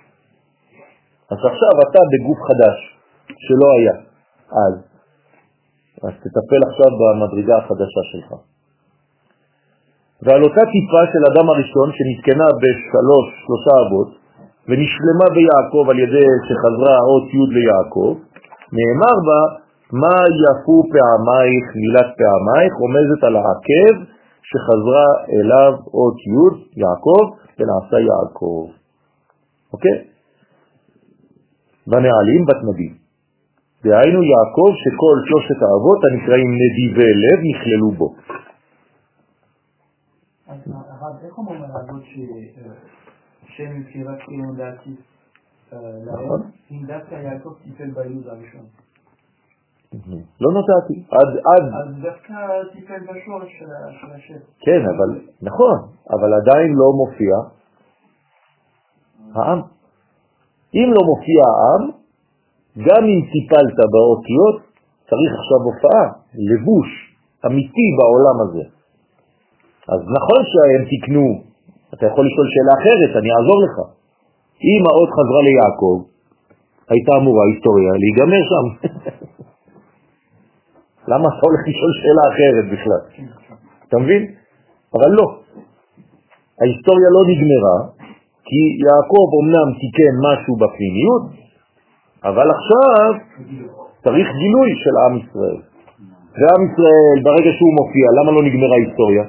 [1.31, 2.79] אז עכשיו אתה בגוף חדש
[3.45, 3.97] שלא היה
[4.65, 4.75] אז,
[6.05, 8.31] אז תטפל עכשיו במדרגה החדשה שלך.
[10.23, 14.11] ועל אותה טיפה של אדם הראשון שנתקנה בשלוש, שלושה אבות,
[14.69, 18.13] ונשלמה ביעקב על ידי שחזרה אות י' ליעקב,
[18.77, 19.41] נאמר בה,
[20.03, 23.95] מה יפו פעמייך מילת פעמייך, רומזת על העקב
[24.49, 25.07] שחזרה
[25.37, 27.23] אליו אות י' יעקב
[27.59, 28.67] ונעשה יעקב.
[29.73, 30.14] אוקיי?
[31.87, 32.95] בנעלים בתנדים.
[33.85, 38.15] דהיינו יעקב שכל שלושת האבות הנקראים נדיבי לב נכללו בו.
[40.49, 44.95] הרב, איך אומרים על האבות ששם מבחירת כאילו דעתי
[45.73, 48.67] להם, אם דווקא יעקב טיפל ביוד הראשון?
[50.41, 52.35] לא נתתי, עד, עד, אז דווקא
[52.73, 54.39] טיפל בשורש של השם.
[54.61, 55.79] כן, אבל, נכון,
[56.11, 57.35] אבל עדיין לא מופיע
[59.35, 59.61] העם.
[60.79, 61.83] אם לא מופיע העם,
[62.89, 64.57] גם אם טיפלת באותיות,
[65.11, 66.05] צריך עכשיו הופעה,
[66.51, 66.89] לבוש
[67.47, 68.65] אמיתי בעולם הזה.
[69.93, 71.27] אז נכון שהם תקנו,
[71.95, 73.77] אתה יכול לשאול שאלה אחרת, אני אעזור לך.
[74.71, 75.97] אם האות חזרה ליעקב,
[76.91, 78.67] הייתה אמורה היסטוריה להיגמר שם.
[81.11, 83.03] למה אתה הולך לשאול שאלה אחרת בכלל?
[83.89, 84.23] אתה מבין?
[84.95, 85.27] אבל לא.
[86.61, 87.77] ההיסטוריה לא נגמרה,
[88.49, 91.25] כי יעקב אמנם תיקן משהו בפנימיות,
[92.29, 93.11] אבל עכשיו
[94.05, 95.61] צריך גילוי של עם ישראל.
[96.39, 99.25] ועם ישראל, ברגע שהוא מופיע, למה לא נגמרה ההיסטוריה?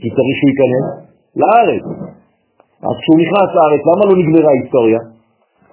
[0.00, 0.86] כי צריך שהוא ייכנס
[1.40, 1.84] לארץ.
[2.88, 5.00] אז כשהוא נכנס לארץ, למה לא נגמרה ההיסטוריה?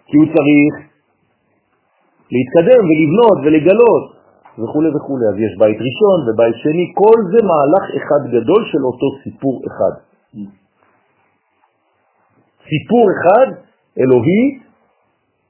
[0.08, 0.72] כי הוא צריך
[2.34, 4.04] להתקדם ולבנות ולגלות
[4.60, 5.22] וכו' וכו'.
[5.32, 9.94] אז יש בית ראשון ובית שני, כל זה מהלך אחד גדול של אותו סיפור אחד.
[12.70, 13.48] סיפור אחד,
[14.00, 14.44] אלוהי,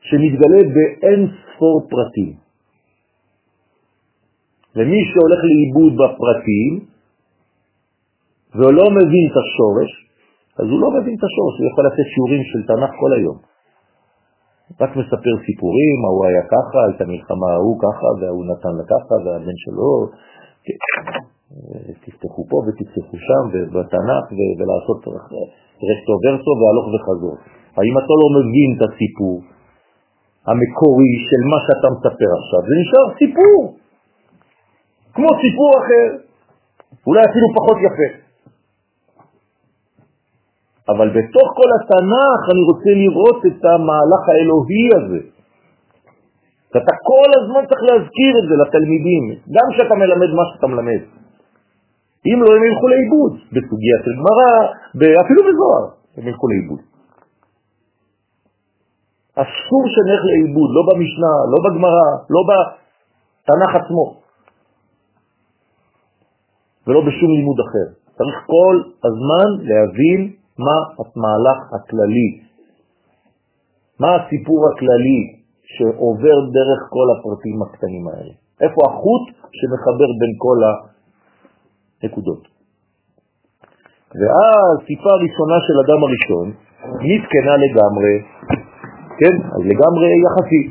[0.01, 2.33] שמתגלה באין ספור פרטים.
[4.75, 6.73] ומי שהולך לאיבוד בפרטים,
[8.55, 9.91] ולא מבין את השורש,
[10.59, 13.37] אז הוא לא מבין את השורש, הוא יכול לתת שיעורים של תנ"ך כל היום.
[14.81, 19.57] רק מספר סיפורים, ההוא היה ככה, הייתה מלחמה ההוא ככה, וההוא נתן לה ככה, והבן
[19.63, 19.91] שלו,
[22.03, 24.99] תפתחו פה ותפתחו שם, ובתנ"ך, ו- ולעשות
[25.89, 27.35] רקטו ורסו והלוך וחזור.
[27.77, 29.37] האם אתה לא מבין את הסיפור
[30.47, 32.61] המקורי של מה שאתה מספר עכשיו?
[32.67, 33.61] זה נשאר סיפור,
[35.15, 36.07] כמו סיפור אחר,
[37.07, 38.09] אולי אפילו פחות יפה.
[40.91, 45.21] אבל בתוך כל התנ"ך אני רוצה לראות את המהלך האלוהי הזה.
[46.71, 49.23] ואתה כל הזמן צריך להזכיר את זה לתלמידים,
[49.55, 51.22] גם כשאתה מלמד מה שאתה מלמד.
[52.29, 54.51] אם לא, הם ילכו לאיבוד, בסוגיה של גמרא,
[55.23, 55.85] אפילו בזוהר,
[56.17, 56.81] הם ילכו לאיבוד.
[59.33, 64.05] אסור שנלך לאיבוד, לא במשנה, לא בגמרא, לא בתנ"ך עצמו,
[66.87, 67.87] ולא בשום לימוד אחר.
[68.17, 68.75] צריך כל
[69.07, 70.21] הזמן להבין
[70.65, 72.29] מה המהלך הכללי,
[73.99, 75.21] מה הסיפור הכללי
[75.73, 78.33] שעובר דרך כל הפרטים הקטנים האלה.
[78.61, 79.25] איפה החוט
[79.57, 80.57] שמחבר בין כל
[82.03, 82.43] הנקודות.
[84.19, 86.47] ואז טיפה הראשונה של אדם הראשון
[87.09, 88.15] נתקנה לגמרי,
[89.19, 90.63] כן, אז לגמרי יחסי.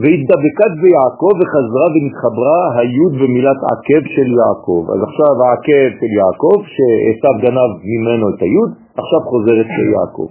[0.00, 4.82] והתדבקת ביעקב וחזרה ונתחברה היוד במילת עקב של יעקב.
[4.92, 8.70] אז עכשיו העקב של יעקב, שעשיו גנב ממנו את היוד,
[9.00, 10.30] עכשיו חוזרת ליעקב.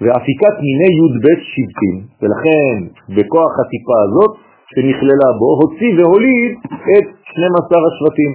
[0.00, 2.76] ואפיקת מיני י' ב' שבטים, ולכן
[3.16, 4.32] בכוח הטיפה הזאת
[4.74, 6.52] שנכללה בו, הוציא והוליד
[6.94, 8.32] את 12 השבטים,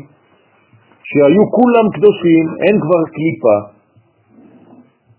[1.09, 3.57] שהיו כולם קדושים, אין כבר קליפה,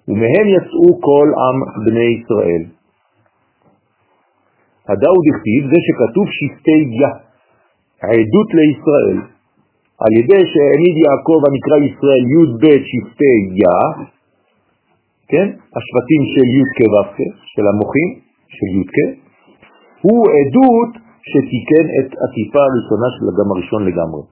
[0.08, 2.62] ומהם יצאו כל עם בני ישראל.
[4.88, 7.12] הדאו דכתיב זה שכתוב שבטי יה,
[8.02, 9.18] עדות לישראל,
[10.02, 14.06] על ידי שהעמיד יעקב הנקרא ישראל י"ב שבטי יא,
[15.30, 15.48] כן?
[15.76, 18.10] השבטים של י' כו' של המוחים,
[18.48, 19.30] של י'
[20.02, 24.22] הוא עדות שתיקן את עטיפה הראשונה של אדם הראשון לגמרי.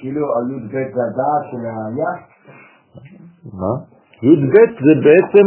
[0.00, 2.12] כאילו על י"ב זה הדעת של היה?
[3.60, 3.72] מה?
[4.22, 4.54] י"ב
[4.86, 5.44] זה בעצם,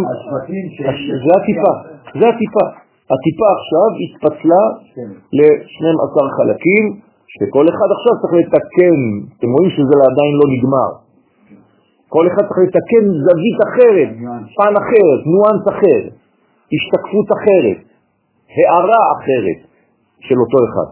[1.26, 1.72] זה הטיפה,
[2.20, 2.66] זה הטיפה.
[3.14, 4.64] הטיפה עכשיו התפצלה
[4.96, 5.10] כן.
[5.38, 6.86] ל-12 חלקים,
[7.34, 9.00] שכל אחד עכשיו צריך לתקן,
[9.38, 10.90] אתם רואים שזה עדיין לא נגמר.
[12.10, 14.10] כל אחד צריך לתקן זווית אחרת,
[14.58, 16.02] פן אחרת, ניואנס אחר,
[16.74, 17.80] השתקפות אחרת,
[18.56, 19.71] הערה אחרת
[20.28, 20.90] של אותו אחד,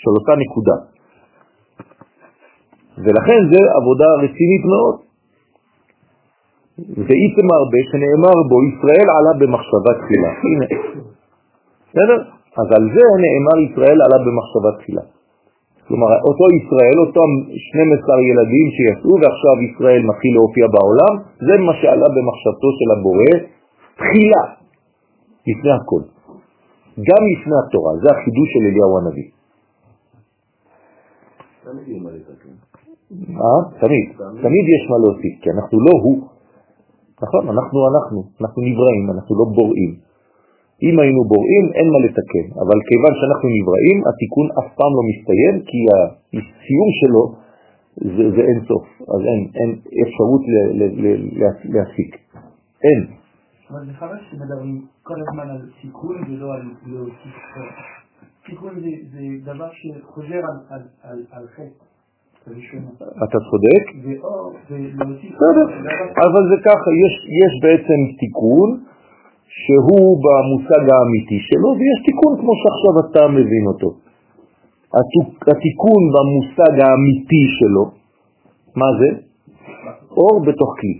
[0.00, 0.76] של אותה נקודה.
[3.04, 4.96] ולכן זה עבודה רצינית מאוד.
[7.06, 10.30] ואיתם הרבה שנאמר בו, ישראל עלה במחשבה תחילה.
[10.44, 10.66] הנה,
[11.88, 12.18] בסדר?
[12.60, 15.04] אז על זה נאמר ישראל עלה במחשבה תחילה.
[15.88, 17.30] כלומר, אותו ישראל, אותם
[17.68, 21.14] 12 ילדים שיצאו ועכשיו ישראל מתחיל להופיע בעולם,
[21.46, 23.32] זה מה שעלה במחשבתו של הבורא
[23.98, 24.42] תחילה,
[25.48, 26.17] לפני הכל.
[27.08, 29.28] גם לפני התורה, זה החידוש של אליהו הנביא.
[31.64, 32.02] תמיד.
[33.40, 33.60] אה?
[33.82, 34.04] תמיד,
[34.44, 36.18] תמיד יש מה להוסיף, כי אנחנו לא הוא.
[37.22, 39.92] נכון, אנחנו אנחנו, אנחנו נבראים, אנחנו לא בוראים.
[40.82, 45.54] אם היינו בוראים, אין מה לתקן, אבל כיוון שאנחנו נבראים, התיקון אף פעם לא מסתיים,
[45.68, 47.22] כי הסיום שלו
[48.16, 49.70] זה, זה אין סוף, אז אין, אין
[50.04, 50.42] אפשרות
[51.74, 52.10] להסיק.
[52.84, 53.17] אין.
[53.70, 57.36] אבל זה חבל שמדברים כל הזמן על תיקון ולא על להוסיף.
[58.46, 61.84] תיקון זה, זה דבר שחוזר על, על, על, על חטא.
[63.24, 63.84] אתה צודק,
[65.40, 65.70] דבר-
[66.26, 68.68] אבל זה ככה, יש, יש בעצם תיקון
[69.60, 73.90] שהוא במושג האמיתי שלו, ויש תיקון כמו שעכשיו אתה מבין אותו.
[75.52, 77.84] התיקון במושג האמיתי שלו,
[78.76, 79.08] מה זה?
[80.10, 80.96] אור בתוך כלי.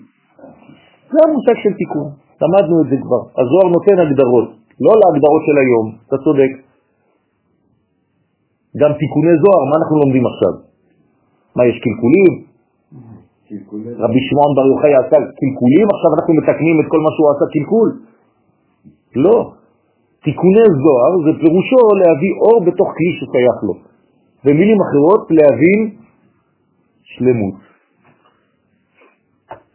[1.10, 2.08] זה המושג של תיקון,
[2.42, 3.22] למדנו את זה כבר.
[3.40, 4.48] הזוהר נותן הגדרות,
[4.84, 6.52] לא להגדרות של היום, אתה צודק.
[8.80, 10.52] גם תיקוני זוהר, מה אנחנו לומדים עכשיו?
[11.56, 12.32] מה, יש קלקולים?
[13.48, 17.46] קלקולי- רבי שמעון בר יוחאי עשה קלקולים, עכשיו אנחנו מתקנים את כל מה שהוא עשה
[17.54, 17.88] קלקול?
[19.24, 19.36] לא.
[20.24, 23.74] תיקוני זוהר זה פירושו להביא אור בתוך כלי ששייך לו.
[24.44, 25.80] במילים אחרות, להבין
[27.02, 27.54] שלמות.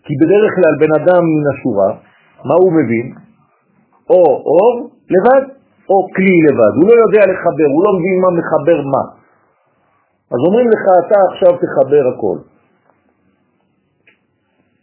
[0.06, 1.90] כי בדרך כלל בן אדם מן השורה,
[2.48, 3.08] מה הוא מבין?
[4.10, 4.22] או
[4.52, 5.44] אור לבד,
[5.90, 6.74] או כלי לבד.
[6.78, 9.04] הוא לא יודע לחבר, הוא לא מבין מה מחבר מה.
[10.34, 12.38] אז אומרים לך, אתה עכשיו תחבר הכל.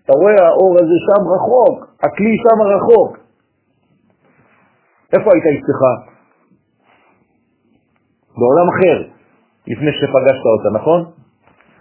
[0.05, 3.19] אתה רואה האור הזה שם רחוק, הכלי שם רחוק.
[5.13, 5.81] איפה היית אצלך?
[8.39, 8.97] בעולם אחר,
[9.67, 11.01] לפני שפגשת אותה, נכון?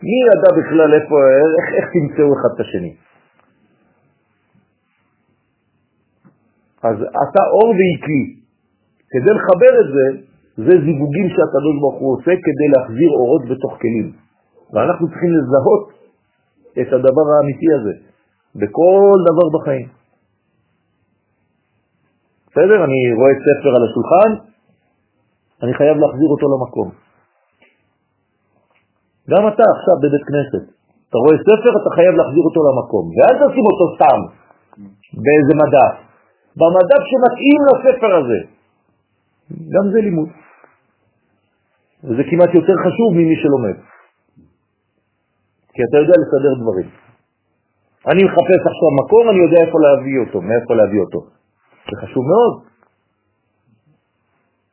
[0.04, 1.16] מי ידע בכלל איפה,
[1.58, 2.96] איך, איך תמצאו אחד את השני?
[6.84, 8.40] אז אתה אור והיא.
[9.12, 10.06] כדי לחבר את זה,
[10.66, 14.08] זה זיווגים שהקדוש ברוך הוא עושה כדי להחזיר אורות בתוך כלים.
[14.74, 15.84] ואנחנו צריכים לזהות
[16.82, 17.94] את הדבר האמיתי הזה
[18.56, 19.88] בכל דבר בחיים.
[22.52, 22.84] בסדר?
[22.88, 24.32] אני רואה ספר על השולחן,
[25.64, 26.90] אני חייב להחזיר אותו למקום.
[29.32, 30.64] גם אתה עכשיו בבית כנסת,
[31.10, 34.20] אתה רואה ספר, אתה חייב להחזיר אותו למקום, ואל תשים אותו סתם
[35.24, 36.09] באיזה מדף,
[36.58, 38.40] במדף שמתאים לספר הזה.
[39.74, 40.30] גם זה לימוד.
[42.04, 43.78] וזה כמעט יותר חשוב ממי שלומד.
[45.74, 46.90] כי אתה יודע לסדר דברים.
[48.08, 51.20] אני מחפש עכשיו מקום, אני יודע איפה להביא אותו, מאיפה להביא אותו.
[51.90, 52.54] זה חשוב מאוד.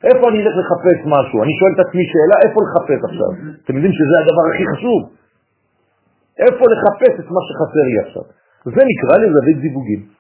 [0.05, 1.43] איפה אני אלך לחפש משהו?
[1.45, 3.31] אני שואל את עצמי שאלה, איפה לחפש עכשיו?
[3.65, 5.01] אתם יודעים שזה הדבר הכי חשוב.
[6.45, 8.25] איפה לחפש את מה שחסר לי עכשיו?
[8.65, 10.16] זה נקרא לזווית זיווגים.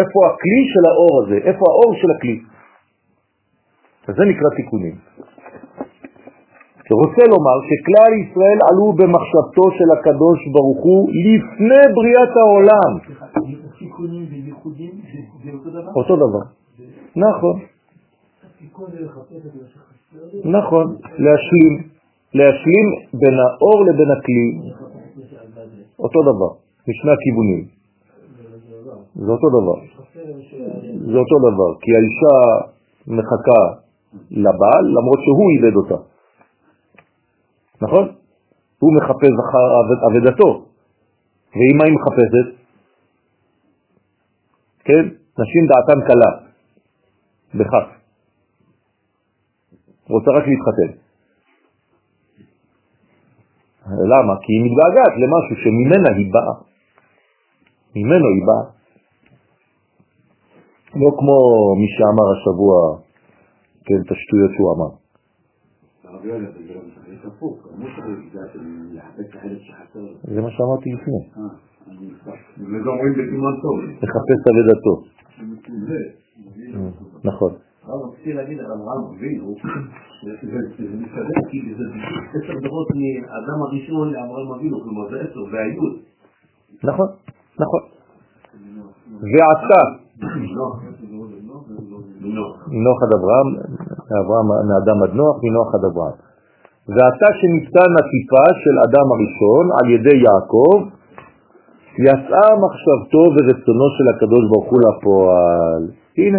[0.00, 1.36] איפה הכלי של האור הזה?
[1.48, 2.38] איפה האור של הכלי?
[4.08, 4.94] אז זה נקרא תיקונים.
[6.88, 12.92] שרוצה לומר שכלל ישראל עלו במחשבתו של הקדוש ברוך הוא לפני בריאת העולם.
[13.78, 14.90] תיקונים וייחודים
[15.44, 15.90] זה- אותו דבר?
[15.96, 16.42] אותו דבר.
[17.16, 17.54] נכון,
[20.44, 20.86] נכון.
[21.18, 21.74] להשלים.
[22.34, 22.86] להשלים
[23.20, 24.48] בין האור לבין הכלי.
[25.98, 26.50] אותו דבר.
[26.88, 27.81] משני הכיוונים.
[29.14, 29.78] זה אותו דבר.
[31.12, 31.70] זה אותו דבר.
[31.80, 32.36] כי האישה
[33.06, 33.62] מחכה
[34.30, 36.04] לבעל למרות שהוא איבד אותה.
[37.82, 38.08] נכון?
[38.78, 40.64] הוא מחפש אחר עבד- עבדתו.
[41.52, 42.46] ואם מה היא מחפשת?
[44.84, 45.04] כן?
[45.38, 46.30] נשים דעתן קלה.
[47.54, 47.86] בכך.
[50.08, 50.98] רוצה רק להתחתן.
[53.86, 54.34] למה?
[54.42, 56.54] כי היא מתגעגעת למשהו שממנה היא באה.
[57.96, 58.81] ממנו היא באה.
[61.00, 61.36] לא כמו
[61.80, 62.98] מי שאמר השבוע,
[63.84, 64.90] כן, את השטויות שהוא אמר.
[70.22, 71.22] זה מה שאמרתי לפני.
[74.02, 74.94] לחפש אבדתו.
[77.24, 77.52] נכון.
[77.84, 79.54] רציתי להגיד על אברהם אבינו,
[80.24, 80.32] זה
[81.02, 81.84] מסתדר כי זה
[82.34, 85.94] עשר דורות מאדם הראשון לאברהם אבינו, כלומר זה עשר, והיוד.
[86.84, 87.06] נכון,
[87.60, 87.80] נכון.
[89.22, 89.82] ועתה,
[92.84, 93.48] נוח עד אברהם,
[94.22, 96.18] אברהם מאדם עד נוח, מנוח עד אברהם.
[96.88, 100.76] ועתה שניתן הטיפה של אדם הראשון על ידי יעקב,
[102.08, 105.82] יצאה מחשבתו ורצונו של הקדוש ברוך הוא לפועל.
[106.18, 106.38] הנה,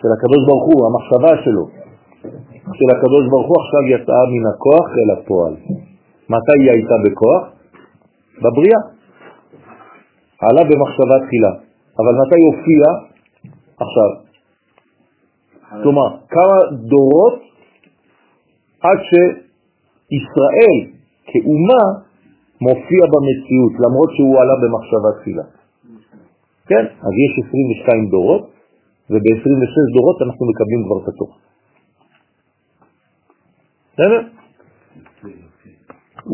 [0.00, 1.64] של הקדוש ברוך הוא, המחשבה שלו,
[2.78, 5.54] של הקדוש ברוך הוא עכשיו יצאה מן הכוח אל הפועל.
[6.28, 7.42] מתי היא הייתה בכוח?
[8.42, 8.93] בבריאה.
[10.48, 11.52] עלה במחשבה תחילה.
[11.98, 12.84] אבל מתי הופיע?
[13.84, 14.10] עכשיו.
[15.82, 16.56] כלומר, כמה
[16.92, 17.36] דורות
[18.80, 20.78] עד שישראל
[21.26, 21.84] כאומה
[22.60, 25.46] מופיע במציאות, למרות שהוא עלה במחשבה תחילה.
[26.66, 28.42] כן, אז יש 22 דורות,
[29.10, 31.32] וב-26 דורות אנחנו מקבלים כבר את התוך.
[33.92, 34.20] בסדר?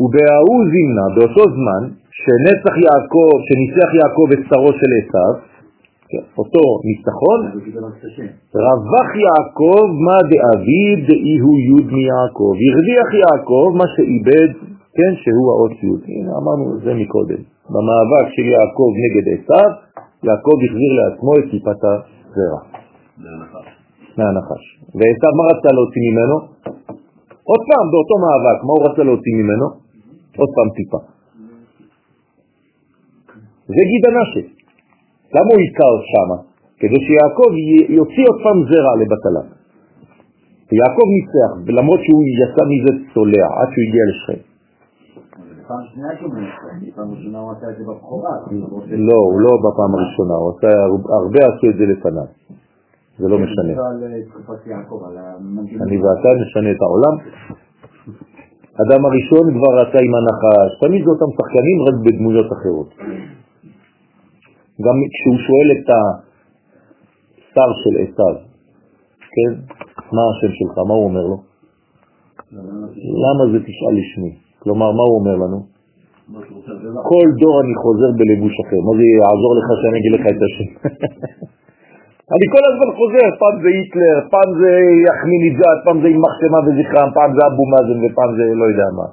[0.01, 1.81] ובההוא זימנה, באותו זמן,
[2.19, 5.33] שנצח יעקב, שניצח יעקב את שרו של עשיו,
[6.09, 7.39] כן, אותו ניצחון,
[8.65, 14.51] רווח יעקב מה דאביד דאי הוא יוד מיעקב, הרוויח יעקב מה שאיבד,
[14.97, 16.01] כן, שהוא האות יוד.
[16.07, 17.41] הנה אמרנו זה מקודם.
[17.73, 19.69] במאבק של יעקב נגד עשיו,
[20.27, 22.61] יעקב החזיר לעצמו את טיפת הזרע.
[24.17, 24.63] מהנחש.
[24.97, 26.35] ועשיו מה רצה להוציא ממנו?
[27.49, 29.67] עוד פעם, באותו מאבק, מה הוא רצה להוציא ממנו?
[30.39, 30.99] עוד פעם טיפה.
[33.75, 34.47] זה גיד הנשק.
[35.35, 36.37] למה הוא עיקר שמה?
[36.81, 37.51] כדי שיעקב
[37.99, 39.43] יוציא עוד פעם זרע לבטלה.
[40.67, 44.41] ויעקב ניצח, ולמרות שהוא יצא מזה צולע עד שהוא הגיע לשכם.
[45.67, 48.33] פעם שנייה שהוא מנסה, פעם ראשונה הוא עשה את זה בבחורה.
[49.09, 50.71] לא, הוא לא בפעם הראשונה, הוא עשה,
[51.19, 52.29] הרבה עשו את זה לפניו.
[53.19, 53.73] זה לא משנה.
[55.85, 57.15] אני ואתה נשנה את העולם.
[58.83, 62.89] אדם הראשון כבר רצה עם הנחש, תמיד זה אותם שחקנים רק בדמויות אחרות.
[64.85, 68.35] גם כשהוא שואל את השר של עשיו,
[69.35, 69.51] כן,
[70.15, 71.37] מה השם שלך, מה הוא אומר לו?
[73.23, 74.33] למה זה תשאל לשמי?
[74.59, 75.59] כלומר, מה הוא אומר לנו?
[77.11, 78.79] כל דור אני חוזר בלבוש אחר.
[78.87, 80.69] מה זה יעזור לך שאני אגיד לך את השם?
[82.33, 84.71] אני כל הזמן חוזר, פעם זה היטלר, פעם זה
[85.07, 89.07] יחמיניג'ת, פעם זה עם מחשמה וזכרם, פעם זה אבו מאזן ופעם זה לא יודע מה.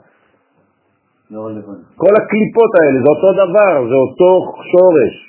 [2.02, 4.30] כל הקליפות האלה זה אותו דבר, זה אותו
[4.72, 5.27] שורש.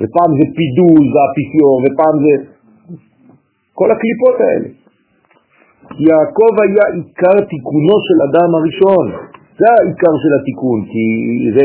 [0.00, 2.32] ופעם זה פידול, זה אפיפיור, ופעם זה...
[3.78, 4.68] כל הקליפות האלה.
[6.08, 9.06] יעקב היה עיקר תיקונו של אדם הראשון.
[9.58, 11.04] זה העיקר של התיקון, כי
[11.54, 11.62] זה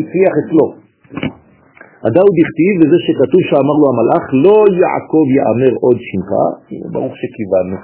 [0.00, 0.66] הצליח אצלו.
[2.04, 6.30] הדאו דכתיב, וזה שכתוב שאמר לו המלאך, לא יעקב יאמר עוד שמך,
[6.92, 7.78] ברוך שכיוונו.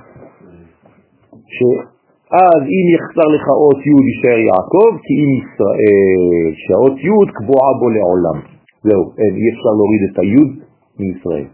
[1.57, 7.87] שאז אם יחסר לך אות י' יישאר יעקב, כי אם ישראל, שהאות י' קבועה בו
[7.97, 8.60] לעולם.
[8.87, 10.47] זהו, אין, אי אפשר להוריד את הי'
[11.01, 11.49] מישראל.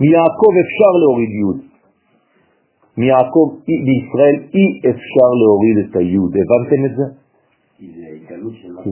[0.00, 1.74] מיעקב אפשר להוריד י'.
[3.00, 3.46] מיעקב
[3.86, 7.06] בישראל אי אפשר להוריד את היוד, הבנתם את זה?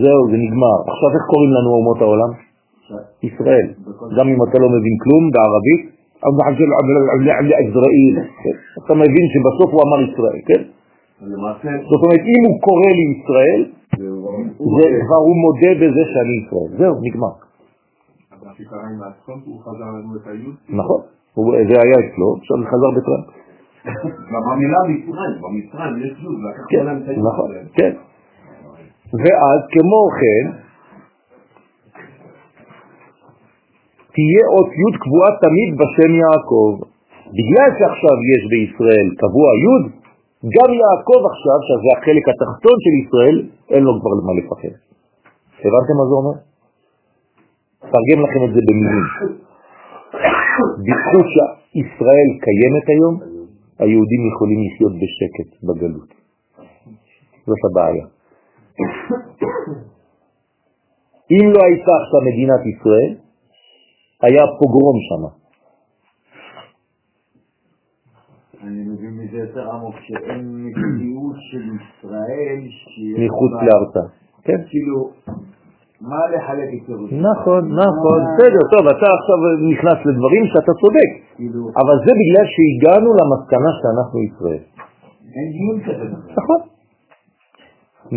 [0.05, 0.77] זהו, זה נגמר.
[0.93, 2.31] עכשיו איך קוראים לנו אומות העולם?
[3.23, 3.69] ישראל.
[4.19, 5.83] גם אם אתה לא מבין כלום בערבית,
[8.85, 10.63] אתה מבין שבסוף הוא אמר ישראל, כן?
[11.91, 13.61] זאת אומרת, אם הוא קורא לי ישראל,
[14.65, 16.71] זה כבר הוא מודה בזה שאני ישראל.
[16.79, 17.35] זהו, נגמר.
[20.69, 21.01] נכון,
[21.69, 23.23] זה היה אצלו, עכשיו זה חזר בטרם.
[24.33, 27.19] במילה מצרים, במצרים יש זוג, לקחו להם את היד.
[27.19, 27.93] נכון, כן.
[29.23, 30.45] ואז כמו כן,
[34.15, 36.73] תהיה אות י' קבועה תמיד בשם יעקב.
[37.37, 40.02] בגלל שעכשיו יש בישראל קבוע י',
[40.55, 43.37] גם יעקב עכשיו, שזה החלק התחתון של ישראל,
[43.73, 44.75] אין לו כבר למה לפחד.
[45.65, 46.37] הבנתם מה זה אומר?
[47.93, 49.07] תרגם לכם את זה במילים.
[50.85, 53.15] בזכות שישראל קיימת היום,
[53.79, 56.11] היהודים יכולים לחיות בשקט בגלות.
[57.47, 58.07] זאת הבעיה.
[61.35, 63.13] אם לא הייתה עכשיו מדינת ישראל,
[64.23, 65.23] היה פוגרום שם.
[68.67, 72.61] אני מבין זה יותר עמוק, שאין מציאות של ישראל
[73.25, 74.05] מחוץ לארצה.
[74.47, 74.61] כן?
[74.71, 74.99] כאילו,
[76.01, 77.23] מה לחלק את ירושלים?
[77.31, 79.39] נכון, נכון, בסדר, טוב, אתה עכשיו
[79.73, 84.63] נכנס לדברים שאתה צודק, כאילו, אבל זה בגלל שהגענו למסקנה שאנחנו ישראל.
[85.37, 86.07] אין דיון כזה.
[86.39, 86.61] נכון.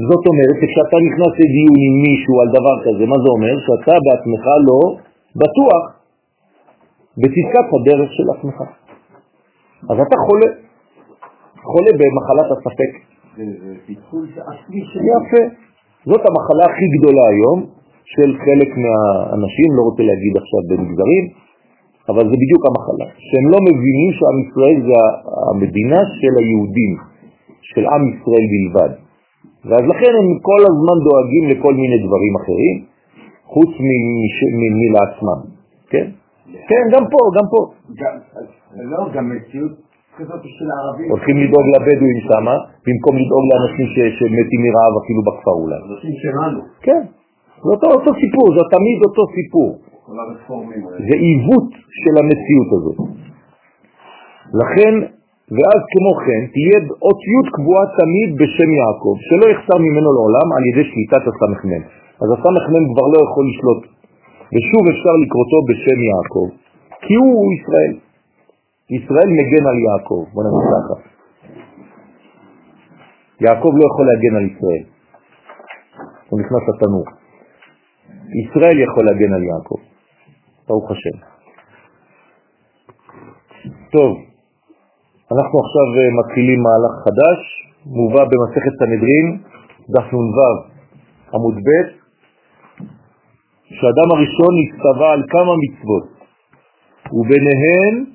[0.10, 3.54] זאת אומרת, כשאתה נכנס לדיון עם מישהו על דבר כזה, מה זה אומר?
[3.66, 4.80] שאתה בעצמך לא
[5.42, 5.84] בטוח
[7.22, 8.58] בצדקת הדרך של עצמך.
[9.90, 10.65] אז אתה חולה,
[11.72, 12.92] חולה במחלת הספק.
[13.38, 15.08] זה זה פיצול עצמי שלי.
[15.14, 15.44] יפה.
[16.10, 17.60] זאת המחלה הכי גדולה היום
[18.14, 21.26] של חלק מהאנשים, לא רוצה להגיד עכשיו במגזרים,
[22.12, 24.98] אבל זה בדיוק המחלה, שהם לא מבינים שעם ישראל זה
[25.52, 26.94] המדינה של היהודים,
[27.70, 28.92] של עם ישראל בלבד.
[29.68, 32.76] ואז לכן הם כל הזמן דואגים לכל מיני דברים אחרים,
[33.54, 33.72] חוץ
[34.80, 35.40] מלעצמם,
[35.92, 36.08] כן?
[36.70, 37.62] כן, גם פה, גם פה.
[38.92, 39.85] לא, גם מציאות.
[41.10, 42.56] הולכים לדאוג לבדואים שמה,
[42.86, 43.88] במקום לדאוג לאנשים
[44.18, 45.80] שמתים מרעב אפילו בכפר אולי.
[45.92, 47.04] אנשים שלנו, כן,
[47.64, 49.70] זה אותו, אותו סיפור, זה תמיד אותו סיפור.
[51.08, 51.70] זה עיוות
[52.02, 53.00] של המציאות הזאת.
[54.62, 54.94] לכן,
[55.56, 60.86] ואז כמו כן, תהיה אותיות קבועה תמיד בשם יעקב, שלא יחסר ממנו לעולם על ידי
[60.92, 61.84] שליטת הסמ"ם.
[62.22, 63.82] אז הסמ"ם כבר לא יכול לשלוט,
[64.54, 66.48] ושוב אפשר לקרותו בשם יעקב,
[67.04, 68.05] כי הוא ישראל.
[68.90, 70.96] ישראל מגן על יעקב, בוא נגיד ככה.
[73.42, 74.84] יעקב לא יכול להגן על ישראל,
[76.30, 77.06] הוא נכנס לתנור.
[78.44, 79.80] ישראל יכול להגן על יעקב,
[80.68, 81.18] ברוך השם.
[83.92, 84.18] טוב,
[85.32, 87.40] אנחנו עכשיו אה, מתחילים מהלך חדש,
[87.86, 89.28] מובא במסכת סנהדרין,
[89.90, 90.76] דף נ"ו
[91.34, 91.88] עמוד ב',
[93.78, 96.06] שאדם הראשון נצטווה על כמה מצוות,
[97.14, 98.15] וביניהן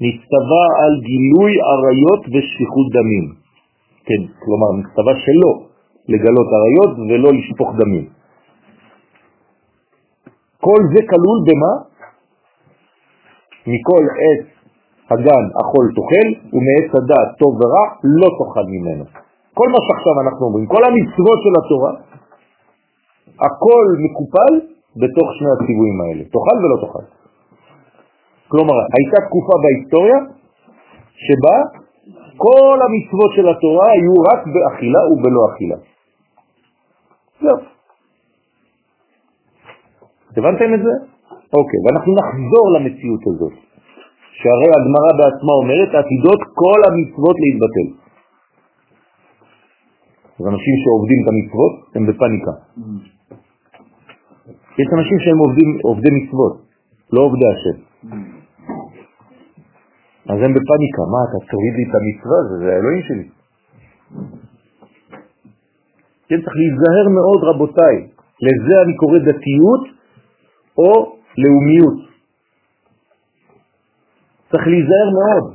[0.00, 3.26] נצטווה על גילוי עריות ושפיכות דמים.
[4.06, 5.52] כן, כלומר, נצטווה שלא
[6.08, 8.06] לגלות עריות ולא לשפוך דמים.
[10.60, 11.74] כל זה כלול במה?
[13.66, 14.46] מכל עץ
[15.10, 17.84] הגן אכול תאכל, ומעץ הדעת טוב ורע
[18.20, 19.04] לא תאכל ממנו.
[19.54, 21.92] כל מה שעכשיו אנחנו אומרים, כל המצוות של התורה,
[23.46, 24.54] הכל מקופל
[24.96, 27.23] בתוך שני הציוויים האלה, תאכל ולא תאכל.
[28.48, 30.18] כלומר, הייתה תקופה בהיסטוריה
[31.26, 31.56] שבה
[32.36, 35.78] כל המצוות של התורה היו רק באכילה ובלא אכילה.
[37.40, 37.58] זהו.
[40.36, 40.94] הבנתם את זה?
[41.58, 43.54] אוקיי, ואנחנו נחזור למציאות הזאת,
[44.38, 47.88] שהרי הגמרא בעצמה אומרת, עתידות כל המצוות להתבטל.
[50.40, 52.54] אז אנשים שעובדים את המצוות הם בפניקה.
[54.78, 56.54] יש אנשים שהם עובדים, עובדי מצוות,
[57.12, 57.76] לא עובדי השם.
[60.30, 63.28] אז הם בפניקה, מה אתה תוריד לי את המצווה, זה, זה האלוהים שלי.
[66.28, 67.96] כן, צריך להיזהר מאוד רבותיי,
[68.46, 69.84] לזה אני קורא דתיות
[70.78, 71.98] או לאומיות.
[74.50, 75.54] צריך להיזהר מאוד.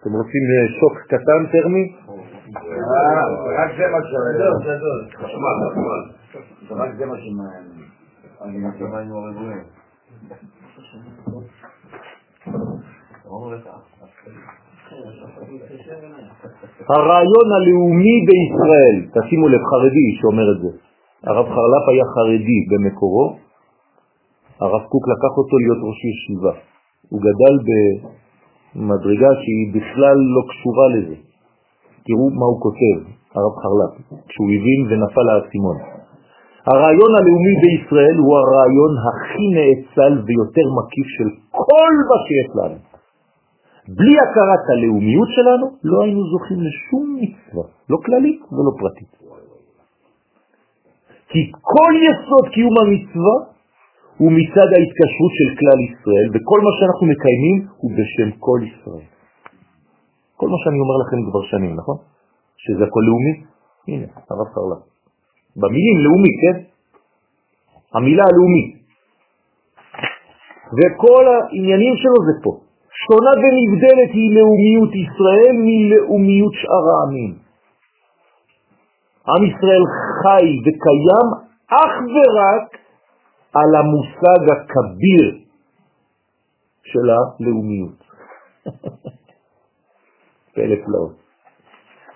[0.00, 1.84] אתם רוצים אה, שוק קטן טרמי?
[2.56, 3.22] אה,
[3.58, 4.10] רק זה מה ש...
[4.34, 5.00] גדול, גדול.
[6.70, 7.71] רק זה מה שמעניין.
[8.44, 9.62] אני מסכים היינו הרגועים.
[16.88, 20.78] הרעיון הלאומי בישראל, תשימו לב, חרדי שאומר את זה.
[21.26, 23.36] הרב חרל"פ היה חרדי במקורו,
[24.60, 26.52] הרב קוק לקח אותו להיות ראש ישיבה.
[27.10, 31.16] הוא גדל במדרגה שהיא בכלל לא קשורה לזה.
[32.06, 32.96] תראו מה הוא כותב,
[33.34, 33.92] הרב חרל"פ,
[34.28, 36.01] כשהוא הבין ונפל האסימון.
[36.70, 42.78] הרעיון הלאומי בישראל הוא הרעיון הכי נאצל ויותר מקיף של כל מה שיש לנו.
[43.96, 49.12] בלי הכרת הלאומיות שלנו לא היינו זוכים לשום מצווה, לא כללית ולא פרטית.
[51.30, 51.40] כי
[51.74, 53.36] כל יסוד קיום המצווה
[54.20, 59.06] הוא מצד ההתקשרות של כלל ישראל, וכל מה שאנחנו מקיימים הוא בשם כל ישראל.
[60.36, 61.96] כל מה שאני אומר לכם כבר שנים, נכון?
[62.56, 63.34] שזה הכל לאומי?
[63.88, 64.91] הנה, הרב קרלה.
[65.56, 66.56] במילים לאומי, כן?
[67.94, 68.64] המילה הלאומי.
[70.76, 72.52] וכל העניינים שלו זה פה.
[73.04, 77.32] שונה ונבדלת היא לאומיות ישראל מלאומיות שאר העמים.
[79.28, 79.84] עם ישראל
[80.22, 81.28] חי וקיים
[81.66, 82.78] אך ורק
[83.54, 85.38] על המושג הכביר
[86.84, 88.04] של הלאומיות.
[90.54, 91.16] פלא פלאות.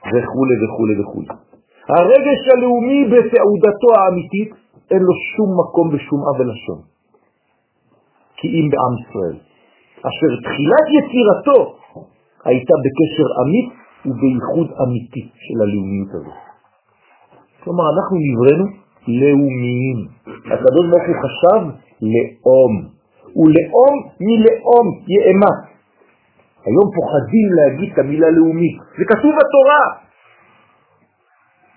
[0.07, 1.46] וכו' וכו' וכו'.
[1.89, 4.51] הרגש הלאומי בתעודתו האמיתית
[4.91, 6.81] אין לו שום מקום בשום אב ולשון.
[8.37, 9.37] הבקיעים בעם ישראל,
[10.09, 11.61] אשר תחילת יצירתו
[12.45, 13.69] הייתה בקשר אמית
[14.07, 16.39] ובייחוד אמיתי של הלאומיות הזאת.
[17.65, 18.67] כלומר, אנחנו נבראנו
[19.21, 19.99] לאומיים.
[20.53, 21.61] הקדוש ברוך הוא חשב
[22.13, 22.73] לאום,
[23.41, 23.95] ולאום
[24.27, 25.59] מלאום יאמת.
[26.67, 30.06] היום פוחדים להגיד את המילה לאומית, זה כתוב בתורה.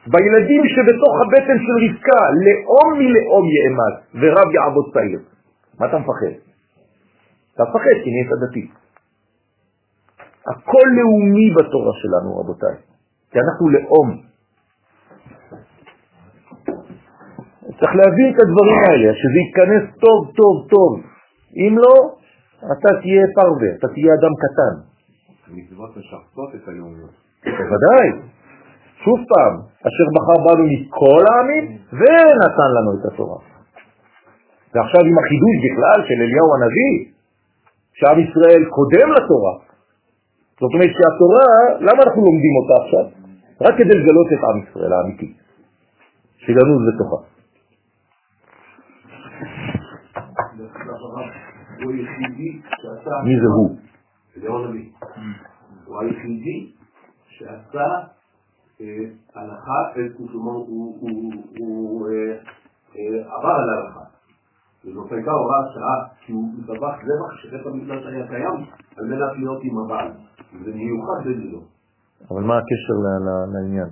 [0.07, 5.19] בילדים שבתוך הבטן של רבקה, לאום מלאום יאמת, ורב יעבוד צעיר.
[5.79, 6.33] מה אתה מפחד?
[7.53, 8.67] אתה מפחד כי נהיית דתי.
[10.47, 12.75] הכל לאומי בתורה שלנו, רבותיי,
[13.31, 14.29] כי אנחנו לאום.
[17.79, 20.89] צריך להבין את הדברים האלה, שזה ייכנס טוב טוב טוב.
[21.55, 21.95] אם לא,
[22.73, 24.75] אתה תהיה פרווה, אתה תהיה אדם קטן.
[25.47, 27.13] המצוות משרתות את הלאומיות.
[27.45, 28.09] בוודאי.
[29.03, 29.53] שוב פעם,
[29.87, 31.65] אשר בחר בנו מכל העמים
[31.99, 33.39] ונתן לנו את התורה.
[34.73, 36.95] ועכשיו עם החידוש בכלל של אליהו הנביא,
[37.93, 39.55] שעם ישראל קודם לתורה.
[40.59, 41.47] זאת אומרת שהתורה,
[41.79, 43.05] למה אנחנו לומדים אותה עכשיו?
[43.61, 45.33] רק כדי לגלות את עם ישראל האמיתי,
[46.37, 47.19] שגנוז בתוכה.
[53.25, 53.77] מי זה הוא?
[54.37, 54.89] אליהו הנביא.
[55.85, 56.71] הוא היחידי
[57.29, 57.85] שעשה
[59.35, 59.79] הלכה,
[60.31, 60.51] כלומר
[61.59, 62.37] הוא אה,
[62.95, 64.03] אה, עבר על ההלכה.
[64.85, 68.65] וזאת הייתה הוראת שעה, כי הוא טבח זבח שבית המקדש היה קיים
[68.97, 70.11] על מנת להיות עם הבעל.
[70.65, 71.61] זה מיוחד בגילו.
[72.31, 72.97] אבל מה הקשר
[73.53, 73.89] לעניין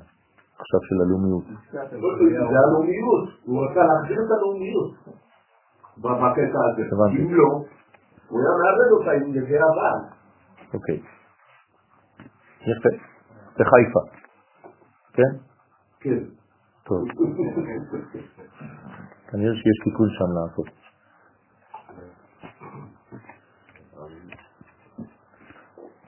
[0.60, 1.44] עכשיו של הלאומיות?
[1.72, 4.92] זה הלאומיות, הוא רצה להחזיר את הלאומיות
[5.98, 6.84] בקטע הזה.
[7.20, 7.50] אם לא,
[8.30, 10.02] הוא היה מאבד אותה עם נביאי הבעל.
[10.74, 11.00] אוקיי.
[12.62, 12.90] יפה.
[13.60, 14.00] בחיפה.
[15.18, 15.34] כן?
[15.99, 16.23] כן.
[16.84, 17.07] טוב.
[19.27, 20.68] כנראה שיש תיקון שם לעשות.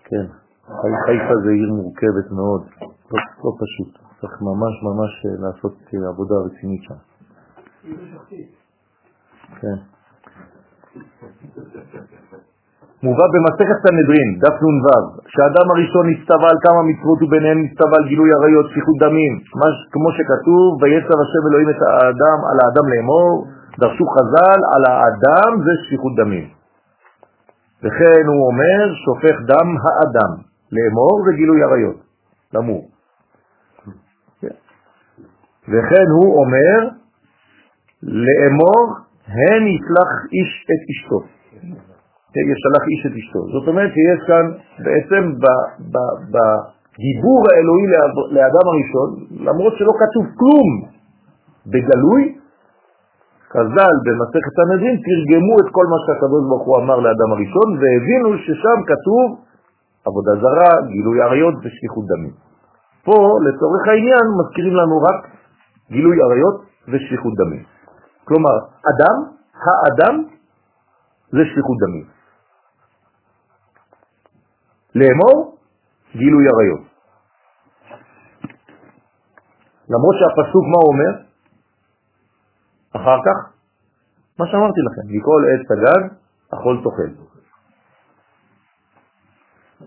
[0.04, 0.26] כן,
[0.66, 3.92] חי- חיפה זה עיר מורכבת מאוד, לא, לא פשוט,
[4.22, 7.00] צריך ממש ממש אה, לעשות אה, עבודה רצינית שם.
[9.62, 9.78] כן.
[13.04, 14.98] מובא במסכת סנהדרין, דף נ"ו,
[15.34, 20.10] שהאדם הראשון נצטווה על כמה מצוות וביניהם נצטווה על גילוי עריות, שפיכות דמים, מש, כמו
[20.18, 23.32] שכתוב, ויצר השם אלוהים את האדם, על האדם לאמור,
[23.80, 26.48] דרשו חז"ל, על האדם זה שפיכות דמים.
[27.84, 30.32] וכן הוא אומר, שופך דם האדם,
[30.76, 32.00] לאמור זה גילוי עריות,
[32.54, 32.84] למור.
[34.42, 34.56] כן.
[35.72, 36.78] וכן הוא אומר,
[38.04, 38.86] לאמור,
[39.28, 41.39] הן יצלח איש את אשתו.
[42.34, 43.42] כן, ישלח איש את אשתו.
[43.54, 44.46] זאת אומרת שיש כאן
[44.86, 45.22] בעצם
[46.34, 47.86] בדיבור האלוהי
[48.36, 49.10] לאדם הראשון,
[49.48, 50.70] למרות שלא כתוב כלום
[51.72, 52.24] בגלוי,
[53.54, 58.78] חז"ל במסכת סנהדרין תרגמו את כל מה שהקדוש ברוך הוא אמר לאדם הראשון והבינו ששם
[58.92, 59.28] כתוב
[60.08, 62.34] עבודה זרה, גילוי עריות ושפיכות דמים.
[63.06, 65.20] פה לצורך העניין מזכירים לנו רק
[65.92, 66.58] גילוי עריות
[66.88, 67.64] ושפיכות דמים.
[68.26, 68.56] כלומר,
[68.92, 69.18] אדם,
[69.66, 70.16] האדם
[71.32, 72.19] זה שפיכות דמים.
[74.96, 75.58] לאמור,
[76.12, 76.86] גילוי עריות.
[79.90, 81.12] למרות שהפסוק מה אומר?
[82.96, 83.38] אחר כך,
[84.40, 86.02] מה שאמרתי לכם, מכל עץ הגן,
[86.54, 87.12] אכול תאכל.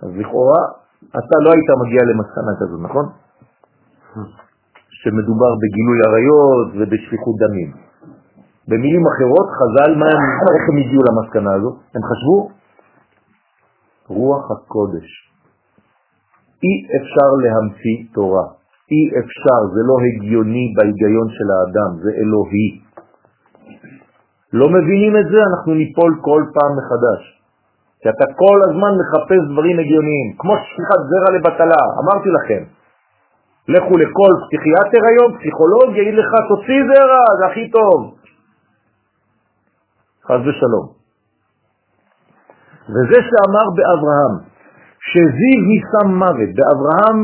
[0.03, 0.63] אז לכאורה,
[1.11, 3.07] אתה לא היית מגיע למסקנה כזאת, נכון?
[5.03, 7.71] שמדובר בגילוי עריות ובשפיכות דמים.
[8.69, 10.07] במילים אחרות, חז"ל, מה
[10.55, 11.75] איך הם הגיעו למסקנה הזאת?
[11.95, 12.62] הם חשבו,
[14.09, 15.09] רוח הקודש.
[16.63, 18.47] אי אפשר להמציא תורה.
[18.91, 22.69] אי אפשר, זה לא הגיוני בהיגיון של האדם, זה אלוהי.
[24.53, 27.23] לא מבינים את זה, אנחנו ניפול כל פעם מחדש.
[28.03, 32.63] כי אתה כל הזמן מחפש דברים הגיוניים, כמו שפיכת זרע לבטלה, אמרתי לכם.
[33.69, 38.15] לכו לכל פסיכיאטר היום, פסיכולוג, יגיד לך, תוציא זרע, זה הכי טוב.
[40.27, 41.02] חז ושלום.
[42.95, 44.35] וזה שאמר באברהם,
[45.11, 47.19] שזיו מסם מוות, באברהם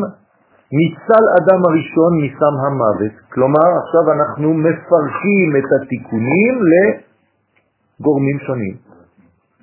[0.78, 8.77] ניצל אדם הראשון מסם המוות, כלומר עכשיו אנחנו מפרקים את התיקונים לגורמים שונים,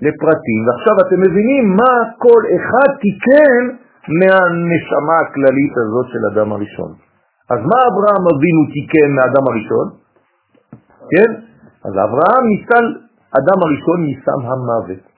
[0.06, 3.62] לפרטים, ועכשיו אתם מבינים מה כל אחד תיקן
[4.20, 6.92] מהנשמה הכללית הזאת של אדם הראשון.
[7.54, 9.88] אז מה אברהם אבינו תיקן מהאדם הראשון?
[11.12, 11.30] כן?
[11.86, 12.86] אז אברהם ניצל
[13.40, 15.15] אדם הראשון מסם המוות.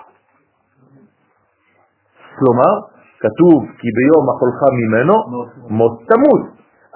[2.40, 2.74] כלומר,
[3.24, 5.16] כתוב כי ביום אכולך ממנו
[5.70, 6.44] מות תמות.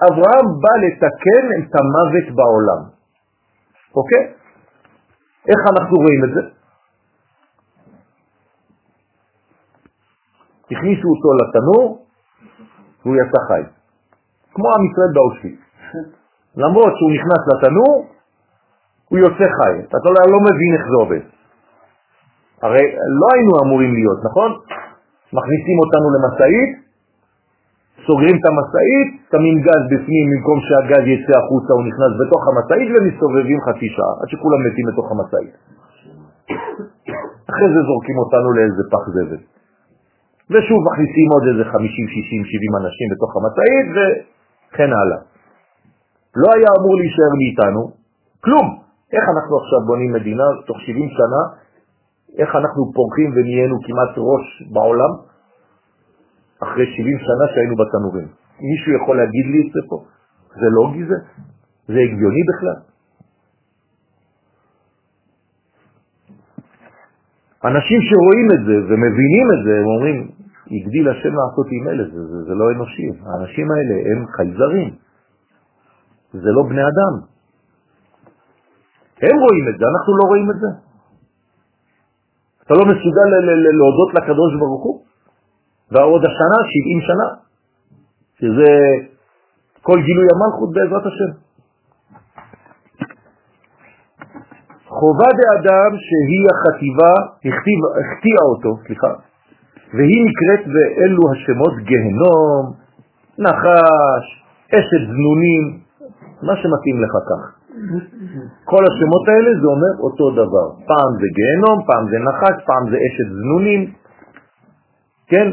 [0.06, 2.80] אברהם בא לתקן את המוות בעולם.
[3.96, 4.24] אוקיי?
[5.48, 6.42] איך אנחנו רואים את זה?
[10.70, 12.06] הכניסו אותו לתנור
[13.02, 13.62] והוא יצא חי.
[14.54, 15.60] כמו עם ישראל באושוויץ.
[16.56, 18.06] למרות שהוא נכנס לתנור,
[19.08, 19.74] הוא יוצא חי.
[19.88, 21.24] אתה לא, לא מבין איך זה עובד.
[22.62, 22.84] הרי
[23.20, 24.50] לא היינו אמורים להיות, נכון?
[25.36, 26.70] מכניסים אותנו למשאית,
[28.06, 33.58] סוגרים את המשאית, שמים גז בפנים, במקום שהגז יצא החוצה הוא נכנס בתוך המשאית ומסתובבים
[33.66, 35.52] חצי שעה, עד שכולם מתים בתוך המשאית.
[37.50, 39.42] אחרי זה זורקים אותנו לאיזה פח זבל.
[40.52, 45.20] ושוב מכניסים עוד איזה 50, 60, 70 אנשים בתוך המשאית וכן הלאה.
[46.42, 47.82] לא היה אמור להישאר מאיתנו
[48.44, 48.66] כלום.
[49.14, 51.42] איך אנחנו עכשיו בונים מדינה תוך 70 שנה,
[52.38, 55.12] איך אנחנו פורחים ונהיינו כמעט ראש בעולם,
[56.62, 58.28] אחרי 70 שנה שהיינו בתנורים.
[58.60, 59.96] מישהו יכול להגיד לי את זה פה?
[60.60, 61.18] זה לוגי זה?
[61.88, 62.78] זה הגיוני בכלל?
[67.64, 70.30] אנשים שרואים את זה ומבינים את זה, הם אומרים,
[70.70, 73.08] הגדיל השם לעשות עם אלה, זה, זה, זה לא אנושי.
[73.26, 74.90] האנשים האלה הם חייזרים,
[76.32, 77.14] זה לא בני אדם.
[79.22, 80.91] הם רואים את זה, אנחנו לא רואים את זה.
[82.72, 83.28] אתה לא מסוגל
[83.78, 85.00] להודות לקדוש ברוך הוא?
[85.90, 87.28] ועוד השנה, 70 שנה,
[88.38, 88.70] שזה
[89.82, 91.30] כל גילוי המלכות בעזרת השם.
[94.88, 97.12] חובה דאדם שהיא החטיבה,
[98.00, 99.12] הכתיעה אותו, סליחה,
[99.94, 102.62] והיא נקראת באלו השמות גהנום,
[103.38, 104.24] נחש,
[104.68, 105.64] אשת זנונים,
[106.42, 107.61] מה שמתאים לך כך.
[108.64, 110.66] כל השמות האלה זה אומר אותו דבר.
[110.90, 113.82] פעם זה גהנום, פעם זה נחש, פעם זה אשת זנונים,
[115.26, 115.46] כן?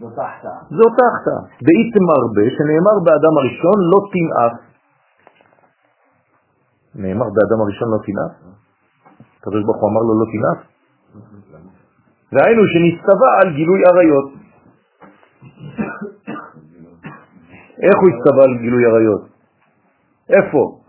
[0.00, 0.58] זאת ההחטאה.
[0.78, 1.40] זאת ההחטאה.
[1.66, 4.54] באיתם הרבה, שנאמר באדם הראשון לא תנאף.
[6.94, 8.32] נאמר באדם הראשון לא תנאף?
[9.38, 10.60] הקדוש ברוך הוא אמר לו לא תנאף?
[12.32, 14.28] והיינו שנצטווה על גילוי עריות.
[17.82, 19.22] איך הוא הצטווה על גילוי עריות?
[20.30, 20.79] איפה?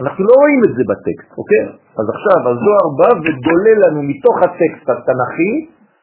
[0.00, 1.64] אנחנו לא רואים את זה בטקסט, אוקיי?
[1.98, 5.52] אז עכשיו הזוהר בא ודולה לנו מתוך הטקסט התנ"כי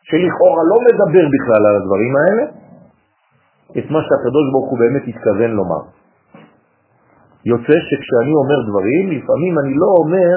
[0.07, 2.43] שלכאורה לא מדבר בכלל על הדברים האלה,
[3.77, 5.83] את מה שהקדוש ברוך הוא באמת התכוון לומר.
[7.45, 10.35] יוצא שכשאני אומר דברים, לפעמים אני לא אומר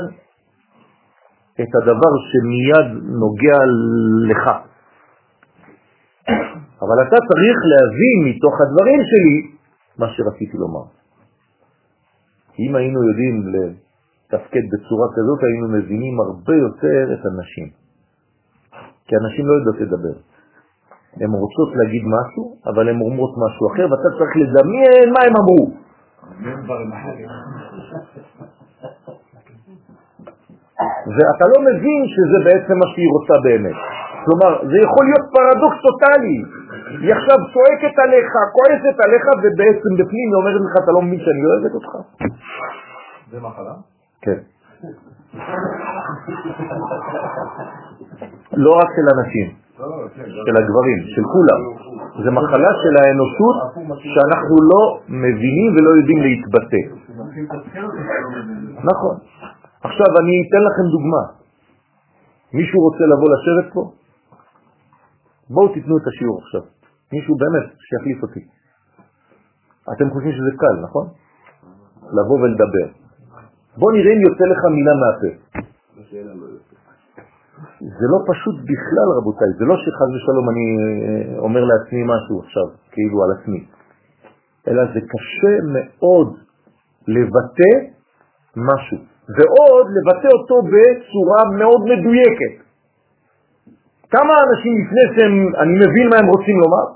[1.60, 2.88] את הדבר שמיד
[3.22, 3.58] נוגע
[4.30, 4.44] לך.
[6.82, 9.36] אבל אתה צריך להבין מתוך הדברים שלי
[9.98, 10.95] מה שרציתי לומר.
[12.58, 17.68] אם היינו יודעים לתפקד בצורה כזאת, היינו מבינים הרבה יותר את הנשים.
[19.06, 20.16] כי אנשים לא יודעות לדבר.
[21.20, 25.64] הן רוצות להגיד משהו, אבל הן אומרות משהו אחר, ואתה צריך לדמיין מה הם אמרו.
[31.16, 33.78] ואתה לא מבין שזה בעצם מה שהיא רוצה באמת.
[34.26, 36.38] כלומר, זה יכול להיות פרדוקס טוטלי.
[37.02, 41.42] היא עכשיו צועקת עליך, כועסת עליך, ובעצם בפנים היא אומרת לך, אתה לא מבין שאני
[41.48, 41.92] אוהבת אותך?
[43.30, 43.74] זה מחלה?
[44.22, 44.38] כן.
[48.64, 49.46] לא רק של אנשים,
[50.46, 51.60] של הגברים, של כולם.
[52.24, 53.56] זה מחלה של האנושות
[54.14, 56.82] שאנחנו לא מבינים ולא יודעים להתבטא.
[58.90, 59.16] נכון.
[59.82, 61.24] עכשיו אני אתן לכם דוגמה.
[62.52, 63.82] מישהו רוצה לבוא לשבת פה?
[65.50, 66.62] בואו תיתנו את השיעור עכשיו.
[67.12, 68.42] מישהו באמת שיחליף אותי.
[69.92, 71.06] אתם חושבים שזה קל, נכון?
[72.16, 72.88] לבוא ולדבר.
[73.78, 75.32] בוא נראה אם יוצא לך מילה מהפה.
[77.80, 82.66] זה לא פשוט בכלל, רבותיי, זה לא שחז ושלום אני אה, אומר לעצמי משהו עכשיו,
[82.92, 83.66] כאילו על עצמי,
[84.68, 86.28] אלא זה קשה מאוד
[87.08, 87.72] לבטא
[88.56, 88.98] משהו,
[89.36, 92.65] ועוד לבטא אותו בצורה מאוד מדויקת.
[94.10, 96.86] כמה אנשים לפני שהם, אני מבין מה הם רוצים לומר,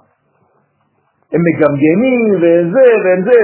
[1.32, 3.37] הם מגמגמים וזה וזה,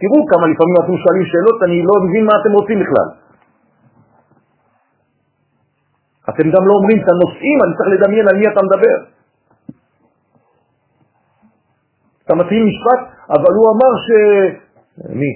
[0.00, 3.08] תראו כמה לפעמים אתם שואלים שאלות, אני לא מבין מה אתם רוצים בכלל.
[6.30, 8.96] אתם גם לא אומרים את הנושאים, אני צריך לדמיין על מי אתה מדבר.
[12.24, 13.00] אתה מתחיל משפט,
[13.30, 14.08] אבל הוא אמר ש...
[15.20, 15.32] מי?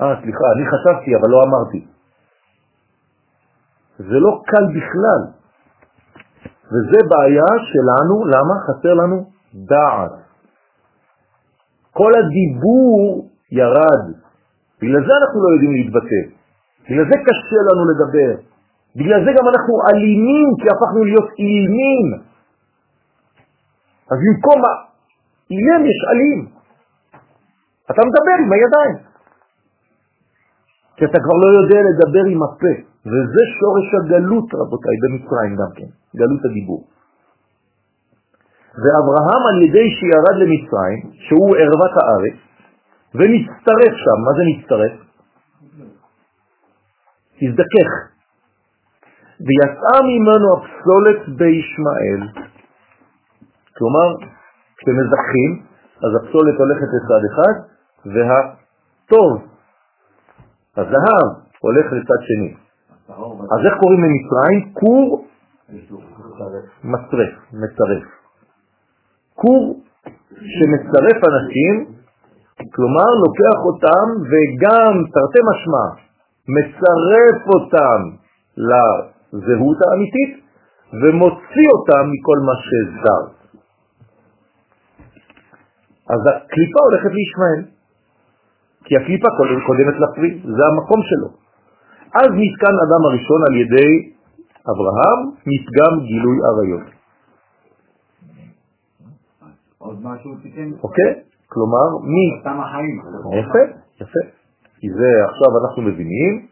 [0.00, 1.86] אה, סליחה, אני חשבתי, אבל לא אמרתי.
[3.98, 5.35] זה לא קל בכלל.
[6.72, 8.54] וזה בעיה שלנו, למה?
[8.66, 9.16] חסר לנו
[9.54, 10.12] דעת.
[11.92, 14.04] כל הדיבור ירד.
[14.82, 16.22] בגלל זה אנחנו לא יודעים להתבטא.
[16.84, 18.32] בגלל זה קשה לנו לדבר.
[18.96, 22.06] בגלל זה גם אנחנו אלימים, כי הפכנו להיות אילמים.
[24.10, 24.60] אז במקום
[25.50, 26.40] אילם יש אלים.
[27.90, 28.96] אתה מדבר עם הידיים.
[30.96, 32.74] כי אתה כבר לא יודע לדבר עם הפה,
[33.10, 36.82] וזה שורש הגלות, רבותיי, במצרים גם כן, גלות הדיבור.
[38.82, 42.38] ואברהם על ידי שירד למצרים, שהוא ערוות הארץ,
[43.14, 44.94] ומצטרף שם, מה זה מצטרף?
[47.42, 47.90] הזדכך.
[49.46, 52.22] ויצאה ממנו הפסולת בישמעאל.
[53.76, 54.08] כלומר,
[54.76, 55.62] כשמזכחים,
[56.04, 57.54] אז הפסולת הולכת לצד אחד,
[58.14, 59.55] והטוב,
[60.76, 61.28] הזהב,
[61.60, 62.54] הולך לצד שני.
[63.54, 64.72] אז איך קוראים למצרים?
[64.72, 65.26] כור
[66.84, 68.04] מצרף, מצרף.
[69.34, 69.80] כור
[70.30, 71.74] שמצרף אנשים,
[72.74, 75.86] כלומר לוקח אותם וגם, תרתי משמע,
[76.56, 78.00] מצרף אותם
[78.56, 80.32] לזהות האמיתית
[81.02, 83.22] ומוציא אותם מכל מה שזר.
[86.10, 87.75] אז הקליפה הולכת לישמעאל,
[88.86, 89.28] כי הקליפה
[89.66, 91.28] קודמת לפרי, זה המקום שלו.
[92.14, 93.92] אז נתקן אדם הראשון על ידי
[94.72, 95.18] אברהם,
[95.50, 96.86] מתגם גילוי עריות.
[99.78, 100.70] עוד משהו תיקן?
[100.82, 101.12] אוקיי?
[101.48, 102.40] כלומר, מי...
[102.40, 103.00] סתם החיים.
[103.40, 103.64] יפה,
[104.00, 104.22] יפה.
[104.80, 106.46] כי זה עכשיו אנחנו מבינים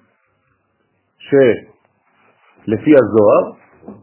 [1.19, 3.45] שלפי הזוהר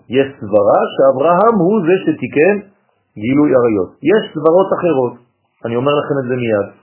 [0.10, 2.56] יש סברה שאברהם הוא זה שתיקן
[3.16, 3.92] גילוי עריות.
[4.04, 5.14] יש סברות אחרות,
[5.66, 6.81] אני אומר לכם את זה מיד.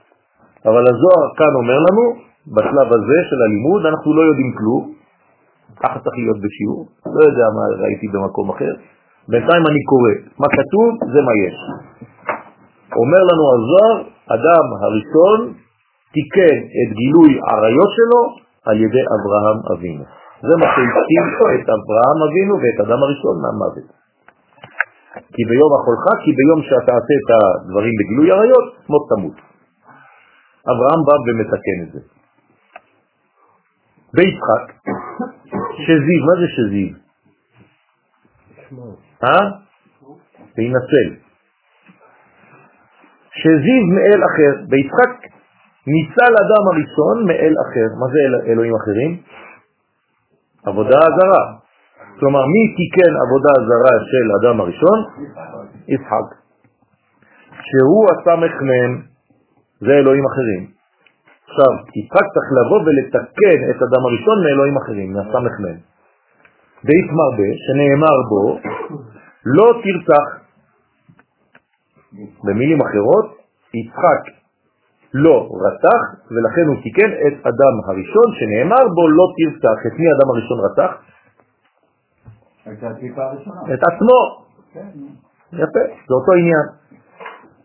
[0.65, 2.03] אבל הזוהר כאן אומר לנו,
[2.55, 4.83] בשלב הזה של הלימוד, אנחנו לא יודעים כלום,
[5.83, 6.81] ככה צריך להיות בשיעור,
[7.15, 8.73] לא יודע מה ראיתי במקום אחר,
[9.31, 11.57] בינתיים אני קורא, מה כתוב זה מה יש.
[13.01, 13.97] אומר לנו הזוהר,
[14.35, 15.39] אדם הראשון
[16.13, 18.21] תיקן את גילוי עריות שלו
[18.67, 20.03] על ידי אברהם אבינו.
[20.47, 21.25] זה מה שהציל
[21.55, 23.87] את אברהם אבינו ואת אדם הראשון מהמוות.
[25.33, 29.48] כי ביום החולך, כי ביום שאתה עושה את הדברים בגילוי עריות, מות תמות.
[30.71, 31.99] אברהם בא ומתקן את זה.
[34.13, 34.65] ביצחק,
[35.85, 36.89] שזיו, מה זה שזיו?
[39.23, 39.43] אה?
[40.57, 41.09] להינצל.
[43.31, 45.29] שזיו מאל אחר, ביצחק
[45.87, 47.87] ניצל אדם הראשון מאל אחר.
[47.99, 49.11] מה זה אל, אלוהים אחרים?
[50.65, 51.45] עבודה זרה.
[52.19, 54.99] כלומר, מי תיקן עבודה זרה של אדם הראשון?
[55.87, 56.27] יצחק.
[57.67, 59.08] שהוא הסמך מהם,
[59.79, 60.61] זה אלוהים אחרים.
[61.49, 65.13] עכשיו, יצחק צריך לבוא ולתקן את אדם הראשון מאלוהים אחרים,
[65.63, 65.79] מהם.
[66.83, 68.59] בית מרבה, שנאמר בו,
[69.45, 70.25] לא תרצח.
[72.43, 73.37] במילים אחרות,
[73.73, 74.21] יצחק
[75.13, 76.01] לא רצח,
[76.31, 79.77] ולכן הוא תיקן את אדם הראשון שנאמר בו לא תרצח.
[79.87, 80.91] את מי אדם הראשון רצח?
[83.73, 84.19] את עצמו.
[85.53, 86.65] יפה, זה אותו עניין.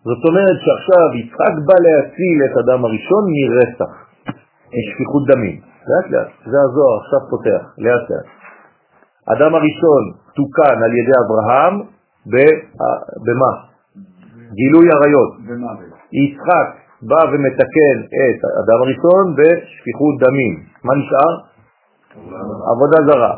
[0.09, 3.93] זאת אומרת שעכשיו יצחק בא להציל את אדם הראשון מרצח,
[4.79, 5.57] משפיכות דמים.
[5.89, 8.29] לאט לאט, זה הזוהר, עכשיו פותח, לאט לאט.
[9.35, 10.03] אדם הראשון
[10.37, 11.75] תוקן על ידי אברהם
[13.27, 13.53] במה?
[14.59, 15.33] גילוי עריות.
[16.21, 16.69] יצחק
[17.09, 20.53] בא ומתקן את האדם הראשון בשפיכות דמים.
[20.85, 21.33] מה נשאר?
[22.73, 23.35] עבודה זרה.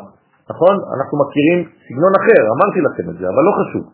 [0.50, 0.76] נכון?
[0.96, 3.84] אנחנו מכירים סגנון אחר, אמרתי לכם את זה, אבל לא חשוב.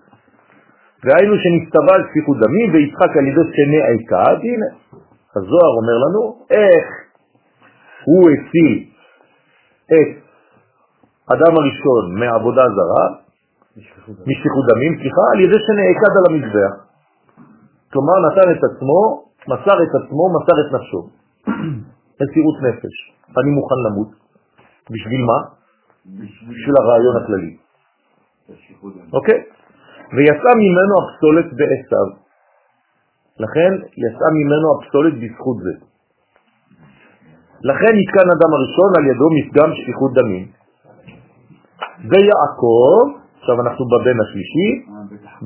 [1.04, 4.68] והיינו שנסתבל שפיכות דמים ויצחק על ידי שני עיקד, הנה,
[5.36, 6.86] הזוהר אומר לנו איך
[8.04, 8.72] הוא הציל
[9.94, 10.10] את
[11.34, 13.06] אדם הראשון מעבודה זרה,
[14.30, 16.72] משפיכות דמים, סליחה, על ידי שנעקד על המזבח.
[17.92, 19.00] כלומר נתן את עצמו,
[19.48, 21.00] מסר את עצמו, מסר את נפשו.
[22.20, 22.96] מסירות נפש.
[23.38, 24.08] אני מוכן למות.
[24.90, 25.38] בשביל מה?
[26.50, 27.56] בשביל הרעיון הכללי.
[29.12, 29.38] אוקיי?
[30.14, 32.08] ויצא ממנו הפסולת בעשיו.
[33.44, 33.72] לכן
[34.04, 35.74] יצא ממנו הפסולת בזכות זה.
[37.70, 40.46] לכן נתקן אדם הראשון על ידו מפגם שפיכות דמים.
[42.10, 42.94] ויעקב,
[43.40, 44.68] עכשיו אנחנו בבן השלישי,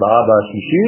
[0.00, 0.86] באבא השלישי,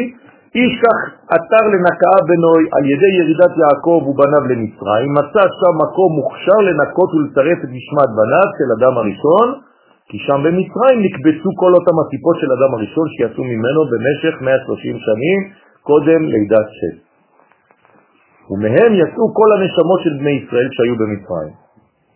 [0.55, 0.99] איש כך
[1.37, 7.59] אתר לנקעה בנוי על ידי ירידת יעקב ובניו למצרים, מצא שם מקום מוכשר לנקות ולצרף
[7.65, 9.47] את משמעת בניו של אדם הראשון,
[10.09, 15.39] כי שם במצרים נקבצו כל אותם הסיפות של אדם הראשון שיצאו ממנו במשך 130 שנים
[15.89, 16.97] קודם לידת שת.
[18.51, 21.55] ומהם יצאו כל הנשמות של בני ישראל שהיו במצרים.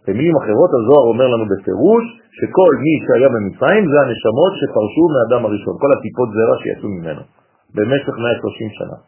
[0.07, 2.05] במילים אחרות הזוהר אומר לנו בפירוש
[2.39, 7.23] שכל מי שהיה במצרים זה הנשמות שפרשו מהאדם הראשון, כל הטיפות זרע שיצאו ממנו
[7.77, 8.99] במשך 130 שנה,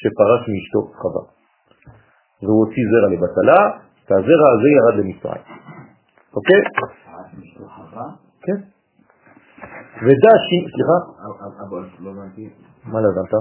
[0.00, 1.24] שפרש מאשתו חווה.
[2.42, 3.60] והוא הוציא זרע לבטלה,
[4.06, 5.44] והזרע הזה ירד למצרים.
[6.36, 6.60] אוקיי?
[8.42, 8.58] כן.
[10.02, 10.48] ודע ש...
[10.74, 10.98] סליחה?
[12.00, 12.50] לא הבנתי.
[12.84, 13.34] מה לא הבנת?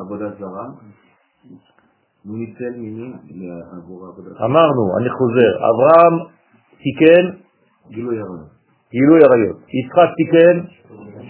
[0.00, 0.66] עבודה זרה.
[2.24, 3.12] הוא ניצל ממי
[3.76, 4.46] עבור העבודה זרה?
[4.46, 6.14] אמרנו, אני חוזר, אברהם
[6.82, 7.38] תיקן
[7.88, 8.54] גילוי עריות.
[8.90, 10.56] גילוי עריות, יצחק תיקן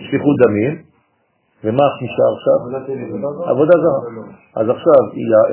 [0.05, 0.83] שפיכות דמים,
[1.65, 2.59] ומה נשאר עכשיו?
[3.51, 4.01] עבודה זרה.
[4.57, 5.03] אז עכשיו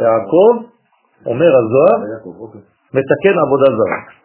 [0.03, 0.53] יעקב,
[1.25, 1.97] אומר הזוהר,
[2.93, 4.20] מתקן עבודה זרה.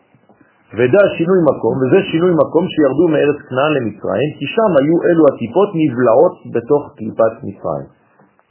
[0.74, 5.70] ודע שינוי מקום, וזה שינוי מקום שירדו מארץ כנען למצרים, כי שם היו אלו הטיפות
[5.80, 7.88] נבלעות בתוך קליפת מצרים.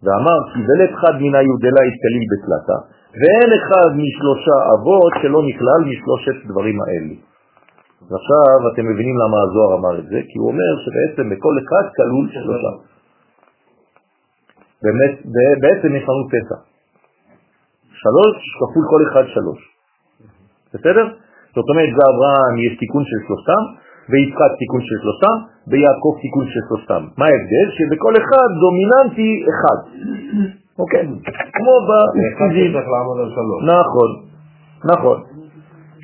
[0.03, 2.77] ואמר כי בלית חד מן היהודלה התקליל בתלתה,
[3.19, 7.15] ואין אחד משלושה אבות שלא נכלל משלושת דברים האלה.
[8.07, 12.25] ועכשיו אתם מבינים למה הזוהר אמר את זה, כי הוא אומר שבעצם בכל אחד כלול
[12.35, 12.73] שלושה.
[14.83, 15.13] באמת,
[15.61, 16.59] בעצם יש לנו פסח.
[18.01, 19.59] שלוש כפול כל אחד שלוש.
[20.73, 21.24] בסדר?
[21.55, 23.63] זאת אומרת, באברהם יש תיקון של שלושתם,
[24.11, 25.35] ביצחק תיקון של שלושתם,
[25.71, 27.01] ביעקב תיקון של שלושתם.
[27.19, 27.67] מה ההבדל?
[27.77, 29.79] שבכל אחד דומיננטי אחד.
[30.79, 31.03] אוקיי?
[31.57, 32.71] כמו בפיזים.
[33.75, 34.09] נכון,
[34.93, 35.17] נכון.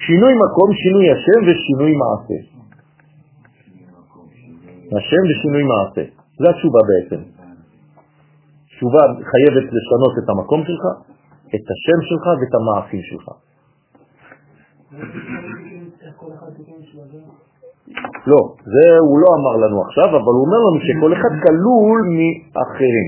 [0.06, 2.38] שינוי מקום, שינוי השם ושינוי מעשה.
[4.98, 6.04] השם ושינוי מעשה.
[6.40, 7.22] זה התשובה בעצם.
[8.68, 9.02] תשובה
[9.32, 10.84] חייבת לשנות את המקום שלך,
[11.56, 13.28] את השם שלך ואת המעשים שלך.
[18.32, 18.40] לא,
[18.74, 23.08] זה הוא לא אמר לנו עכשיו, אבל הוא אומר לנו שכל אחד כלול מאחרים.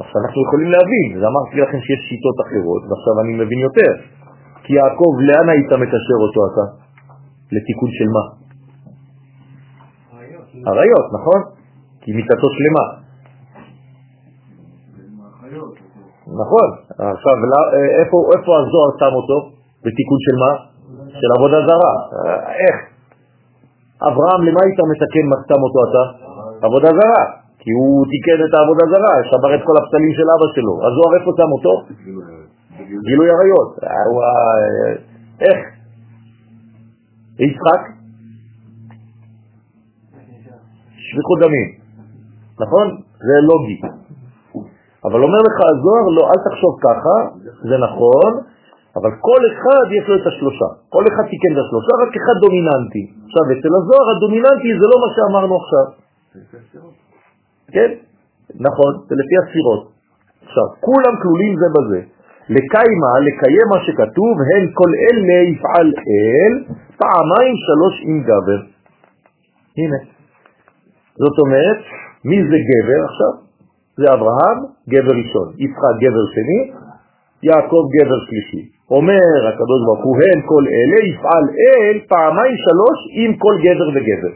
[0.00, 3.92] עכשיו אנחנו יכולים להבין, אז אמרתי לכם שיש שיטות אחרות, ועכשיו אני מבין יותר.
[4.64, 6.64] כי יעקב, לאן היית מקשר אותו אתה?
[7.52, 8.24] לתיקון של מה?
[10.70, 11.40] הריות, נכון?
[12.00, 12.86] כי מיטתו שלמה.
[16.42, 16.68] נכון.
[16.90, 17.34] עכשיו,
[18.00, 19.36] איפה, איפה הזוהר שם אותו?
[19.84, 20.75] בתיקון של מה?
[21.20, 21.94] של עבודה זרה.
[22.62, 22.76] איך?
[24.08, 25.36] אברהם, למה היית מתקן מה
[25.66, 26.04] אותו אתה?
[26.66, 27.24] עבודה זרה.
[27.66, 30.74] כי הוא תיקן את העבודה זרה, שבר את כל הפסלים של אבא שלו.
[30.86, 31.74] הזוהר איפה שם אותו?
[33.08, 33.70] גילוי עריות.
[35.40, 35.58] איך?
[37.44, 37.82] יצחק?
[41.06, 41.68] שפיכות דמים,
[42.60, 42.86] נכון?
[43.26, 43.80] זה לוגי.
[45.04, 47.16] אבל אומר לך הזוהר, לא, אל תחשוב ככה,
[47.68, 48.32] זה נכון,
[48.96, 50.68] אבל כל אחד יש לו את השלושה.
[50.94, 53.04] כל אחד תיקן את השלושה, רק אחד דומיננטי.
[53.26, 55.86] עכשיו, אצל הזוהר הדומיננטי זה לא מה שאמרנו עכשיו.
[57.74, 57.90] כן,
[58.68, 59.82] נכון, זה לפי הספירות.
[60.46, 62.00] עכשיו, כולם כלולים זה בזה.
[62.56, 66.52] לקיימה, לקיים מה שכתוב, הן כל אלה יפעל אל,
[67.00, 68.60] פעמיים שלוש עם גבר.
[69.78, 70.00] הנה.
[71.22, 71.80] זאת אומרת,
[72.24, 73.32] מי זה גבר עכשיו?
[73.96, 74.58] זה אברהם,
[74.88, 76.60] גבר ראשון, יצחק גבר שני,
[77.42, 78.75] יעקב גבר שלישי.
[78.90, 84.32] אומר הקדוש ברוך הוא, הן כל אלה יפעל אל פעמיים שלוש עם כל גבר וגבר.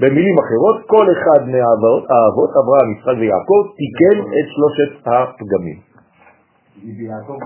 [0.00, 5.78] במילים אחרות, כל אחד מהאבות, אברהם, יצחק ויעקב, תיקן את שלושת הפגמים.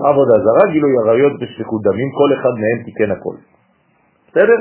[0.09, 3.35] עבודה זרה, גילוי עריות ושפיכות דמים, כל אחד מהם תיקן הכל.
[4.29, 4.59] בסדר?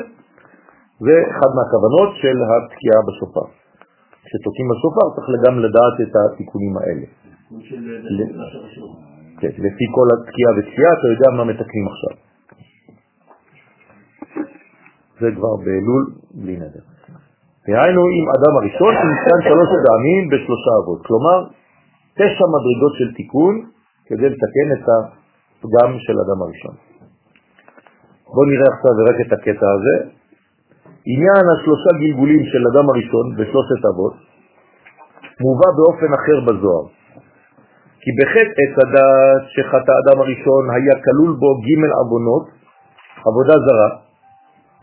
[1.06, 3.46] זה אחד מהכוונות של התקיעה בשופר.
[4.24, 7.06] כשתוקעים בשופר צריך גם לדעת את התיקונים האלה.
[9.42, 12.14] כן, לפי כל התקיעה ותקיעה אתה יודע מה מתקנים עכשיו.
[15.20, 16.04] זה כבר באלול
[16.34, 16.84] בלי נדר.
[17.66, 21.38] דהיינו עם אדם הראשון ניתן שלוש פעמים בשלושה אבות, כלומר
[22.18, 23.54] תשע מדרגות של תיקון
[24.06, 26.76] כדי לתקן את הפגם של אדם הראשון.
[28.34, 29.94] בואו נראה עכשיו רק את הקטע הזה.
[31.12, 34.14] עניין השלושה גלגולים של אדם הראשון בשלושת אבות
[35.40, 37.01] מובא באופן אחר בזוהר.
[38.02, 41.70] כי בחטא עץ הדת שחטא אדם הראשון היה כלול בו ג'
[42.00, 42.44] עוונות,
[43.26, 43.90] עבודה זרה,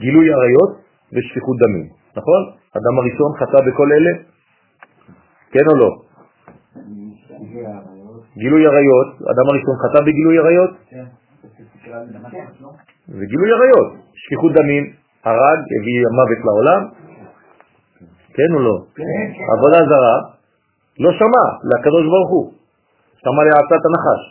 [0.01, 0.71] גילוי עריות
[1.13, 1.87] ושפיכות דמים.
[2.17, 2.41] נכון?
[2.77, 4.13] אדם הראשון חטא בכל אלה?
[5.51, 5.89] כן או לא?
[8.37, 10.71] גילוי עריות, אדם הראשון חטא בגילוי עריות?
[10.89, 11.05] כן.
[13.07, 14.83] זה גילוי עריות, שפיכות דמים,
[15.25, 16.81] הרג, הביא המוות לעולם,
[18.35, 18.75] כן או לא?
[18.95, 19.03] כן.
[19.57, 20.17] עבודה זרה,
[20.99, 22.58] לא שמע לקדוש ברוך הוא,
[23.23, 24.21] שמע לעצת הנחש.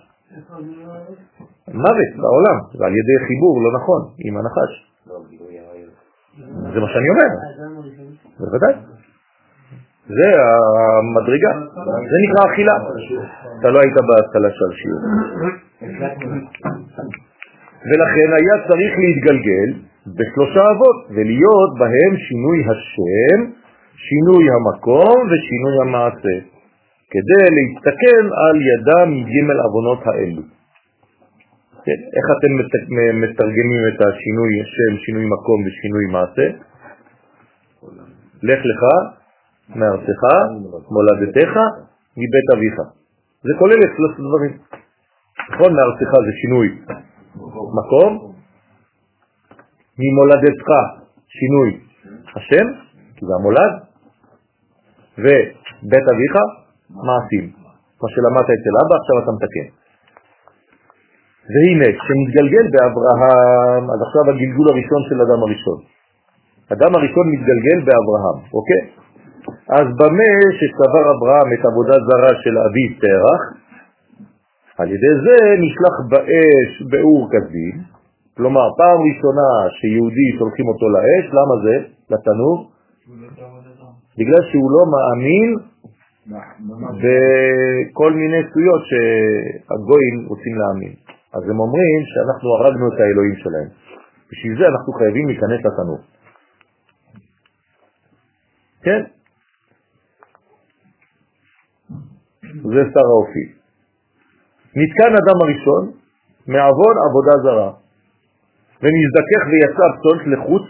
[1.74, 4.73] מוות בעולם, ועל ידי חיבור לא נכון עם הנחש.
[6.73, 7.31] זה מה שאני אומר.
[8.40, 8.74] בוודאי.
[10.09, 11.52] זה המדרגה,
[12.10, 12.77] זה נקרא אכילה.
[13.60, 15.02] אתה לא היית בהתחלה של שיעור.
[17.89, 19.70] ולכן היה צריך להתגלגל
[20.16, 23.39] בשלושה אבות ולהיות בהם שינוי השם,
[24.06, 26.36] שינוי המקום ושינוי המעשה,
[27.12, 30.43] כדי להסתכל על ידם מג' אבונות האלו.
[31.85, 32.52] כן, איך אתם
[33.24, 36.47] מתרגמים את השינוי השם, שינוי מקום ושינוי מעשה?
[38.43, 38.82] לך לך
[39.76, 40.22] מארצך,
[40.90, 41.55] מולדתך,
[42.16, 42.76] מבית אביך.
[43.43, 44.59] זה כולל את שלושת הדברים.
[45.51, 46.68] נכון, מארצך זה שינוי
[47.78, 48.32] מקום,
[49.98, 50.68] ממולדתך
[51.28, 51.80] שינוי
[52.36, 52.66] השם,
[53.16, 53.72] כי זה המולד,
[55.18, 56.35] ובית אביך,
[56.90, 57.44] מעשים.
[58.02, 59.69] מה שלמדת אצל אבא, עכשיו אתה מתקן.
[61.52, 65.78] והנה, כשמתגלגל באברהם, אז עכשיו הגלגול הראשון של אדם הראשון.
[66.74, 68.82] אדם הראשון מתגלגל באברהם, אוקיי?
[69.78, 73.43] אז במה שצבר אברהם את עבודת זרה של אביו תרח,
[74.78, 77.77] על ידי זה נשלח באש באור כסדים,
[78.36, 79.48] כלומר פעם ראשונה
[79.78, 81.77] שיהודי שולחים אותו לאש, למה זה?
[82.10, 82.56] לתנור?
[84.19, 85.48] בגלל שהוא לא מאמין
[86.29, 90.95] בכל מיני סטויות שהגויים רוצים להאמין.
[91.35, 93.69] אז הם אומרים שאנחנו הרגנו את האלוהים שלהם.
[94.31, 96.01] בשביל זה אנחנו חייבים להיכנס לתנור.
[98.83, 99.01] כן?
[102.43, 103.47] זה שר האופי.
[104.77, 105.85] נתקן אדם הראשון
[106.47, 107.71] מעוון עבודה זרה,
[108.83, 110.63] ונזדכך ויצא פסולת לחוץ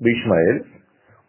[0.00, 0.77] בישמעאל,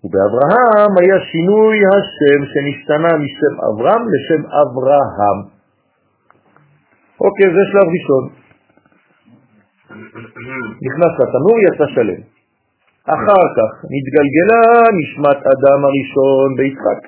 [0.03, 5.39] ובאברהם היה שינוי השם שנשתנה משם אברהם לשם אברהם.
[7.21, 8.23] אוקיי, זה שלב ראשון.
[10.85, 12.21] נכנס לתנור, יצא שלם.
[13.03, 14.63] אחר כך נתגלגלה
[14.99, 17.01] נשמת אדם הראשון ביצחק.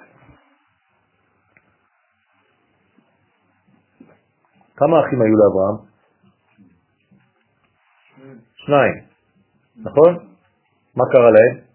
[4.77, 5.77] כמה אחים היו לאברהם?
[8.55, 8.93] שניים,
[9.77, 10.17] נכון?
[10.95, 11.70] מה קרה להם?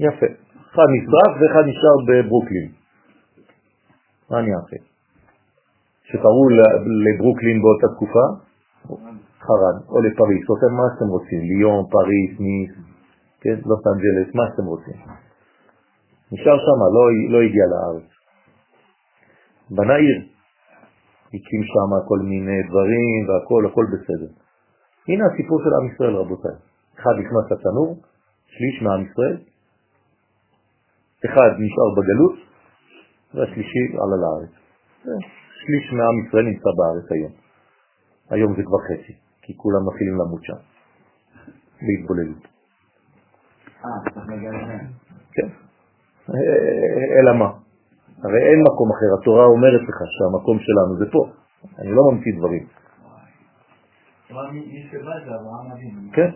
[0.00, 0.26] יפה.
[0.72, 2.68] אחד נשרף ואחד נשאר בברוקלין.
[4.30, 4.76] מה אני אעשה?
[6.04, 6.48] שקראו
[7.04, 8.26] לברוקלין באותה תקופה?
[9.46, 12.72] חרד, או לפריס, או מה שאתם רוצים, ליון, פריס, ניס,
[13.40, 14.98] כן, לוס אנג'לס, מה שאתם רוצים.
[16.32, 18.08] נשאר שם, לא, לא הגיע לארץ.
[19.70, 20.18] בנה עיר,
[21.28, 24.32] הקים שם כל מיני דברים והכל, הכל בסדר.
[25.08, 26.71] הנה הסיפור של עם ישראל, רבותיי.
[26.98, 28.00] אחד נכנס לתנור,
[28.46, 29.36] שליש מעם ישראל,
[31.26, 32.36] אחד נשאר בגלות,
[33.34, 34.52] והשלישי עלה לארץ.
[35.62, 37.32] שליש מעם ישראל נמצא בארץ היום.
[38.30, 40.60] היום זה כבר חצי, כי כולם מתחילים למות שם,
[41.84, 42.42] בהתבוללות.
[45.32, 45.48] כן.
[47.18, 47.50] אלא מה?
[48.24, 51.22] הרי אין מקום אחר, התורה אומרת לך שהמקום שלנו זה פה,
[51.78, 52.66] אני לא ממציא דברים.
[56.16, 56.30] כן.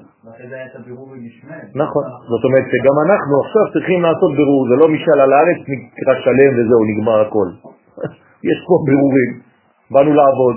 [1.82, 6.14] נכון, זאת אומרת שגם אנחנו עכשיו צריכים לעשות בירור, זה לא משאל על הארץ נקרא
[6.24, 7.48] שלם וזהו, נגמר הכל.
[8.50, 9.30] יש פה בירורים,
[9.90, 10.56] באנו לעבוד.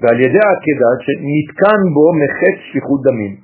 [0.00, 3.34] ועל ידי העקדה שנתקן בו מחץ שפיכות דמים.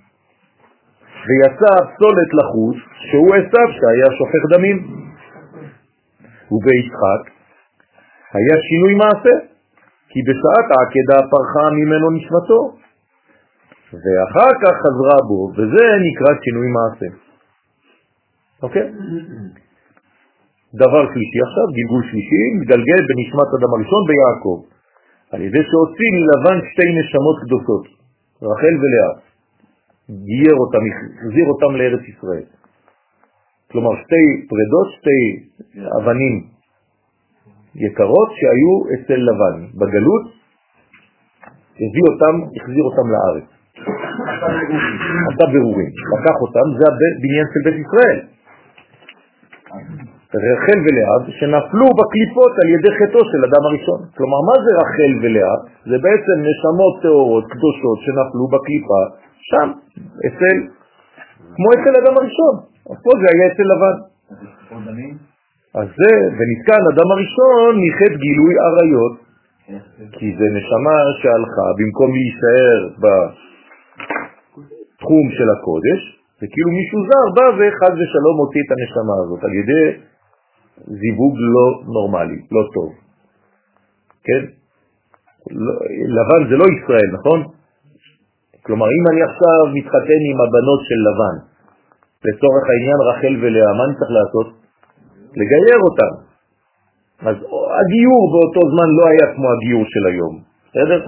[1.26, 2.76] ויצא פסולת לחוץ
[3.08, 4.76] שהוא עשיו שהיה שופך דמים.
[6.52, 7.22] וביצחק
[8.34, 9.34] היה שינוי מעשה,
[10.16, 12.60] כי בשעת העקדה פרחה ממנו נשמתו,
[14.02, 17.08] ואחר כך חזרה בו, וזה נקרא שינוי מעשה.
[18.62, 18.86] אוקיי?
[20.82, 24.58] דבר שלישי עכשיו, גלגול שלישי, מתגלגל בנשמת אדם הראשון ביעקב,
[25.32, 27.84] על ידי שהוציא מלבן שתי נשמות קדושות,
[28.48, 29.12] רחל ולאה,
[30.26, 32.46] גייר אותם, החזיר אותם לארץ ישראל.
[33.70, 35.20] כלומר שתי פרדות, שתי
[35.98, 36.55] אבנים
[37.84, 40.24] יקרות שהיו אצל לבן בגלות,
[41.82, 43.46] הביא אותם, החזיר אותם לארץ.
[45.28, 48.20] עשה ברורים, לקח אותם, זה הבניין של בית ישראל.
[50.44, 54.00] רחל ולאה, שנפלו בקליפות על ידי חטאו של אדם הראשון.
[54.16, 55.56] כלומר, מה זה רחל ולאה?
[55.90, 59.02] זה בעצם נשמות טהורות, קדושות, שנפלו בקליפה,
[59.50, 59.68] שם,
[60.26, 60.56] אצל,
[61.56, 62.54] כמו אצל אדם הראשון.
[62.90, 63.96] אז פה זה היה אצל לבן.
[65.80, 69.14] אז זה, ונתקן אדם הראשון מחטא גילוי עריות,
[70.16, 72.78] כי זה נשמה שהלכה, במקום להישאר
[74.96, 76.00] בתחום של הקודש,
[76.40, 79.86] זה כאילו מישהו זר בא וחד ושלום מוציא את הנשמה הזאת על ידי
[81.00, 82.90] זיווג לא נורמלי, לא טוב.
[84.26, 84.42] כן?
[85.50, 85.74] לא,
[86.16, 87.38] לבן זה לא ישראל, נכון?
[88.66, 91.36] כלומר, אם אני עכשיו מתחתן עם הבנות של לבן,
[92.26, 94.65] לצורך העניין רחל ולאה, מה אני צריך לעשות?
[95.36, 96.12] לגייר אותם.
[97.28, 97.36] אז
[97.80, 100.34] הגיור באותו זמן לא היה כמו הגיור של היום,
[100.68, 101.00] בסדר?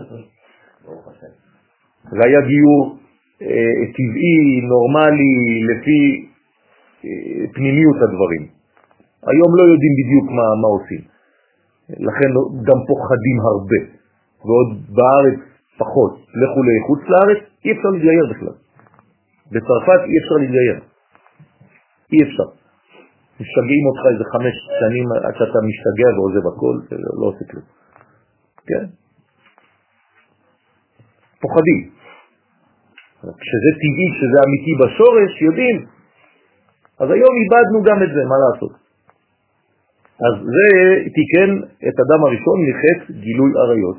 [2.11, 2.97] זה היה גיור
[3.43, 5.37] אה, טבעי, נורמלי,
[5.71, 6.01] לפי
[7.05, 8.45] אה, פנימיות הדברים.
[9.31, 11.03] היום לא יודעים בדיוק מה, מה עושים.
[12.07, 12.31] לכן
[12.69, 13.81] גם פוחדים הרבה,
[14.45, 15.41] ועוד בארץ
[15.79, 16.13] פחות.
[16.41, 18.57] לכו לחוץ לארץ, אי אפשר להתגייר בכלל.
[19.53, 20.79] בצרפת אי אפשר להתגייר.
[22.13, 22.49] אי אפשר.
[23.41, 26.75] משגעים אותך איזה חמש שנים עד שאתה משתגע ועוזב הכל,
[27.21, 27.67] לא עושה כלום.
[28.69, 28.85] כן?
[31.43, 31.81] פוחדים.
[33.43, 35.77] כשזה טבעי, כשזה אמיתי בשורש, יודעים.
[37.01, 38.73] אז היום איבדנו גם את זה, מה לעשות?
[40.27, 40.69] אז זה
[41.17, 41.51] תיקן
[41.89, 43.99] את אדם הראשון מחטא גילוי עריות.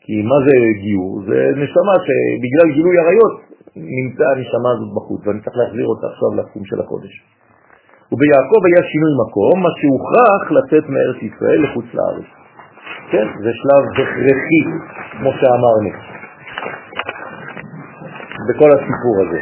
[0.00, 1.22] כי מה זה גיור?
[1.28, 3.34] זה נשמה שבגלל גילוי עריות
[3.76, 7.14] נמצא הנשמה הזאת בחוץ, ואני צריך להחזיר אותה עכשיו לתחום של הקודש.
[8.14, 12.28] וביעקב היה שינוי מקום, מה שהוכרח לצאת מארץ ישראל לחוץ לארץ.
[13.10, 14.62] כן, זה שלב הכרחי,
[15.18, 15.90] כמו שאמרנו,
[18.48, 19.40] בכל הסיפור הזה.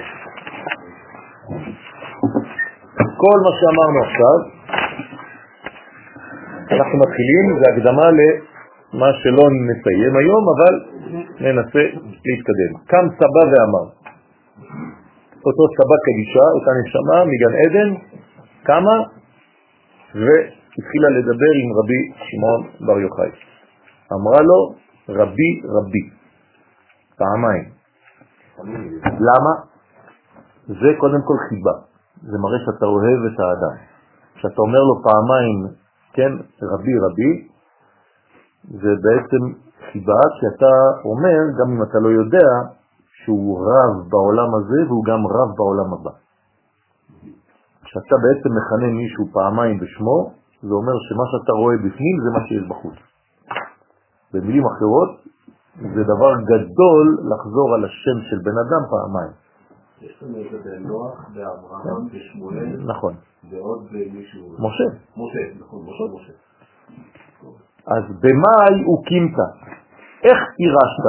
[3.22, 4.38] כל מה שאמרנו עכשיו,
[6.76, 10.74] אנחנו מתחילים, זה הקדמה למה שלא נסיים היום, אבל
[11.40, 11.82] ננסה
[12.26, 12.72] להתקדם.
[12.86, 13.86] קם סבא ואמר,
[15.46, 17.90] אותו סבא קדישה, אותה נשמה מגן עדן,
[18.64, 18.96] קמה
[20.14, 23.30] והתחילה לדבר עם רבי שמעון בר יוחאי.
[24.12, 24.74] אמרה לו,
[25.08, 26.04] רבי רבי,
[27.18, 27.64] פעמיים.
[29.04, 29.52] למה?
[30.66, 31.74] זה קודם כל חיבה,
[32.22, 33.76] זה מראה שאתה אוהב את האדם.
[34.34, 35.58] כשאתה אומר לו פעמיים,
[36.12, 36.32] כן,
[36.72, 37.48] רבי רבי,
[38.64, 39.42] זה בעצם
[39.92, 40.72] חיבה שאתה
[41.04, 42.48] אומר, גם אם אתה לא יודע,
[43.24, 46.21] שהוא רב בעולם הזה והוא גם רב בעולם הבא.
[47.92, 50.32] כשאתה בעצם מכנה מישהו פעמיים בשמו,
[50.62, 52.94] זה אומר שמה שאתה רואה בפנים זה מה שיש בחוץ.
[54.32, 55.10] במילים אחרות,
[55.94, 59.32] זה דבר גדול לחזור על השם של בן אדם פעמיים.
[60.00, 62.76] יש לנו את זה בנוח, באברהם, בשמואל.
[62.86, 63.14] נכון.
[63.50, 64.42] ועוד מישהו.
[64.58, 64.88] משה.
[65.16, 66.32] משה, נכון, משה, משה.
[67.86, 69.38] אז במאי הוא קימת.
[70.24, 71.06] איך פירשת?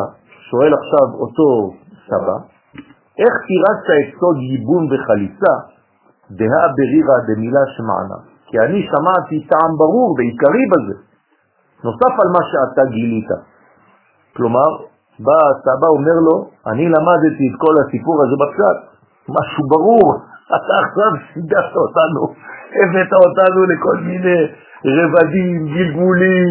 [0.50, 1.74] שואל עכשיו אותו
[2.08, 2.38] סבא,
[3.18, 5.73] איך פירשת את סוד ייבון וחליצה,
[6.38, 8.20] דהה ברירה דמילה שמענה?
[8.48, 10.96] כי אני שמעתי טעם ברור ועיקרי בזה,
[11.84, 13.30] נוסף על מה שאתה גילית.
[14.36, 14.70] כלומר,
[15.20, 16.36] בא הסבא אומר לו,
[16.68, 18.78] אני למדתי את כל הסיפור הזה בפשט,
[19.30, 20.08] משהו ברור,
[20.56, 22.22] אתה עכשיו סיגשת אותנו,
[22.80, 24.40] הבאת אותנו לכל מיני
[24.86, 26.50] רבדים, גלגולים,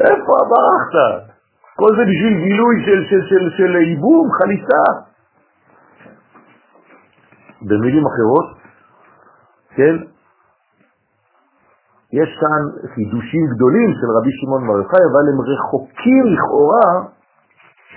[0.00, 1.36] איפה ברחת?
[1.76, 4.84] כל זה בשביל גילוי של, של, של, של איבום, חליצה.
[7.62, 8.55] במילים אחרות,
[9.76, 9.96] כן,
[12.12, 12.62] יש כאן
[12.94, 16.88] חידושים גדולים של רבי שמעון בר יוחאי, אבל הם רחוקים לכאורה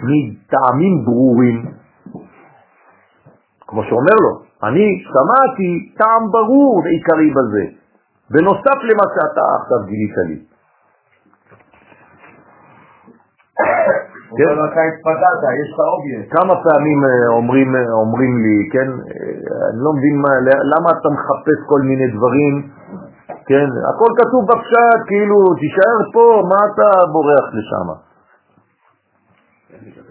[0.09, 1.57] מטעמים ברורים.
[3.67, 4.31] כמו שאומר לו,
[4.63, 7.65] אני שמעתי טעם ברור ועיקרי בזה,
[8.29, 10.37] בנוסף למה שאתה עכשיו גילית לי.
[14.37, 14.55] כן?
[14.65, 16.27] אתה התפתעת, יש את האובייקט.
[16.35, 20.31] כמה פעמים אה, אומרים, אה, אומרים לי, כן, אה, אני לא מבין מה,
[20.73, 22.53] למה אתה מחפש כל מיני דברים,
[23.49, 27.87] כן, הכל כתוב בפשט, כאילו, תישאר פה, מה אתה בורח לשם?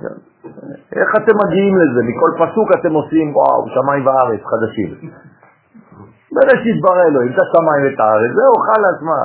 [0.02, 0.16] כן.
[1.00, 2.00] איך אתם מגיעים לזה?
[2.08, 4.90] מכל פסוק אתם עושים, וואו, שמיים וארץ חדשים.
[6.32, 9.20] בראשית ברא אלוהים את השמיים ואת הארץ, זהו, חלאס, מה?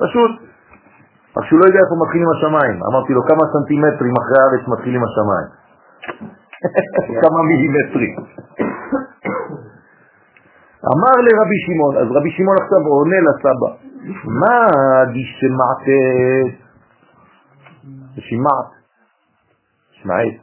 [0.00, 0.55] פשוט.
[1.36, 2.76] רק שהוא לא יודע איפה מתחילים השמיים.
[2.88, 5.48] אמרתי לו, כמה סנטימטרים אחרי הארץ מתחילים השמיים?
[7.22, 8.14] כמה מילימטרים.
[10.92, 13.70] אמר לרבי שמעון, אז רבי שמעון עכשיו עונה לסבא,
[14.42, 14.58] מה
[15.14, 15.82] דשמעת,
[18.28, 18.70] שמעת,
[19.90, 20.36] שמעת,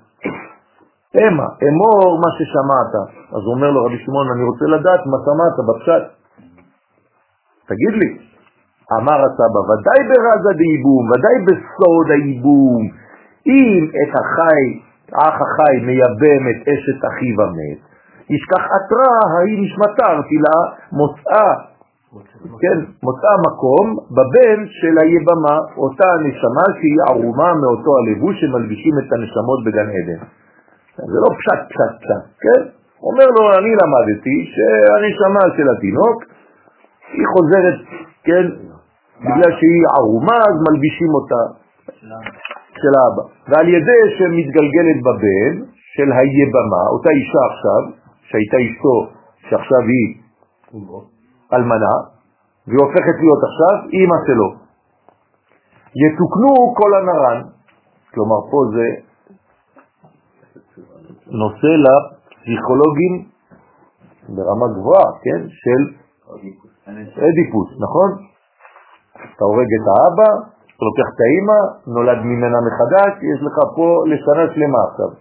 [1.18, 2.94] אמה, אמור מה ששמעת.
[3.36, 6.04] אז הוא אומר לו, רבי שמעון, אני רוצה לדעת מה שמעת בפשט.
[7.68, 8.33] תגיד לי.
[8.92, 12.82] אמר הסבא, ודאי ברז הדייבום, ודאי בסוד הייבום,
[13.48, 14.64] אם את החי,
[15.14, 17.80] האח החי מייבם את אשת אחיו המת,
[18.30, 20.58] ישכח עטרה, ההיא נשמתה ארתילה,
[20.92, 21.54] מוצאה,
[22.62, 23.86] כן, מוצאה מקום
[24.16, 30.22] בבן של היבמה, אותה הנשמה שהיא ערומה מאותו הלבוש שמלבישים את הנשמות בגן עדן.
[30.98, 32.62] זה לא פשט פשט פשט, כן?
[33.04, 36.24] אומר לו, אני למדתי שהנשמה של התינוק,
[37.14, 37.80] היא חוזרת,
[38.24, 38.46] כן,
[39.24, 41.42] בגלל שהיא ערומה, אז מלבישים אותה
[42.82, 43.24] של האבא.
[43.50, 45.54] ועל ידי שמתגלגלת בבן
[45.96, 47.82] של היבמה, אותה אישה עכשיו,
[48.30, 48.96] שהייתה אשתו,
[49.50, 50.08] שעכשיו היא
[51.54, 51.96] אלמנה,
[52.68, 54.50] והיא הופכת להיות עכשיו אימא שלו.
[56.04, 57.42] יתוקנו כל הנרן,
[58.14, 58.88] כלומר פה זה
[61.28, 63.14] נושא לפסיכולוגים
[64.30, 65.82] ברמה גבוהה, כן, של
[67.30, 68.33] אדיפוס, נכון?
[69.16, 70.30] אתה הורג את האבא,
[70.76, 71.60] אתה לוקח את האמא,
[71.96, 75.12] נולד ממנה מחדש, יש לך פה לשנה שלמה עכשיו,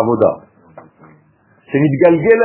[0.00, 0.32] עבודה.
[1.70, 2.40] שנתגלגל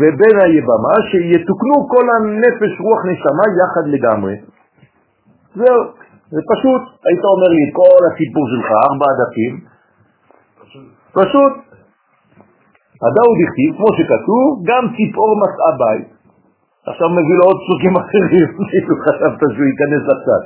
[0.00, 4.34] בבין היבמה, שיתוקנו כל הנפש, רוח, נשמה יחד לגמרי.
[5.54, 5.80] זהו,
[6.32, 6.82] זה פשוט.
[7.06, 9.54] היית אומר לי כל הסיפור שלך, ארבע דפים,
[11.20, 11.52] פשוט.
[13.04, 16.21] הדאו דכתיב, כמו שכתוב, גם ציפור מצאה בית.
[16.90, 20.42] עכשיו מביא לו עוד פסוקים אחרים, כאילו חשבת שהוא ייכנס לצד.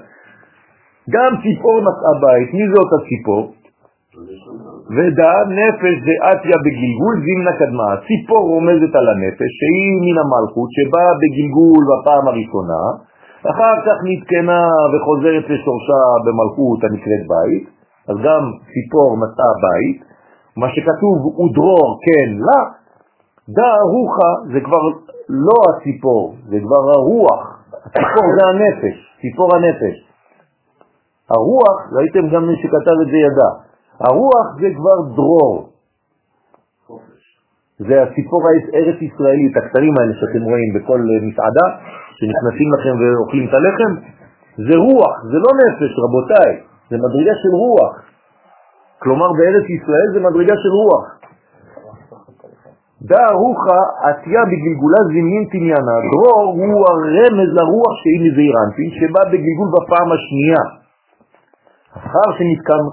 [1.15, 3.43] גם ציפור מצאה בית, מי זה אותה ציפור?
[4.97, 7.91] ודע נפש זה אתיה בגלגול זימנה קדמה.
[8.07, 12.83] ציפור רומזת על הנפש שהיא מן המלכות שבאה בגלגול בפעם הראשונה,
[13.51, 17.65] אחר כך נתקנה וחוזרת לשורשה במלכות הנקראת בית,
[18.09, 18.43] אז גם
[18.73, 19.99] ציפור מצאה בית,
[20.57, 22.61] מה שכתוב הוא דרור כן לה,
[23.57, 24.83] דא רוחה זה כבר
[25.29, 29.97] לא הציפור, זה כבר הרוח, הציפור זה הנפש, ציפור הנפש.
[31.31, 33.51] הרוח, ראיתם גם מי שכתב את זה ידע,
[34.01, 35.69] הרוח זה כבר דרור.
[37.79, 41.67] זה הציפור הארץ ישראלית, הקטרים האלה שאתם רואים בכל מסעדה,
[42.19, 43.93] שנכנסים לכם ואוכלים את הלחם,
[44.57, 46.51] זה רוח, זה לא נפש, רבותיי,
[46.91, 47.95] זה מדרגה של רוח.
[48.99, 51.05] כלומר בארץ ישראל זה מדרגה של רוח.
[53.11, 60.09] דא רוחה עשייה בגלגולה זימין תניאנה, דרור הוא הרמז לרוח שהיא מזעירנטין, שבא בגלגול בפעם
[60.17, 60.65] השנייה.
[61.99, 62.85] אחר שנתקם,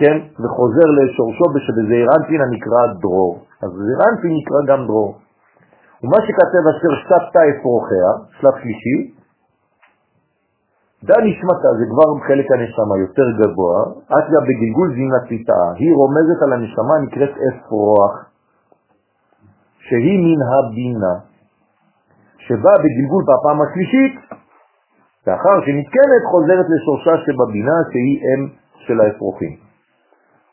[0.00, 3.32] כן, וחוזר לשורשו שבזעירנטין הנקרא דרור.
[3.62, 5.10] אז זעירנטין נקרא גם דרור.
[6.02, 8.96] ומה שכתב אשר שתתה אפרוחיה, שלב שלישי,
[11.06, 13.78] דא נשמתה, זה כבר חלק הנשמה יותר גבוה,
[14.16, 18.31] אתיה בגלגול זינה ציטאה, היא רומזת על הנשמה נקראת אפרוח,
[19.88, 21.14] שהיא מן הבינה,
[22.46, 24.14] שבאה בגלגול בפעם השלישית,
[25.26, 28.40] לאחר שנתקנת חוזרת לשורשה שבבינה שהיא אם
[28.86, 29.54] של האפרוחים.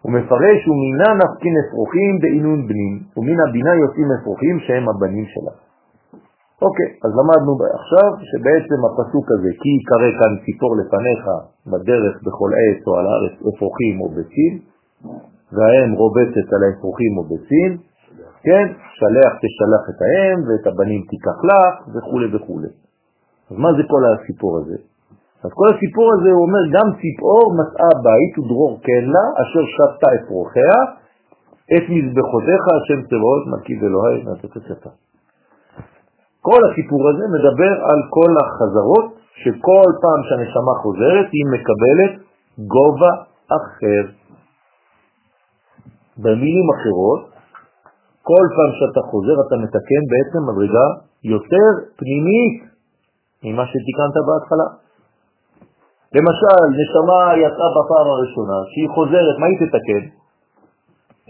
[0.02, 5.54] הוא מפרש ומינה נפקין אפרוחים בעינון בנים, ומן הבינה יוצאים אפרוחים שהם הבנים שלה.
[6.66, 11.24] אוקיי, אז למדנו עכשיו שבעצם הפסוק הזה, כי יקרא כאן ציפור לפניך
[11.72, 14.54] בדרך בכל עת או על הארץ אפרוחים או ביצים,
[15.56, 17.72] והאם רובצת על האפרוחים או ביצים,
[18.44, 18.66] כן,
[18.98, 22.62] שלח תשלח את האם ואת הבנים תיקח לך וכו' וכו'.
[23.52, 24.78] אז מה זה כל הסיפור הזה?
[25.44, 30.10] אז כל הסיפור הזה הוא אומר, גם ציפור מצאה בית ודרור כן לה, אשר שתה
[30.18, 30.80] אפרוחיה,
[31.76, 33.44] את מזבחותיך השם צבאות
[33.84, 34.94] אלוהי נתת ספר.
[36.42, 39.08] כל הסיפור הזה מדבר על כל החזרות,
[39.44, 42.14] שכל פעם שהנשמה חוזרת היא מקבלת
[42.58, 43.12] גובה
[43.60, 44.04] אחר.
[46.18, 47.39] במילים אחרות,
[48.30, 50.88] כל פעם שאתה חוזר אתה מתקן בעצם מדרגה
[51.34, 51.70] יותר
[52.00, 52.58] פנימית
[53.44, 54.68] ממה שתיקנת בהתחלה.
[56.16, 60.04] למשל, נשמה יצאה בפעם הראשונה, שהיא חוזרת, מה היא תתקן?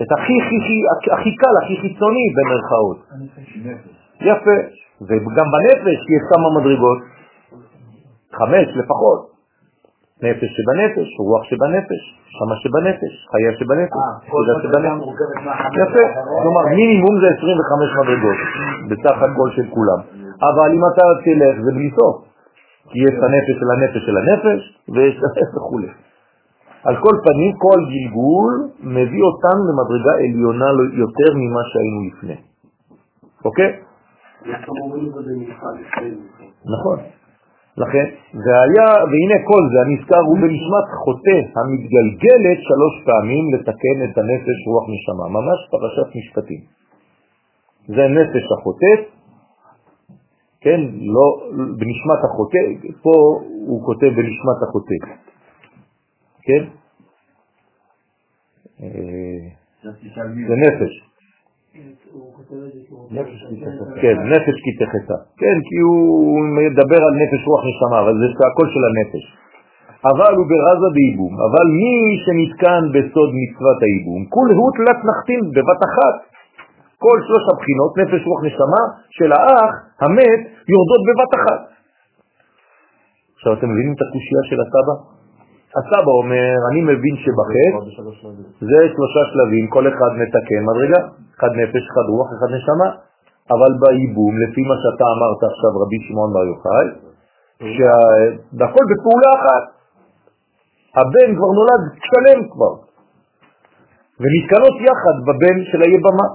[0.02, 0.78] את הכי, הכי,
[1.16, 3.00] הכי, קל, הכי חיצוני במרכאות.
[4.22, 4.58] יפה.
[5.08, 7.00] וגם בנפש יש כמה מדרגות,
[8.38, 9.39] חמש לפחות.
[10.26, 12.02] נפש שבנפש, רוח שבנפש,
[12.38, 15.04] שמה שבנפש, חיה שבנפש, חודה שבנפש.
[15.82, 16.06] יפה,
[16.42, 18.40] כלומר מינימום זה 25 מדרגות,
[18.90, 20.00] בסך הכל של כולם.
[20.50, 22.16] אבל אם אתה תלך זה בלי סוף,
[22.90, 24.60] כי יש הנפש של הנפש של הנפש,
[24.94, 25.16] ויש
[25.56, 26.10] וכו'.
[26.84, 30.70] על כל פנים, כל גלגול מביא אותנו למדרגה עליונה
[31.04, 32.38] יותר ממה שהיינו לפני.
[33.46, 33.80] אוקיי?
[36.76, 36.98] נכון.
[37.78, 44.58] לכן, והיה, והנה כל זה הנזכר הוא בנשמת חוטא המתגלגלת שלוש פעמים לתקן את הנפש
[44.68, 46.62] רוח נשמה, ממש פרשת משפטים.
[47.88, 48.94] זה נפש החוטא,
[50.62, 50.80] כן,
[51.16, 51.28] לא
[51.80, 52.58] בנשמת החוטא,
[53.02, 53.14] פה
[53.68, 55.00] הוא כותב בנשמת החוטא,
[56.42, 56.64] כן?
[60.48, 61.09] זה נפש.
[64.02, 65.18] כן, נפש כי תחתה.
[65.42, 69.24] כן, כי הוא מדבר על נפש רוח נשמה, אבל זה הכל של הנפש.
[70.12, 75.82] אבל הוא ברזה בייבום, אבל מי שנתקן בסוד מצוות הייבום, כול הוא תלת נחתים בבת
[75.90, 76.16] אחת.
[77.04, 78.84] כל שלוש הבחינות, נפש רוח נשמה,
[79.18, 79.72] של האח
[80.04, 80.42] המת,
[80.74, 81.62] יורדות בבת אחת.
[83.36, 85.19] עכשיו אתם מבינים את הקושייה של הסבא?
[85.78, 87.80] הסבא אומר, אני מבין שבחטא
[88.70, 91.02] זה שלושה שלבים, כל אחד מתקן מדרגה,
[91.38, 92.90] אחד נפש, אחד רוח, אחד נשמה,
[93.54, 96.88] אבל בייבום, לפי מה שאתה אמרת עכשיו רבי שמעון בר יוחאי,
[97.76, 99.64] שהכל בפעולה אחת.
[101.00, 102.74] הבן כבר נולד שלם כבר,
[104.22, 106.28] ונתקנות יחד בבן של היבמה.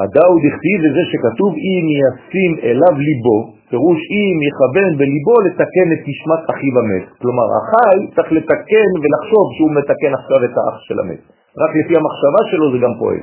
[0.00, 3.38] הדאו דכתיב וזה שכתוב אם ישים אליו ליבו,
[3.70, 7.06] פירוש אם יכוון בליבו לתקן את נשמת אחיו המת.
[7.20, 11.22] כלומר, החי צריך לתקן ולחשוב שהוא מתקן עכשיו את האח של המת.
[11.62, 13.22] רק לפי המחשבה שלו זה גם פועל.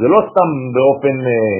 [0.00, 1.58] זה לא סתם באופן, אה,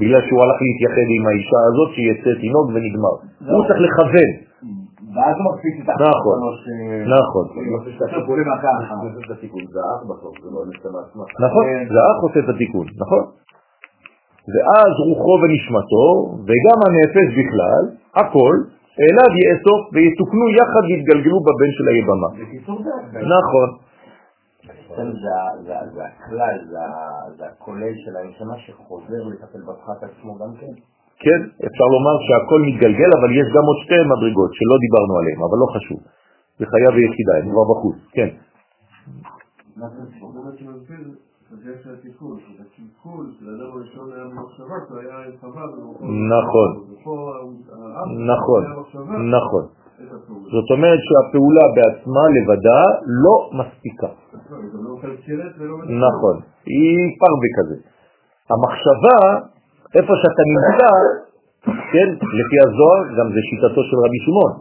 [0.00, 3.14] בגלל שהוא הלך להתייחד עם האישה הזאת שיצא תינוק ונגמר.
[3.52, 4.30] הוא צריך לכוון.
[5.14, 6.36] ואז הוא מקפיץ את נכון,
[7.16, 7.44] נכון,
[10.42, 10.60] זה לא.
[11.46, 13.22] נכון, זה האח עושה את התיקון, נכון?
[14.52, 16.06] ואז רוחו ונשמתו,
[16.46, 17.82] וגם הנפש בכלל,
[18.20, 18.54] הכל,
[19.04, 22.30] אליו יאסוף ויתוקנו יחד ויתגלגלו בבן של היבמה.
[23.12, 23.18] זה...
[23.34, 23.68] נכון,
[24.96, 25.04] זה
[25.66, 26.78] זה זה הכלל, זה
[27.36, 30.74] זה הכולל של הנשמה שחוזר לטפל בפחת עצמו גם כן.
[31.24, 35.58] כן, אפשר לומר שהכל מתגלגל, אבל יש גם עוד שתי מדרגות שלא דיברנו עליהן, אבל
[35.62, 36.00] לא חשוב.
[36.58, 38.30] זה חיה ויחידה, הם כבר בחוץ, כן.
[39.76, 40.21] מה התיקון,
[43.02, 46.28] שהתיקון של האדם הראשון היה במחשבה, כי הוא היה עם חווה במקום...
[46.36, 46.70] נכון.
[48.32, 48.62] נכון,
[49.36, 49.64] נכון.
[49.98, 50.50] הפעולה.
[50.54, 52.80] זאת אומרת שהפעולה בעצמה לבדה
[53.24, 54.10] לא מספיקה.
[54.50, 54.58] לא,
[55.58, 56.06] לא.
[56.06, 57.76] נכון, היא פרווה כזה.
[58.50, 59.18] המחשבה,
[59.96, 60.90] איפה שאתה נמצא,
[61.92, 62.08] כן,
[62.38, 64.52] לפי הזוהר, גם זה שיטתו של רבי שמעון.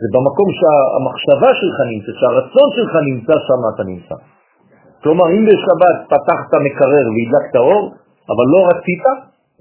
[0.00, 4.37] זה במקום שהמחשבה שלך נמצא, שהרצון שלך נמצא, שם אתה נמצא.
[5.02, 7.94] כלומר, אם בשבת פתחת מקרר והדלקת אור,
[8.32, 9.04] אבל לא רצית,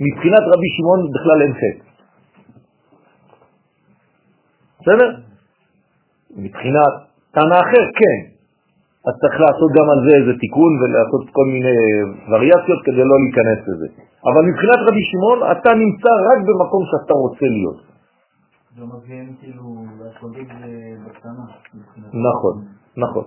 [0.06, 1.88] מבחינת רבי שמעון בכלל אין חטא.
[4.82, 5.10] בסדר?
[6.36, 6.94] מבחינת
[7.32, 8.18] טענה אחר, כן.
[9.08, 11.78] אז צריך לעשות גם על זה איזה תיקון ולעשות כל מיני
[12.30, 13.88] וריאציות כדי לא להיכנס לזה.
[14.30, 17.80] אבל מבחינת רבי שמעון, אתה נמצא רק במקום שאתה רוצה להיות.
[18.78, 19.64] זה מבין כאילו,
[20.06, 20.72] השוגג זה
[21.06, 21.46] בקטנה.
[22.28, 22.56] נכון,
[22.98, 23.26] נכון.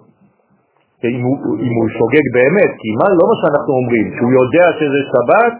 [1.05, 1.37] אם הוא,
[1.67, 5.55] אם הוא שוגג באמת, כי מה, לא מה שאנחנו אומרים, שהוא יודע שזה שבת,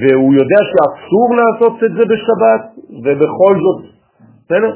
[0.00, 2.62] והוא יודע שאסור לעשות את זה בשבת,
[3.04, 3.80] ובכל זאת,
[4.44, 4.72] בסדר?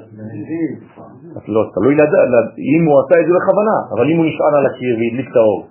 [1.48, 4.94] לא, תלוי לדעת, אם הוא עשה את זה בכוונה, אבל אם הוא נשען על הקיר
[4.98, 5.66] והדליק את האור,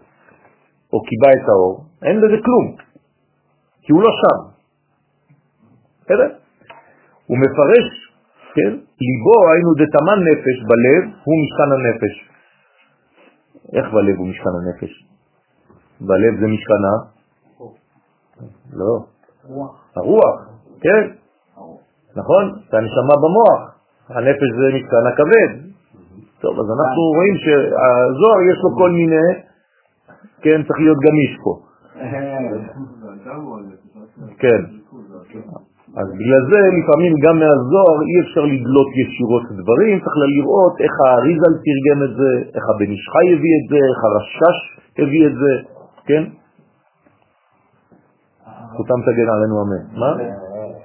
[0.93, 1.73] או קיבע את האור,
[2.05, 2.65] אין לזה כלום,
[3.83, 4.39] כי הוא לא שם.
[6.01, 6.29] בסדר?
[7.27, 7.87] הוא מפרש,
[8.55, 8.71] כן?
[9.05, 12.32] ליבו היינו דתמן נפש בלב, הוא משכן הנפש.
[13.73, 15.07] איך בלב הוא משכן הנפש?
[16.01, 16.93] בלב זה משכנה?
[18.73, 19.05] לא.
[19.95, 20.35] הרוח,
[20.81, 21.11] כן.
[22.15, 22.43] נכון?
[22.71, 23.61] זה הנשמה במוח.
[24.09, 25.73] הנפש זה משכן הכבד.
[26.41, 29.27] טוב, אז אנחנו רואים שהזוהר יש לו כל מיני,
[30.41, 31.59] כן, צריך להיות גמיש פה.
[33.35, 33.79] הוא הנפש.
[34.39, 34.61] כן.
[35.99, 41.53] אז בגלל זה לפעמים גם מהזוהר אי אפשר לדלות ישירות דברים, צריך לראות איך האריזל
[41.65, 44.57] תרגם את זה, איך הבן איש חי הביא את זה, איך הרשש
[44.99, 45.53] הביא את זה,
[46.07, 46.23] כן?
[48.71, 49.83] זכותם תגן עלינו אמן.
[50.01, 50.11] מה?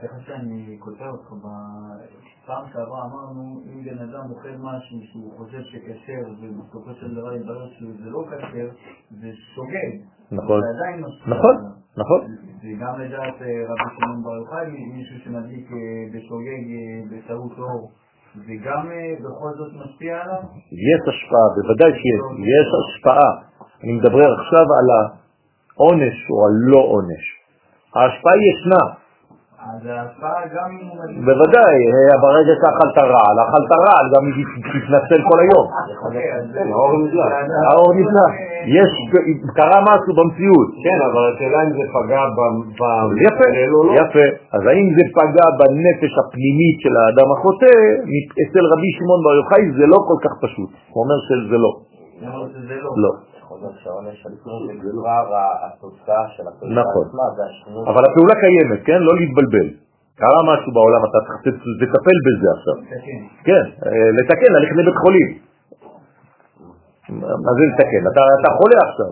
[0.01, 6.23] סליחה שאני קוטע אותך, בפעם שעברה אמרנו, אם בן אדם אוכל משהו שהוא חושב שכשר
[6.41, 8.69] ובסופו של דבר יתברר שזה לא כשר,
[9.11, 9.91] זה שוגג.
[10.33, 10.61] נכון.
[11.27, 11.57] נכון.
[11.97, 12.21] נכון.
[12.63, 15.79] וגם לדעת אה, רבי שמעון בר יוחאי, מישהו שמדליק אה,
[16.13, 17.91] בשוגג אה, בטעות אור,
[18.35, 18.89] זה גם
[19.25, 20.43] בכל זאת משפיע עליו?
[20.91, 22.23] יש השפעה, בוודאי שיש,
[22.57, 23.31] יש השפעה.
[23.83, 27.25] אני מדבר עכשיו על העונש או הלא עונש.
[27.95, 28.83] ההשפעה ישנה,
[29.69, 29.83] אז
[30.57, 30.71] גם.
[31.27, 34.33] בוודאי, אה, ברגע שאכלת רעל, אכלת רעל, גם אם
[34.73, 35.67] תתנצל כל היום.
[36.05, 37.33] אוקיי, זה- האור נדלק.
[37.71, 38.27] האור נפלא.
[38.79, 38.93] יש,
[39.59, 40.69] קרה משהו במציאות.
[40.85, 42.79] כן, אבל השאלה אם זה פגע ב-
[43.27, 43.93] יפה, לא.
[44.01, 44.27] יפה.
[44.57, 47.73] אז האם זה פגע בנפש הפנימית של האדם החוטא?
[48.43, 50.71] אצל רבי שמעון בר יוחאי זה לא כל כך פשוט.
[50.93, 51.73] הוא אומר שזה לא.
[52.55, 52.75] שזה
[53.05, 53.11] לא.
[53.61, 57.03] חוזר שהעונש עצמו זה כבר ה- התוצאה של הפעולה נכון.
[57.09, 57.83] עצמה, זה השינוי.
[57.91, 59.01] אבל הפעולה קיימת, כן?
[59.09, 59.69] לא להתבלבל.
[60.21, 62.77] קרה משהו בעולם, אתה צריך לט- לטפל בזה עכשיו.
[63.49, 63.65] כן.
[63.87, 65.29] אה, לתקן, ללכת לבית חולים.
[67.45, 68.03] מה זה לתקן?
[68.13, 69.11] אתה, אתה חולה עכשיו,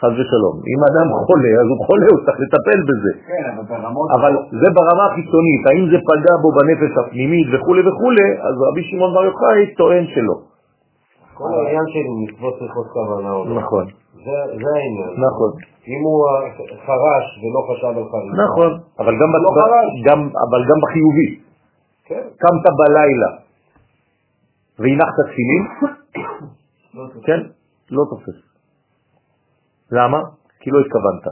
[0.00, 0.56] חס ושלום.
[0.72, 3.12] אם אדם חולה, אז הוא חולה, הוא צריך לטפל בזה.
[3.30, 4.06] כן, אבל ברמות...
[4.16, 8.12] אבל זה ברמה החיצונית, האם זה פגע בו בנפש הפנימית וכו' וכו',
[8.48, 10.36] אז רבי שמעון בר יוחאי טוען שלא.
[11.38, 13.54] כל העניין של מצוות צריכות כוונה או לא.
[13.60, 13.84] נכון,
[14.24, 15.10] זה העניין.
[15.26, 15.50] נכון,
[15.92, 16.50] אם הוא אה,
[16.86, 18.32] חרש ולא חשב על חריש.
[18.44, 19.90] נכון, אבל גם, לא ב- חרש.
[20.08, 21.28] גם, אבל גם בחיובי.
[22.04, 22.24] כן.
[22.42, 23.30] קמת בלילה
[24.78, 25.62] והנחת תפילין,
[27.26, 27.40] כן,
[27.90, 28.38] לא תופס.
[29.92, 30.18] למה?
[30.60, 31.26] כי לא התכוונת.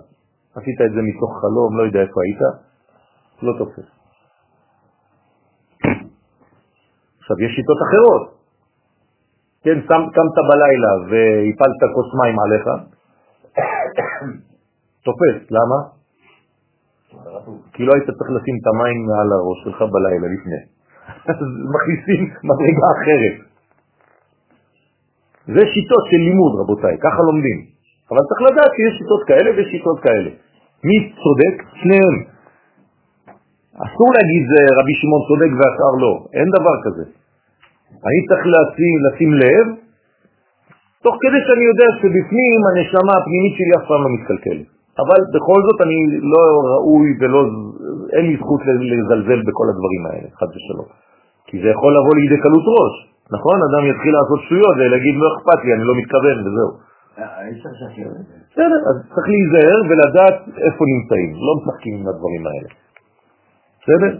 [0.56, 2.40] עשית את זה מתוך חלום, לא יודע איפה היית,
[3.42, 3.88] לא תופס.
[7.18, 8.35] עכשיו, יש שיטות אחרות.
[9.66, 9.78] כן,
[10.16, 12.66] קמת בלילה והפלת כוס מים עליך,
[15.04, 15.78] תופס, למה?
[17.72, 20.60] כי לא היית צריך לשים את המים מעל הראש שלך בלילה לפני.
[21.30, 21.36] אז
[21.74, 22.20] מכניסים
[22.50, 23.36] מדרגה אחרת.
[25.54, 27.58] זה שיטות של לימוד, רבותיי, ככה לומדים.
[28.10, 30.30] אבל צריך לדעת שיש שיטות כאלה ושיטות כאלה.
[30.88, 31.54] מי צודק?
[31.80, 32.16] שניהם.
[33.84, 34.46] אסור להגיד
[34.78, 37.25] רבי שמעון צודק והשאר לא, אין דבר כזה.
[38.06, 39.66] אני צריך לשים, לשים לב,
[41.04, 44.68] תוך כדי שאני יודע שבפנים הנשמה הפנימית שלי אף פעם לא מתקלקלת.
[45.02, 45.98] אבל בכל זאת אני
[46.32, 47.40] לא ראוי ולא,
[48.16, 50.88] אין לי זכות לזלזל בכל הדברים האלה, חד ושלום.
[51.48, 52.94] כי זה יכול לבוא לידי קלות ראש,
[53.36, 53.58] נכון?
[53.68, 56.70] אדם יתחיל לעשות שטויות ולהגיד לא אכפת לי, אני לא מתכוון וזהו.
[58.50, 62.70] בסדר, אז צריך להיזהר ולדעת איפה נמצאים, לא משחקים עם הדברים האלה.
[63.80, 64.12] בסדר?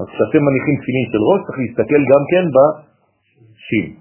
[0.00, 2.44] אז כשאתם מניחים תפילין של ראש, צריך להסתכל גם כן
[3.70, 3.94] בשים,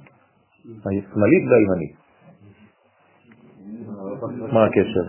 [0.66, 1.94] השמאלית והימנית.
[4.54, 5.06] מה הקשר?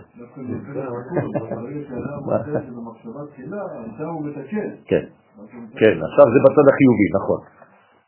[4.85, 5.03] כן,
[5.79, 7.39] כן, עכשיו זה בצד החיובי, נכון.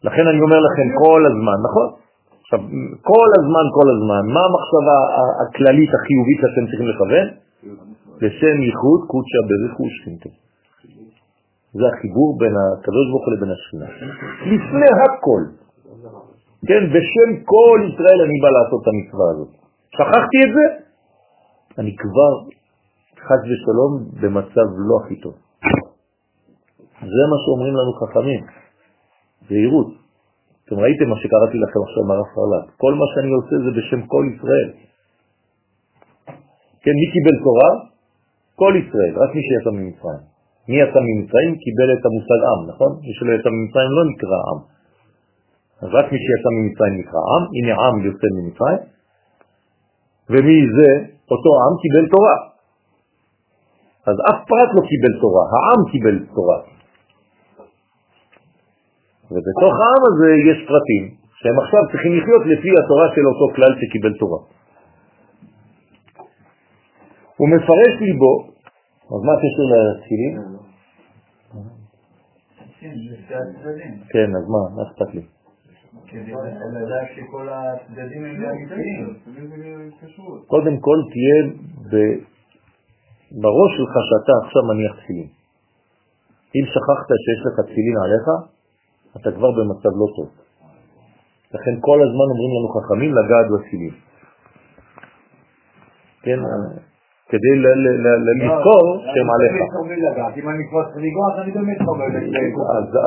[0.04, 1.88] לכן אני אומר לכם כל הזמן, נכון?
[2.42, 2.60] עכשיו,
[3.02, 4.98] כל הזמן, כל הזמן, מה המחשבה
[5.42, 7.28] הכללית החיובית שאתם צריכים לכוון?
[8.22, 10.30] לשם ייחוד קודשא בריחו ושכינתו.
[11.74, 13.86] זה החיבור בין הקדוש ברוך הוא לבין השכינה.
[14.56, 15.63] לפני הכל.
[16.68, 19.52] כן, בשם כל ישראל אני בא לעשות את המצווה הזאת.
[19.96, 20.66] שכחתי את זה,
[21.80, 22.34] אני כבר,
[23.26, 25.36] חס ושלום, במצב לא הכי טוב.
[27.16, 28.42] זה מה שאומרים לנו חכמים,
[29.50, 29.90] זהירות.
[30.66, 32.66] אתם ראיתם מה שקראתי לכם עכשיו מהרב פרלת.
[32.78, 34.70] כל מה שאני עושה זה בשם כל ישראל.
[36.84, 37.72] כן, מי קיבל תורה?
[38.56, 40.24] כל ישראל, רק מי שיצא ממצרים.
[40.70, 42.92] מי יצא ממצרים קיבל את המושג עם, נכון?
[43.06, 44.60] מי שלא יצא ממצרים לא נקרא עם.
[45.84, 48.82] אז רק מי שיצא ממצרים נקרא עם, הנה עם יוצא ממצרים,
[50.30, 50.90] ומי זה?
[51.32, 52.38] אותו עם קיבל תורה.
[54.08, 56.60] אז אף פרט לא קיבל תורה, העם קיבל תורה.
[59.32, 61.04] ובתוך העם הזה יש פרטים
[61.40, 64.40] שהם עכשיו צריכים לחיות לפי התורה של אותו כלל שקיבל תורה.
[67.38, 68.34] הוא מפרש ליבו,
[69.14, 70.36] אז מה הקשר לתפילין?
[74.14, 75.22] כן, אז מה, מה אכפת לי?
[80.48, 81.38] קודם כל תהיה
[83.42, 85.28] בראש שלך שאתה עכשיו מניח תפילין.
[86.56, 88.26] אם שכחת שיש לך תפילין עליך,
[89.18, 90.30] אתה כבר במצב לא טוב.
[91.54, 93.96] לכן כל הזמן אומרים לנו חכמים לגעת בתפילין.
[96.22, 96.40] כן,
[97.34, 97.54] כדי
[98.40, 99.54] לזכור שהם עליך.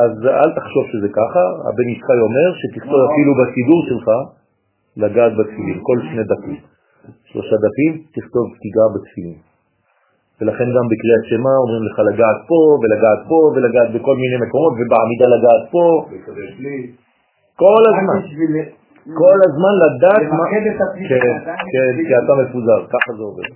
[0.03, 4.07] אז אל תחשוב שזה ככה, הבן ישחי אומר שתכתוב אפילו בסידור שלך
[5.03, 6.59] לגעת בתפילין, כל שני דפים.
[7.31, 9.39] שלושה דפים, תכתוב תיגע בתפילין.
[10.41, 15.27] ולכן גם בקריאת שמה אומרים לך לגעת פה ולגעת פה ולגעת בכל מיני מקומות ובעמידה
[15.37, 15.85] לגעת פה.
[17.63, 18.19] כל הזמן.
[19.21, 20.45] כל הזמן לדעת מה...
[20.51, 21.35] כן,
[21.73, 23.49] כן, כי אתה מפוזר, ככה זה עובד.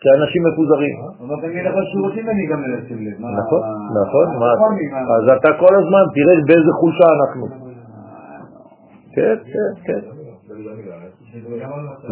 [0.00, 0.96] כי אנשים מפוזרים.
[1.20, 3.16] אבל תגיד לך שירותים אני גם מנסים לב.
[3.40, 3.62] נכון,
[4.00, 4.26] נכון.
[5.16, 7.46] אז אתה כל הזמן תראה באיזה חולשה אנחנו.
[9.14, 10.00] כן, כן, כן.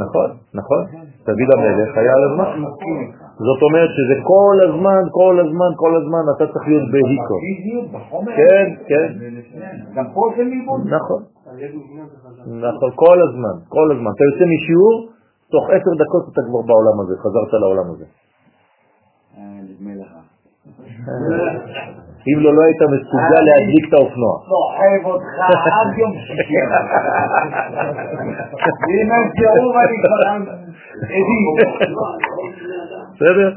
[0.02, 0.82] נכון, נכון.
[1.26, 2.50] דוד המלך היה על הזמן.
[3.48, 7.36] זאת אומרת שזה כל הזמן, כל הזמן, כל הזמן אתה צריך להיות בהיקו.
[8.36, 9.08] כן, כן.
[9.94, 10.80] גם פה זה לימוד.
[10.86, 11.22] נכון.
[12.46, 14.10] נכון, כל הזמן, כל הזמן.
[14.16, 14.94] אתה יוצא משיעור,
[15.54, 18.04] תוך עשר דקות אתה כבר בעולם הזה, חזרת לעולם הזה.
[22.28, 24.34] אם לא, לא היית מסוגל להדליק את האופנוע.
[24.50, 25.36] סוחב אותך
[25.78, 26.54] עד יום שישי.
[28.94, 30.54] אם אין סירוב אני כבר עדי.
[33.14, 33.50] בסדר?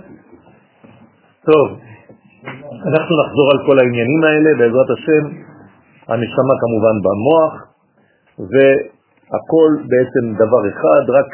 [1.45, 1.65] טוב,
[2.91, 5.23] אנחנו נחזור על כל העניינים האלה, בעזרת השם,
[6.07, 7.53] הנשמה כמובן במוח,
[8.51, 11.29] והכל בעצם דבר אחד, רק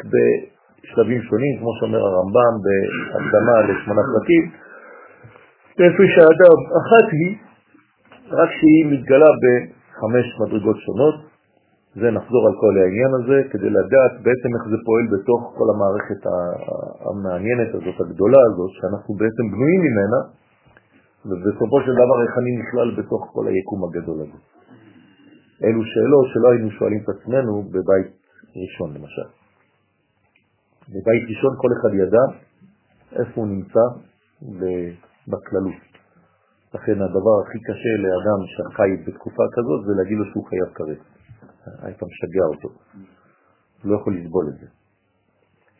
[0.84, 4.44] בשלבים שונים, כמו שאומר הרמב"ם בהקדמה לשמונה פרקים,
[5.84, 7.36] איפה שהאדם אחת היא,
[8.30, 11.14] רק שהיא מתגלה בחמש מדרגות שונות,
[12.00, 16.20] זה נחזור על כל העניין הזה כדי לדעת בעצם איך זה פועל בתוך כל המערכת
[17.06, 20.20] המעניינת הזאת, הגדולה הזאת, שאנחנו בעצם בנויים ממנה,
[21.26, 24.38] ובסופו של דבר איך אני נכלל בתוך כל היקום הגדול הזה.
[25.64, 28.08] אלו שאלות שלא היינו שואלים את עצמנו בבית
[28.62, 29.43] ראשון למשל.
[30.88, 32.24] בבית ראשון כל אחד ידע
[33.20, 33.84] איפה הוא נמצא
[35.28, 35.82] בכללות.
[36.74, 41.02] לכן הדבר הכי קשה לאדם שחי בתקופה כזאת זה להגיד לו שהוא חייב כרת.
[41.82, 42.68] היית משגע אותו.
[43.82, 44.66] הוא לא יכול לסבול את זה.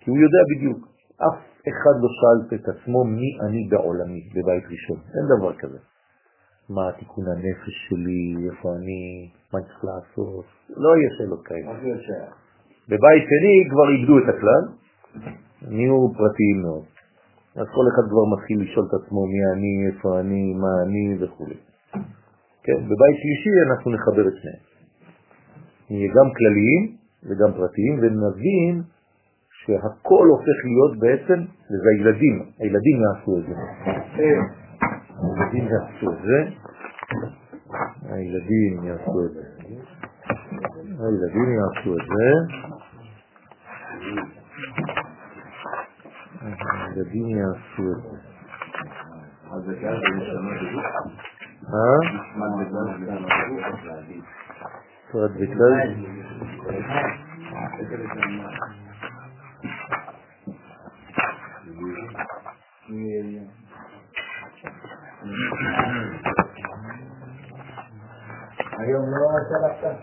[0.00, 0.78] כי הוא יודע בדיוק.
[1.16, 4.99] אף אחד לא שאל את עצמו מי אני בעולמי בבית ראשון.
[5.15, 5.78] אין דבר כזה.
[6.70, 10.44] מה תיקון הנפש שלי, איפה אני, מה אני צריך לעשות.
[10.76, 11.73] לא יהיה שאלות כאלה.
[12.89, 14.83] בבית שני כבר איבדו את הכלל,
[15.68, 16.84] נהיו פרטיים מאוד.
[17.57, 21.47] אז כל אחד כבר מתחיל לשאול את עצמו מי אני, איפה אני, מה אני וכו'.
[22.65, 24.62] כן, בבית שלישי אנחנו נחבר את שניהם.
[25.91, 28.83] נהיה גם כלליים וגם פרטיים, ונבין
[29.60, 33.55] שהכל הופך להיות בעצם, וזה הילדים, הילדים יעשו את זה.
[35.23, 36.39] הילדים יעשו את זה,
[38.02, 39.43] הילדים יעשו את זה.
[41.01, 42.26] הילדים יעשו את זה.
[46.94, 48.16] הילדים יעשו את זה.
[51.68, 51.98] אה?
[55.12, 55.94] פרט בכלל?
[68.78, 69.97] היום לא שלחת?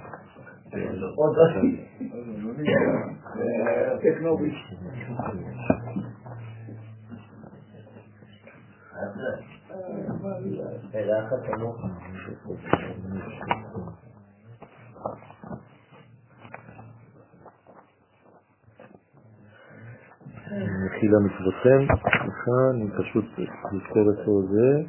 [20.85, 21.79] מחילה מצוותכם,
[22.21, 23.25] סליחה, אני פשוט
[23.65, 24.83] אזכור איפה זה.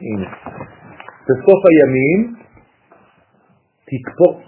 [0.00, 0.28] הנה.
[1.24, 2.34] בסוף הימים
[3.84, 4.47] תדפוק,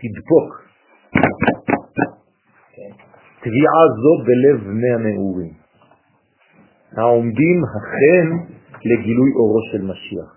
[0.00, 0.48] תדפוק
[3.42, 5.52] תביעה זו בלב בני הנעורים,
[6.96, 8.26] העומדים אכן
[8.84, 10.30] לגילוי אורו של משיח,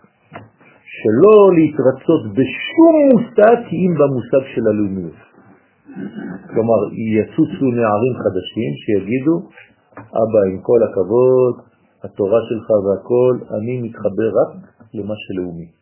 [0.98, 5.20] שלא להתרצות בשום מושג אם במושג של הלאומיות.
[6.50, 6.80] כלומר,
[7.18, 9.36] יצוצו נערים חדשים שיגידו,
[9.98, 11.56] אבא, עם כל הכבוד,
[12.04, 14.52] התורה שלך והכל, אני מתחבר רק
[14.94, 15.81] למה שלאומי.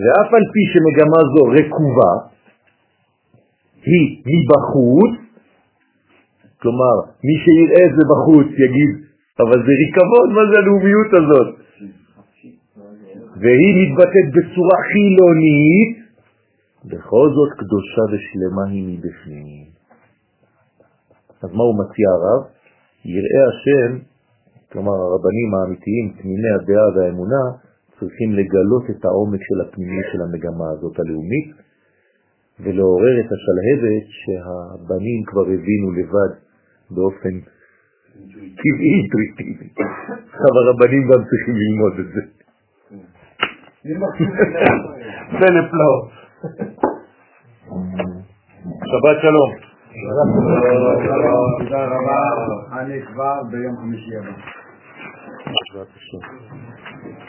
[0.00, 2.12] ואף על פי שמגמה זו רקובה,
[3.82, 5.14] היא מבחוץ,
[6.60, 8.92] כלומר, מי שיראה את זה בחוץ יגיד,
[9.40, 11.48] אבל זה ריקבון, מה זה הלאומיות הזאת?
[13.40, 15.96] והיא מתבטאת בצורה חילונית,
[16.84, 19.66] בכל זאת קדושה ושלמה היא מבפנים.
[21.42, 22.42] אז מה הוא מציע הרב?
[23.04, 23.98] יראה השם,
[24.72, 27.42] כלומר הרבנים האמיתיים, תמימי הדעה והאמונה,
[28.00, 31.48] צריכים לגלות את העומק של הפנימי של המגמה הזאת הלאומית,
[32.60, 36.32] ולעורר את השלהבת שהבנים כבר הבינו לבד
[36.90, 37.34] באופן
[38.60, 39.68] טבעי אינטואיטיבי.
[40.26, 42.22] עכשיו הרבנים גם צריכים ללמוד את זה.
[45.40, 46.08] זה לפלאות.
[48.90, 49.50] שבת שלום.
[51.58, 52.20] תודה רבה,
[52.80, 54.34] אני כבר ביום חמישי הבא.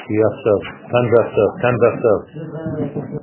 [0.10, 0.16] בעזרת השם.
[0.16, 0.58] תהיה עכשיו,
[0.92, 2.18] כאן ועכשיו, כאן ועכשיו.